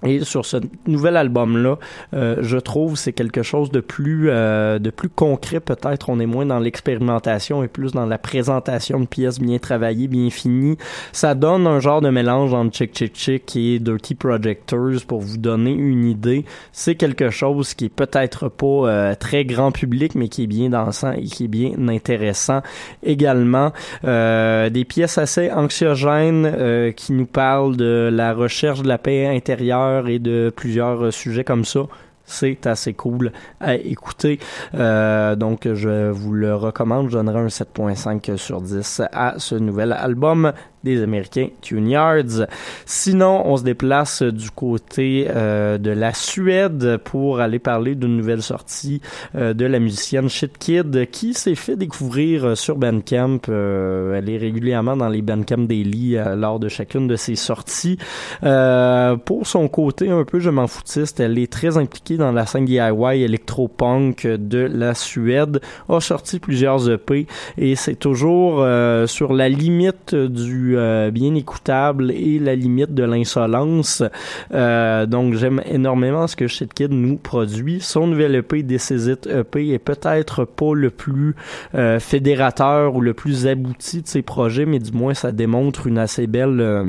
Et 0.05 0.25
sur 0.25 0.45
ce 0.45 0.59
nouvel 0.87 1.17
album-là, 1.17 1.79
euh, 2.15 2.37
je 2.41 2.59
trouve 2.59 2.97
c'est 2.97 3.13
quelque 3.13 3.43
chose 3.43 3.71
de 3.71 3.81
plus 3.81 4.29
euh, 4.29 4.79
de 4.79 4.91
plus 4.91 5.09
concret 5.09 5.61
peut-être. 5.61 6.11
On 6.11 6.21
est 6.21 6.27
moins 6.27 6.47
dans 6.47 6.59
l'expérimentation 6.59 7.63
et 7.63 7.69
plus 7.69 7.93
dans 7.93 8.07
la 8.07 8.19
présentation 8.19 9.01
de 9.01 9.07
pièces 9.07 9.41
bien 9.41 9.59
travaillées, 9.59 10.09
bien 10.09 10.31
finies. 10.31 10.77
Ça 11.13 11.35
donne 11.35 11.67
un 11.67 11.81
genre 11.81 12.03
de 12.03 12.11
mélange 12.11 12.53
entre 12.53 12.77
Chick 12.77 12.95
Chick 12.95 13.17
Chick 13.17 13.57
et 13.57 13.79
Dirty 13.79 14.15
Projectors 14.15 15.05
pour 15.09 15.21
vous 15.21 15.39
donner 15.39 15.73
une 15.73 16.05
idée. 16.05 16.45
C'est 16.73 16.95
quelque 16.95 17.31
chose 17.31 17.75
qui 17.75 17.87
est 17.87 17.89
peut-être 17.89 18.49
pas 18.49 18.67
euh, 18.67 19.15
très 19.15 19.45
grand 19.45 19.73
public, 19.73 20.15
mais 20.15 20.29
qui 20.29 20.45
est 20.45 20.47
bien 20.47 20.69
dansant 20.71 21.13
et 21.13 21.25
qui 21.25 21.45
est 21.45 21.49
bien 21.49 21.73
intéressant 21.89 22.61
également. 23.03 23.73
Euh, 24.05 24.71
des 24.71 24.85
pièces 24.85 25.19
assez 25.19 25.51
anxiogènes 25.51 26.47
euh, 26.47 26.93
qui 26.93 27.13
nous 27.13 27.27
parlent 27.27 27.77
de 27.77 28.11
la 28.13 28.35
recherche 28.35 28.83
de 28.83 28.89
la 28.89 28.99
paix 28.99 29.27
intérieure 29.27 29.86
et 30.09 30.19
de 30.19 30.53
plusieurs 30.55 31.07
euh, 31.07 31.11
sujets 31.11 31.45
comme 31.45 31.65
ça. 31.65 31.81
C'est 32.29 32.67
assez 32.67 32.93
cool 32.93 33.31
à 33.61 33.77
écouter. 33.77 34.41
Euh, 34.75 35.37
donc, 35.37 35.73
je 35.73 36.11
vous 36.11 36.33
le 36.33 36.57
recommande. 36.57 37.09
Je 37.09 37.17
donnerai 37.17 37.39
un 37.39 37.47
7.5 37.47 38.37
sur 38.37 38.61
10 38.61 39.03
à 39.13 39.35
ce 39.39 39.55
nouvel 39.55 39.93
album 39.93 40.53
des 40.87 41.03
Américains 41.03 41.49
Tune. 41.61 41.87
Sinon, 42.85 43.43
on 43.45 43.57
se 43.57 43.63
déplace 43.63 44.23
du 44.23 44.51
côté 44.51 45.27
euh, 45.29 45.79
de 45.79 45.91
la 45.91 46.13
Suède 46.15 46.99
pour 47.05 47.41
aller 47.41 47.59
parler 47.59 47.95
d'une 47.95 48.17
nouvelle 48.17 48.43
sortie 48.43 49.01
euh, 49.35 49.55
de 49.55 49.65
la 49.65 49.79
musicienne 49.79 50.29
Shit 50.29 50.59
Kid 50.59 51.11
qui 51.11 51.35
s'est 51.35 51.55
fait 51.55 51.77
découvrir 51.77 52.45
euh, 52.45 52.55
sur 52.55 52.77
Bandcamp. 52.77 53.41
Elle 53.49 54.31
est 54.31 54.39
régulièrement 54.39 54.97
dans 54.97 55.09
les 55.09 55.23
Bandcamp 55.23 55.67
Daily 55.67 56.17
lors 56.37 56.59
de 56.59 56.69
chacune 56.69 57.09
de 57.09 57.17
ses 57.17 57.35
sorties. 57.37 57.99
Pour 58.41 59.47
son 59.47 59.69
côté 59.69 60.11
un 60.11 60.25
peu 60.25 60.41
je 60.41 60.51
m'en 60.51 60.67
foutiste, 60.67 61.21
elle 61.21 61.39
est 61.39 61.53
très 61.53 61.77
impliquée 61.77 62.17
dans 62.17 62.33
la 62.33 62.47
scène 62.47 62.65
DIY 62.65 63.23
électro-punk 63.23 64.27
de 64.27 64.59
la 64.59 64.95
Suède, 64.95 65.61
a 65.89 66.01
sorti 66.01 66.39
plusieurs 66.39 66.89
EP 66.91 67.27
et 67.59 67.75
c'est 67.77 67.97
toujours 67.97 68.65
sur 69.07 69.33
la 69.33 69.49
limite 69.49 70.15
du 70.15 70.76
euh, 70.77 71.11
bien 71.11 71.35
écoutable 71.35 72.11
et 72.11 72.39
la 72.39 72.55
limite 72.55 72.95
de 72.95 73.05
l'insolence. 73.05 74.03
Euh, 74.53 75.07
donc 75.07 75.35
j'aime 75.35 75.63
énormément 75.67 76.27
ce 76.27 76.37
que 76.37 76.47
Shit 76.47 76.75
Kid 76.75 76.93
nous 76.93 77.17
produit. 77.17 77.81
Son 77.81 78.07
nouvel 78.07 78.35
EP, 78.35 78.61
It 78.61 79.27
EP, 79.27 79.69
est 79.71 79.79
peut-être 79.79 80.45
pas 80.45 80.75
le 80.75 80.91
plus 80.91 81.35
euh, 81.75 81.99
fédérateur 82.01 82.95
ou 82.95 83.01
le 83.01 83.15
plus 83.15 83.47
abouti 83.47 84.03
de 84.03 84.07
ses 84.07 84.23
projets, 84.23 84.67
mais 84.67 84.79
du 84.79 84.93
moins 84.93 85.15
ça 85.15 85.33
démontre 85.33 85.87
une 85.87 85.99
assez 85.99 86.27
belle 86.27 86.61
euh, 86.61 86.85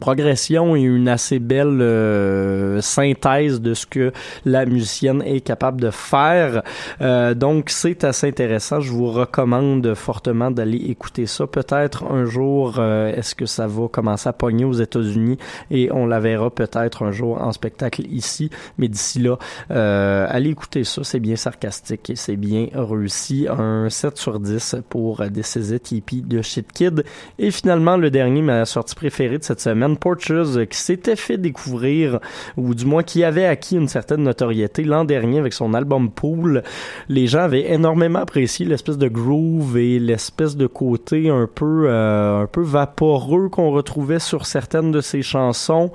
progression 0.00 0.74
et 0.74 0.80
une 0.80 1.08
assez 1.08 1.38
belle 1.38 1.80
euh, 1.80 2.80
synthèse 2.80 3.60
de 3.60 3.74
ce 3.74 3.86
que 3.86 4.12
la 4.44 4.66
musicienne 4.66 5.22
est 5.24 5.40
capable 5.40 5.80
de 5.80 5.90
faire. 5.90 6.62
Euh, 7.00 7.34
donc 7.34 7.70
c'est 7.70 8.04
assez 8.04 8.26
intéressant. 8.28 8.80
Je 8.80 8.90
vous 8.90 9.10
recommande 9.10 9.94
fortement 9.94 10.50
d'aller 10.50 10.78
écouter 10.78 11.26
ça. 11.26 11.46
Peut-être 11.46 12.04
un 12.10 12.24
jour, 12.24 12.76
euh, 12.78 13.14
est-ce 13.14 13.34
que 13.34 13.46
ça 13.46 13.66
va 13.66 13.88
commencer 13.88 14.28
à 14.28 14.32
pogner 14.32 14.64
aux 14.64 14.72
États-Unis? 14.72 15.38
Et 15.70 15.90
on 15.92 16.06
la 16.06 16.20
verra 16.20 16.50
peut-être 16.50 17.04
un 17.04 17.12
jour 17.12 17.40
en 17.40 17.52
spectacle 17.52 18.02
ici. 18.10 18.50
Mais 18.78 18.88
d'ici 18.88 19.20
là, 19.20 19.36
euh, 19.70 20.26
allez 20.28 20.50
écouter 20.50 20.84
ça. 20.84 21.04
C'est 21.04 21.20
bien 21.20 21.36
sarcastique 21.36 22.10
et 22.10 22.16
c'est 22.16 22.36
bien 22.36 22.68
réussi. 22.74 23.46
Un 23.48 23.88
7 23.90 24.16
sur 24.16 24.40
10 24.40 24.76
pour 24.88 25.22
It 25.24 25.92
EP 25.92 26.20
de 26.22 26.42
Shit 26.42 26.72
Kid. 26.72 27.04
Et 27.38 27.50
finalement, 27.50 27.96
le 27.96 28.10
dernier, 28.10 28.42
ma 28.42 28.64
sortie 28.64 28.94
préférée 28.94 29.38
de 29.38 29.44
cette 29.44 29.60
semaine, 29.60 29.89
Euh, 30.30 30.64
qui 30.64 30.78
s'était 30.78 31.16
fait 31.16 31.38
découvrir, 31.38 32.20
ou 32.56 32.74
du 32.74 32.84
moins 32.84 33.02
qui 33.02 33.24
avait 33.24 33.46
acquis 33.46 33.76
une 33.76 33.88
certaine 33.88 34.22
notoriété 34.22 34.84
l'an 34.84 35.04
dernier 35.04 35.38
avec 35.38 35.52
son 35.52 35.74
album 35.74 36.10
Pool. 36.10 36.62
Les 37.08 37.26
gens 37.26 37.40
avaient 37.40 37.72
énormément 37.72 38.20
apprécié 38.20 38.66
l'espèce 38.66 38.98
de 38.98 39.08
groove 39.08 39.78
et 39.78 39.98
l'espèce 39.98 40.56
de 40.56 40.66
côté 40.66 41.28
un 41.28 41.48
peu, 41.52 41.84
euh, 41.86 42.42
un 42.42 42.46
peu 42.46 42.62
vaporeux 42.62 43.48
qu'on 43.48 43.70
retrouvait 43.70 44.18
sur 44.18 44.46
certaines 44.46 44.92
de 44.92 45.00
ses 45.00 45.22
chansons. 45.22 45.90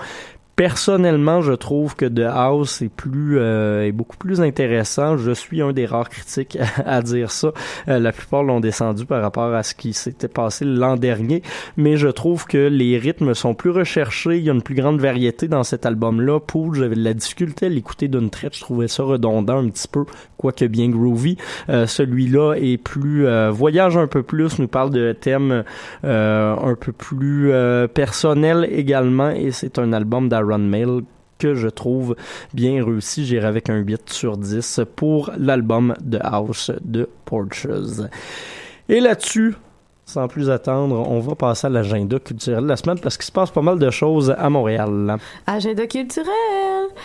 Personnellement, 0.55 1.41
je 1.41 1.51
trouve 1.51 1.97
que 1.97 2.05
The 2.05 2.31
House 2.31 2.81
est 2.81 2.87
plus 2.87 3.39
euh, 3.39 3.85
est 3.85 3.91
beaucoup 3.91 4.15
plus 4.15 4.39
intéressant. 4.39 5.17
Je 5.17 5.31
suis 5.31 5.61
un 5.61 5.73
des 5.73 5.85
rares 5.85 6.07
critiques 6.07 6.57
à 6.85 7.01
dire 7.01 7.29
ça. 7.29 7.51
Euh, 7.89 7.99
la 7.99 8.13
plupart 8.13 8.41
l'ont 8.41 8.61
descendu 8.61 9.05
par 9.05 9.21
rapport 9.21 9.53
à 9.53 9.63
ce 9.63 9.75
qui 9.75 9.91
s'était 9.91 10.29
passé 10.29 10.63
l'an 10.63 10.95
dernier, 10.95 11.43
mais 11.75 11.97
je 11.97 12.07
trouve 12.07 12.45
que 12.45 12.69
les 12.69 12.97
rythmes 12.97 13.33
sont 13.33 13.53
plus 13.53 13.69
recherchés. 13.69 14.37
Il 14.37 14.45
y 14.45 14.49
a 14.49 14.53
une 14.53 14.61
plus 14.61 14.75
grande 14.75 15.01
variété 15.01 15.49
dans 15.49 15.63
cet 15.63 15.85
album-là. 15.85 16.39
Pour 16.39 16.73
j'avais 16.73 16.95
de 16.95 17.03
la 17.03 17.13
difficulté 17.13 17.65
à 17.65 17.69
l'écouter 17.69 18.07
d'une 18.07 18.29
traite. 18.29 18.55
Je 18.55 18.61
trouvais 18.61 18.87
ça 18.87 19.03
redondant 19.03 19.57
un 19.57 19.67
petit 19.67 19.89
peu, 19.89 20.05
quoique 20.37 20.63
bien 20.63 20.87
groovy. 20.87 21.35
Euh, 21.67 21.85
Celui-là 21.85 22.53
est 22.53 22.77
plus 22.77 23.27
voyage 23.49 23.97
un 23.97 24.07
peu 24.07 24.23
plus, 24.23 24.57
nous 24.59 24.69
parle 24.69 24.91
de 24.91 25.11
thèmes 25.11 25.65
un 26.03 26.75
peu 26.79 26.93
plus 26.93 27.51
personnels 27.93 28.69
également, 28.71 29.31
et 29.31 29.51
c'est 29.51 29.79
un 29.79 29.91
album 29.91 30.29
d'Aaron 30.29 30.44
Mail 30.45 31.01
que 31.37 31.53
je 31.55 31.67
trouve 31.67 32.15
bien 32.53 32.83
réussi. 32.83 33.25
J'irai 33.25 33.47
avec 33.47 33.69
un 33.69 33.77
8 33.77 34.09
sur 34.09 34.37
10 34.37 34.81
pour 34.95 35.31
l'album 35.37 35.93
de 36.01 36.17
House 36.21 36.71
de 36.83 37.09
Porches. 37.25 37.67
Et 38.87 38.99
là-dessus, 38.99 39.55
sans 40.05 40.27
plus 40.27 40.49
attendre, 40.51 41.03
on 41.09 41.19
va 41.19 41.35
passer 41.35 41.67
à 41.67 41.69
l'agenda 41.69 42.19
culturel 42.19 42.63
de 42.63 42.67
la 42.69 42.77
semaine 42.77 42.99
parce 42.99 43.17
qu'il 43.17 43.25
se 43.25 43.31
passe 43.31 43.49
pas 43.51 43.61
mal 43.63 43.79
de 43.79 43.89
choses 43.89 44.35
à 44.37 44.49
Montréal. 44.49 45.17
Agenda 45.47 45.87
culturel. 45.87 46.29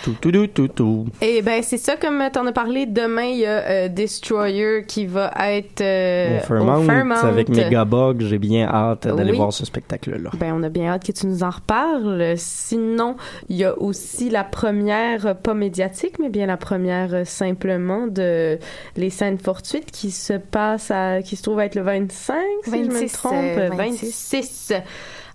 Tout, 0.05 0.15
tout, 0.21 0.31
tout, 0.31 0.47
tout, 0.47 0.69
tout. 0.69 1.07
Et 1.23 1.43
ben 1.43 1.63
c'est 1.63 1.79
ça 1.79 1.97
comme 1.97 2.23
t'en 2.33 2.47
as 2.47 2.53
parlé. 2.53 2.87
Demain 2.87 3.25
il 3.25 3.39
y 3.39 3.47
a 3.47 3.59
euh, 3.69 3.89
Destroyer 3.89 4.85
qui 4.87 5.07
va 5.07 5.33
être 5.49 5.81
euh, 5.81 6.39
Au 6.39 6.41
Fairmount, 6.43 6.79
au 6.79 6.83
Fairmount. 6.83 7.15
avec 7.25 7.49
Megabug, 7.49 8.21
j'ai 8.23 8.39
bien 8.39 8.69
hâte 8.69 9.09
d'aller 9.09 9.31
Oui. 9.33 9.37
voir 9.39 9.53
ce 9.53 9.65
spectacle-là. 9.65 10.31
Ben, 10.39 10.53
on 10.55 10.63
a 10.63 10.69
bien 10.69 10.91
hâte 10.93 11.05
que 11.05 11.13
tu 11.13 11.27
nous 11.27 11.43
en 11.43 11.51
reparles. 11.51 12.35
Sinon, 12.37 13.17
il 13.49 13.57
y 13.57 13.65
a 13.65 13.77
aussi 13.81 14.29
la 14.31 14.45
première, 14.45 15.27
euh, 15.27 15.35
pas 15.35 15.55
médiatique, 15.55 16.19
mais 16.21 16.29
bien 16.29 16.47
la 16.47 16.57
première 16.59 17.15
euh, 17.15 17.25
simplement 17.25 18.07
de 18.07 18.59
Les 18.97 19.11
scènes 19.11 19.39
fortuites 19.39 19.91
qui 19.91 20.11
se 20.11 20.35
passe 20.35 20.91
à, 20.91 21.23
qui 21.23 21.37
se 21.37 21.43
trouve 21.43 21.61
être 21.61 21.75
le 21.75 21.83
25, 21.83 22.37
si 22.65 22.85
je 22.85 22.90
me 22.91 23.01
26, 23.01 23.13
trompe. 23.13 23.35
euh, 23.35 23.71
26. 23.73 24.73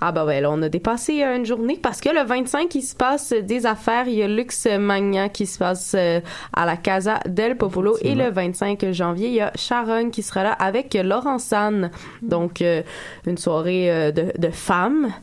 Ah 0.02 0.12
bah 0.12 0.26
ouais, 0.26 0.42
là, 0.42 0.52
on 0.52 0.62
a 0.62 0.68
dépassé 0.68 1.24
euh, 1.24 1.38
une 1.38 1.46
journée 1.46 1.80
parce 1.82 2.02
que 2.02 2.10
le 2.10 2.22
25, 2.24 2.76
il 2.76 2.82
se 2.82 2.96
passe 2.96 3.32
des 3.32 3.66
affaires. 3.66 4.08
Il 4.08 4.16
y 4.16 4.24
a 4.24 4.28
Lux 4.28 4.68
Magna 4.78 5.30
qui 5.30 5.46
se 5.46 5.58
passe 5.58 5.96
euh, 5.98 6.20
à 6.54 6.66
la 6.66 6.76
Casa 6.76 7.22
del 7.26 7.56
Popolo. 7.56 7.98
Et 8.02 8.14
le 8.14 8.30
25 8.30 8.92
janvier, 8.92 9.30
il 9.30 9.34
y 9.36 9.42
a 9.42 9.54
Sharon 9.56 10.10
qui 10.10 10.22
sera 10.22 10.44
là 10.44 10.52
avec 10.52 10.94
Laurent 11.02 11.40
San. 11.40 11.92
Donc, 12.22 12.62
euh, 12.62 12.84
une 13.26 13.38
soirée 13.38 13.90
euh, 13.90 14.12
de, 14.12 14.34
de 14.38 14.50
femmes 14.50 15.14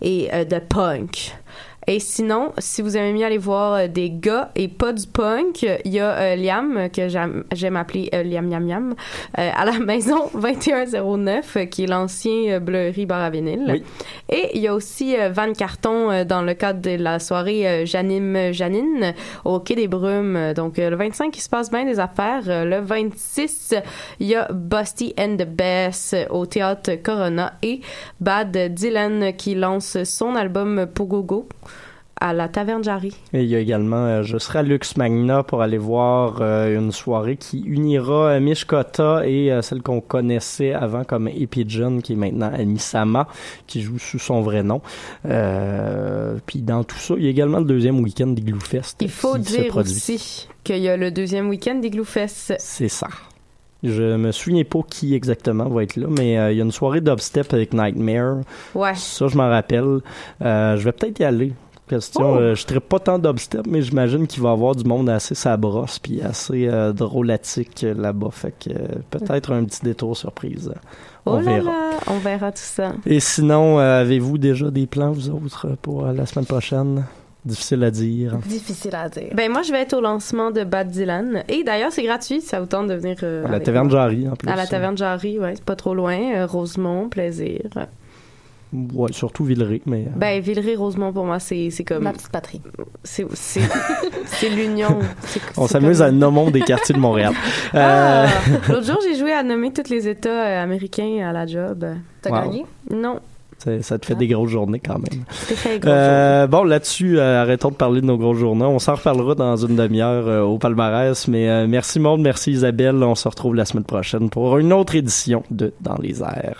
et 0.00 0.30
euh, 0.32 0.44
de 0.44 0.58
punk. 0.58 1.34
Et 1.88 1.98
sinon, 1.98 2.52
si 2.58 2.80
vous 2.80 2.96
aimez 2.96 3.12
mieux 3.12 3.26
aller 3.26 3.38
voir 3.38 3.74
euh, 3.74 3.88
des 3.88 4.10
gars 4.10 4.50
et 4.54 4.68
pas 4.68 4.92
du 4.92 5.06
punk, 5.06 5.62
il 5.62 5.92
y 5.92 5.98
a 5.98 6.10
euh, 6.10 6.36
Liam, 6.36 6.88
que 6.90 7.08
j'aime 7.08 7.44
j'aime 7.52 7.76
appeler 7.76 8.08
euh, 8.14 8.22
Liam 8.22 8.46
Miam, 8.48 8.94
euh, 9.38 9.50
à 9.54 9.64
la 9.64 9.78
maison 9.80 10.30
2109, 10.34 11.56
euh, 11.56 11.64
qui 11.64 11.84
est 11.84 11.86
l'ancien 11.86 12.52
euh, 12.52 12.60
Bleury 12.60 13.04
bar 13.06 13.20
à 13.22 13.30
vinyle. 13.30 13.66
Oui. 13.68 13.82
Et 14.28 14.50
il 14.54 14.62
y 14.62 14.68
a 14.68 14.74
aussi 14.74 15.16
euh, 15.18 15.30
Van 15.30 15.52
Carton 15.52 16.10
euh, 16.10 16.24
dans 16.24 16.42
le 16.42 16.54
cadre 16.54 16.80
de 16.80 16.96
la 17.02 17.18
soirée 17.18 17.66
euh, 17.68 17.84
Janime 17.86 18.52
Janine 18.52 19.14
au 19.44 19.58
Quai 19.58 19.74
des 19.74 19.88
Brumes. 19.88 20.36
Euh, 20.36 20.54
Donc 20.54 20.78
euh, 20.78 20.88
le 20.88 20.96
25, 20.96 21.36
il 21.36 21.40
se 21.40 21.48
passe 21.48 21.70
bien 21.70 21.84
des 21.84 21.98
affaires. 21.98 22.44
Euh, 22.46 22.64
le 22.64 22.78
26, 22.80 23.74
il 24.20 24.28
y 24.28 24.34
a 24.36 24.46
Busty 24.52 25.14
and 25.18 25.36
the 25.36 25.46
Best 25.46 26.14
euh, 26.14 26.26
au 26.30 26.46
théâtre 26.46 26.92
Corona 27.02 27.54
et 27.62 27.80
Bad 28.20 28.56
Dylan 28.72 29.32
qui 29.36 29.56
lance 29.56 30.02
son 30.04 30.36
album 30.36 30.86
Pogogo 30.94 31.48
à 32.22 32.32
la 32.32 32.48
Taverne 32.48 32.84
Jarry. 32.84 33.12
Et 33.32 33.42
il 33.42 33.48
y 33.48 33.56
a 33.56 33.58
également, 33.58 34.04
euh, 34.06 34.22
je 34.22 34.38
serai 34.38 34.60
à 34.60 34.62
Lux 34.62 34.96
Magna 34.96 35.42
pour 35.42 35.60
aller 35.60 35.76
voir 35.76 36.38
euh, 36.40 36.78
une 36.78 36.92
soirée 36.92 37.36
qui 37.36 37.62
unira 37.66 38.28
euh, 38.28 38.40
Mish 38.40 38.64
Kota 38.64 39.26
et 39.26 39.50
celle 39.60 39.82
qu'on 39.82 40.00
connaissait 40.00 40.72
avant 40.72 41.02
comme 41.02 41.26
Epigen, 41.26 42.00
qui 42.00 42.12
est 42.12 42.16
maintenant 42.16 42.52
Amisama, 42.52 43.26
qui 43.66 43.82
joue 43.82 43.98
sous 43.98 44.20
son 44.20 44.40
vrai 44.40 44.62
nom. 44.62 44.80
Puis 46.46 46.62
dans 46.62 46.84
tout 46.84 46.96
ça, 46.96 47.14
il 47.16 47.24
y 47.24 47.26
a 47.26 47.30
également 47.30 47.58
le 47.58 47.64
deuxième 47.64 47.98
week-end 47.98 48.28
d'Igloo 48.28 48.60
Fest. 48.60 48.98
Il 49.00 49.10
faut 49.10 49.36
dire 49.36 49.76
aussi 49.76 50.48
qu'il 50.62 50.78
y 50.78 50.88
a 50.88 50.96
le 50.96 51.10
deuxième 51.10 51.48
week-end 51.48 51.74
d'Igloo 51.74 52.04
Fest. 52.04 52.54
C'est 52.58 52.88
ça. 52.88 53.08
Je 53.82 54.16
me 54.16 54.30
souviens 54.30 54.62
pas 54.62 54.78
qui 54.88 55.14
exactement 55.14 55.68
va 55.68 55.82
être 55.82 55.96
là, 55.96 56.06
mais 56.08 56.38
euh, 56.38 56.52
il 56.52 56.58
y 56.58 56.60
a 56.60 56.64
une 56.64 56.70
soirée 56.70 57.00
dubstep 57.00 57.52
avec 57.52 57.74
Nightmare. 57.74 58.42
Ouais. 58.76 58.94
Ça, 58.94 59.26
je 59.26 59.36
m'en 59.36 59.48
rappelle. 59.48 59.98
Euh, 60.40 60.76
je 60.76 60.84
vais 60.84 60.92
peut-être 60.92 61.18
y 61.18 61.24
aller. 61.24 61.52
Question, 61.92 62.32
Oh. 62.32 62.36
euh, 62.38 62.54
je 62.54 62.64
ne 62.72 62.78
pas 62.78 62.98
tant 62.98 63.18
dubstep, 63.18 63.66
mais 63.66 63.82
j'imagine 63.82 64.26
qu'il 64.26 64.42
va 64.42 64.48
y 64.48 64.52
avoir 64.52 64.74
du 64.74 64.84
monde 64.84 65.10
assez 65.10 65.34
sabrosse 65.34 65.98
puis 65.98 66.22
assez 66.22 66.66
euh, 66.66 66.94
drôlatique 66.94 67.84
euh, 67.84 67.92
là-bas. 67.92 68.30
Fait 68.32 68.54
que 68.58 68.70
euh, 68.70 68.86
peut-être 69.10 69.52
un 69.52 69.62
petit 69.64 69.82
détour 69.82 70.16
surprise. 70.16 70.72
On 71.26 71.34
oh 71.34 71.36
là 71.36 71.42
verra. 71.42 71.70
là, 71.70 71.90
on 72.06 72.16
verra 72.18 72.50
tout 72.50 72.62
ça. 72.62 72.92
Et 73.04 73.20
sinon, 73.20 73.78
euh, 73.78 74.00
avez-vous 74.00 74.38
déjà 74.38 74.70
des 74.70 74.86
plans, 74.86 75.12
vous 75.12 75.28
autres, 75.28 75.68
pour 75.82 76.06
euh, 76.06 76.14
la 76.14 76.24
semaine 76.24 76.46
prochaine? 76.46 77.04
Difficile 77.44 77.84
à 77.84 77.90
dire. 77.90 78.38
Difficile 78.46 78.94
à 78.94 79.08
dire. 79.10 79.28
Ben 79.34 79.50
moi, 79.52 79.60
je 79.62 79.72
vais 79.72 79.82
être 79.82 79.94
au 79.94 80.00
lancement 80.00 80.50
de 80.50 80.64
Bad 80.64 80.88
Dylan. 80.88 81.42
Et 81.48 81.62
d'ailleurs, 81.62 81.92
c'est 81.92 82.04
gratuit, 82.04 82.40
ça 82.40 82.58
vous 82.60 82.66
tente 82.66 82.86
de 82.88 82.94
venir 82.94 83.16
euh, 83.22 83.44
À 83.44 83.50
la 83.50 83.60
Taverne. 83.60 83.90
Jarry, 83.90 84.26
en 84.28 84.36
plus. 84.36 84.48
À 84.48 84.56
la 84.56 84.66
Taverne 84.66 84.96
Jarry, 84.96 85.38
ouais, 85.38 85.54
c'est 85.56 85.64
pas 85.64 85.76
trop 85.76 85.94
loin. 85.94 86.18
Euh, 86.36 86.46
Rosemont, 86.46 87.08
plaisir. 87.10 87.62
Ouais, 88.72 89.12
surtout 89.12 89.44
Villeray, 89.44 89.82
mais... 89.86 90.06
euh, 90.06 90.16
Ben, 90.16 90.40
Villeray, 90.40 90.76
Rosemont, 90.76 91.12
pour 91.12 91.24
moi, 91.26 91.38
c'est 91.38 91.68
c'est 91.70 91.84
comme... 91.84 92.04
Ma 92.04 92.12
petite 92.12 92.30
patrie. 92.30 92.60
C'est 93.04 93.26
l'union. 94.56 94.98
On 95.58 95.66
s'amuse 95.66 95.98
comme- 95.98 96.06
à 96.06 96.10
nommer 96.10 96.50
des 96.50 96.60
quartiers 96.60 96.94
de 96.94 97.00
Montréal. 97.00 97.34
Ah! 97.74 98.24
Euh, 98.24 98.26
L'autre 98.68 98.86
jour, 98.86 98.98
j'ai 99.06 99.18
joué 99.18 99.32
à 99.32 99.42
nommer 99.42 99.72
tous 99.72 99.90
les 99.90 100.08
États 100.08 100.28
euh, 100.46 100.62
américains 100.62 101.26
à 101.28 101.32
la 101.32 101.46
job. 101.46 101.84
T'as 102.22 102.30
Wow. 102.30 102.36
gagné? 102.50 102.66
Non, 102.90 103.20
ça- 103.58 103.98
te 103.98 104.06
fait 104.06 104.14
des 104.14 104.26
grosses 104.26 104.50
journées 104.50 104.80
quand 104.84 104.98
même. 104.98 105.24
c'était 105.30 105.54
très 105.54 105.78
gros. 105.78 105.90
Euh, 105.90 106.46
bon, 106.46 106.64
là-dessus, 106.64 107.18
euh, 107.18 107.42
arrêtons 107.42 107.70
de 107.70 107.74
parler 107.76 108.00
de 108.00 108.06
nos 108.06 108.16
grosses 108.18 108.38
journées. 108.38 108.64
On 108.64 108.78
s'en 108.78 108.94
reparlera 108.94 109.34
dans 109.34 109.56
une 109.56 109.76
demi-heure 109.76 110.26
euh, 110.28 110.40
au 110.42 110.58
palmarès. 110.58 111.28
Mais 111.28 111.48
euh, 111.48 111.66
merci 111.68 112.00
Maud, 112.00 112.20
merci 112.20 112.52
Isabelle. 112.52 112.96
On 113.02 113.14
se 113.14 113.28
retrouve 113.28 113.54
la 113.54 113.64
semaine 113.64 113.84
prochaine 113.84 114.30
pour 114.30 114.56
une 114.58 114.72
autre 114.72 114.94
édition 114.96 115.42
de 115.50 115.72
Dans 115.80 115.96
les 115.98 116.22
airs. 116.22 116.58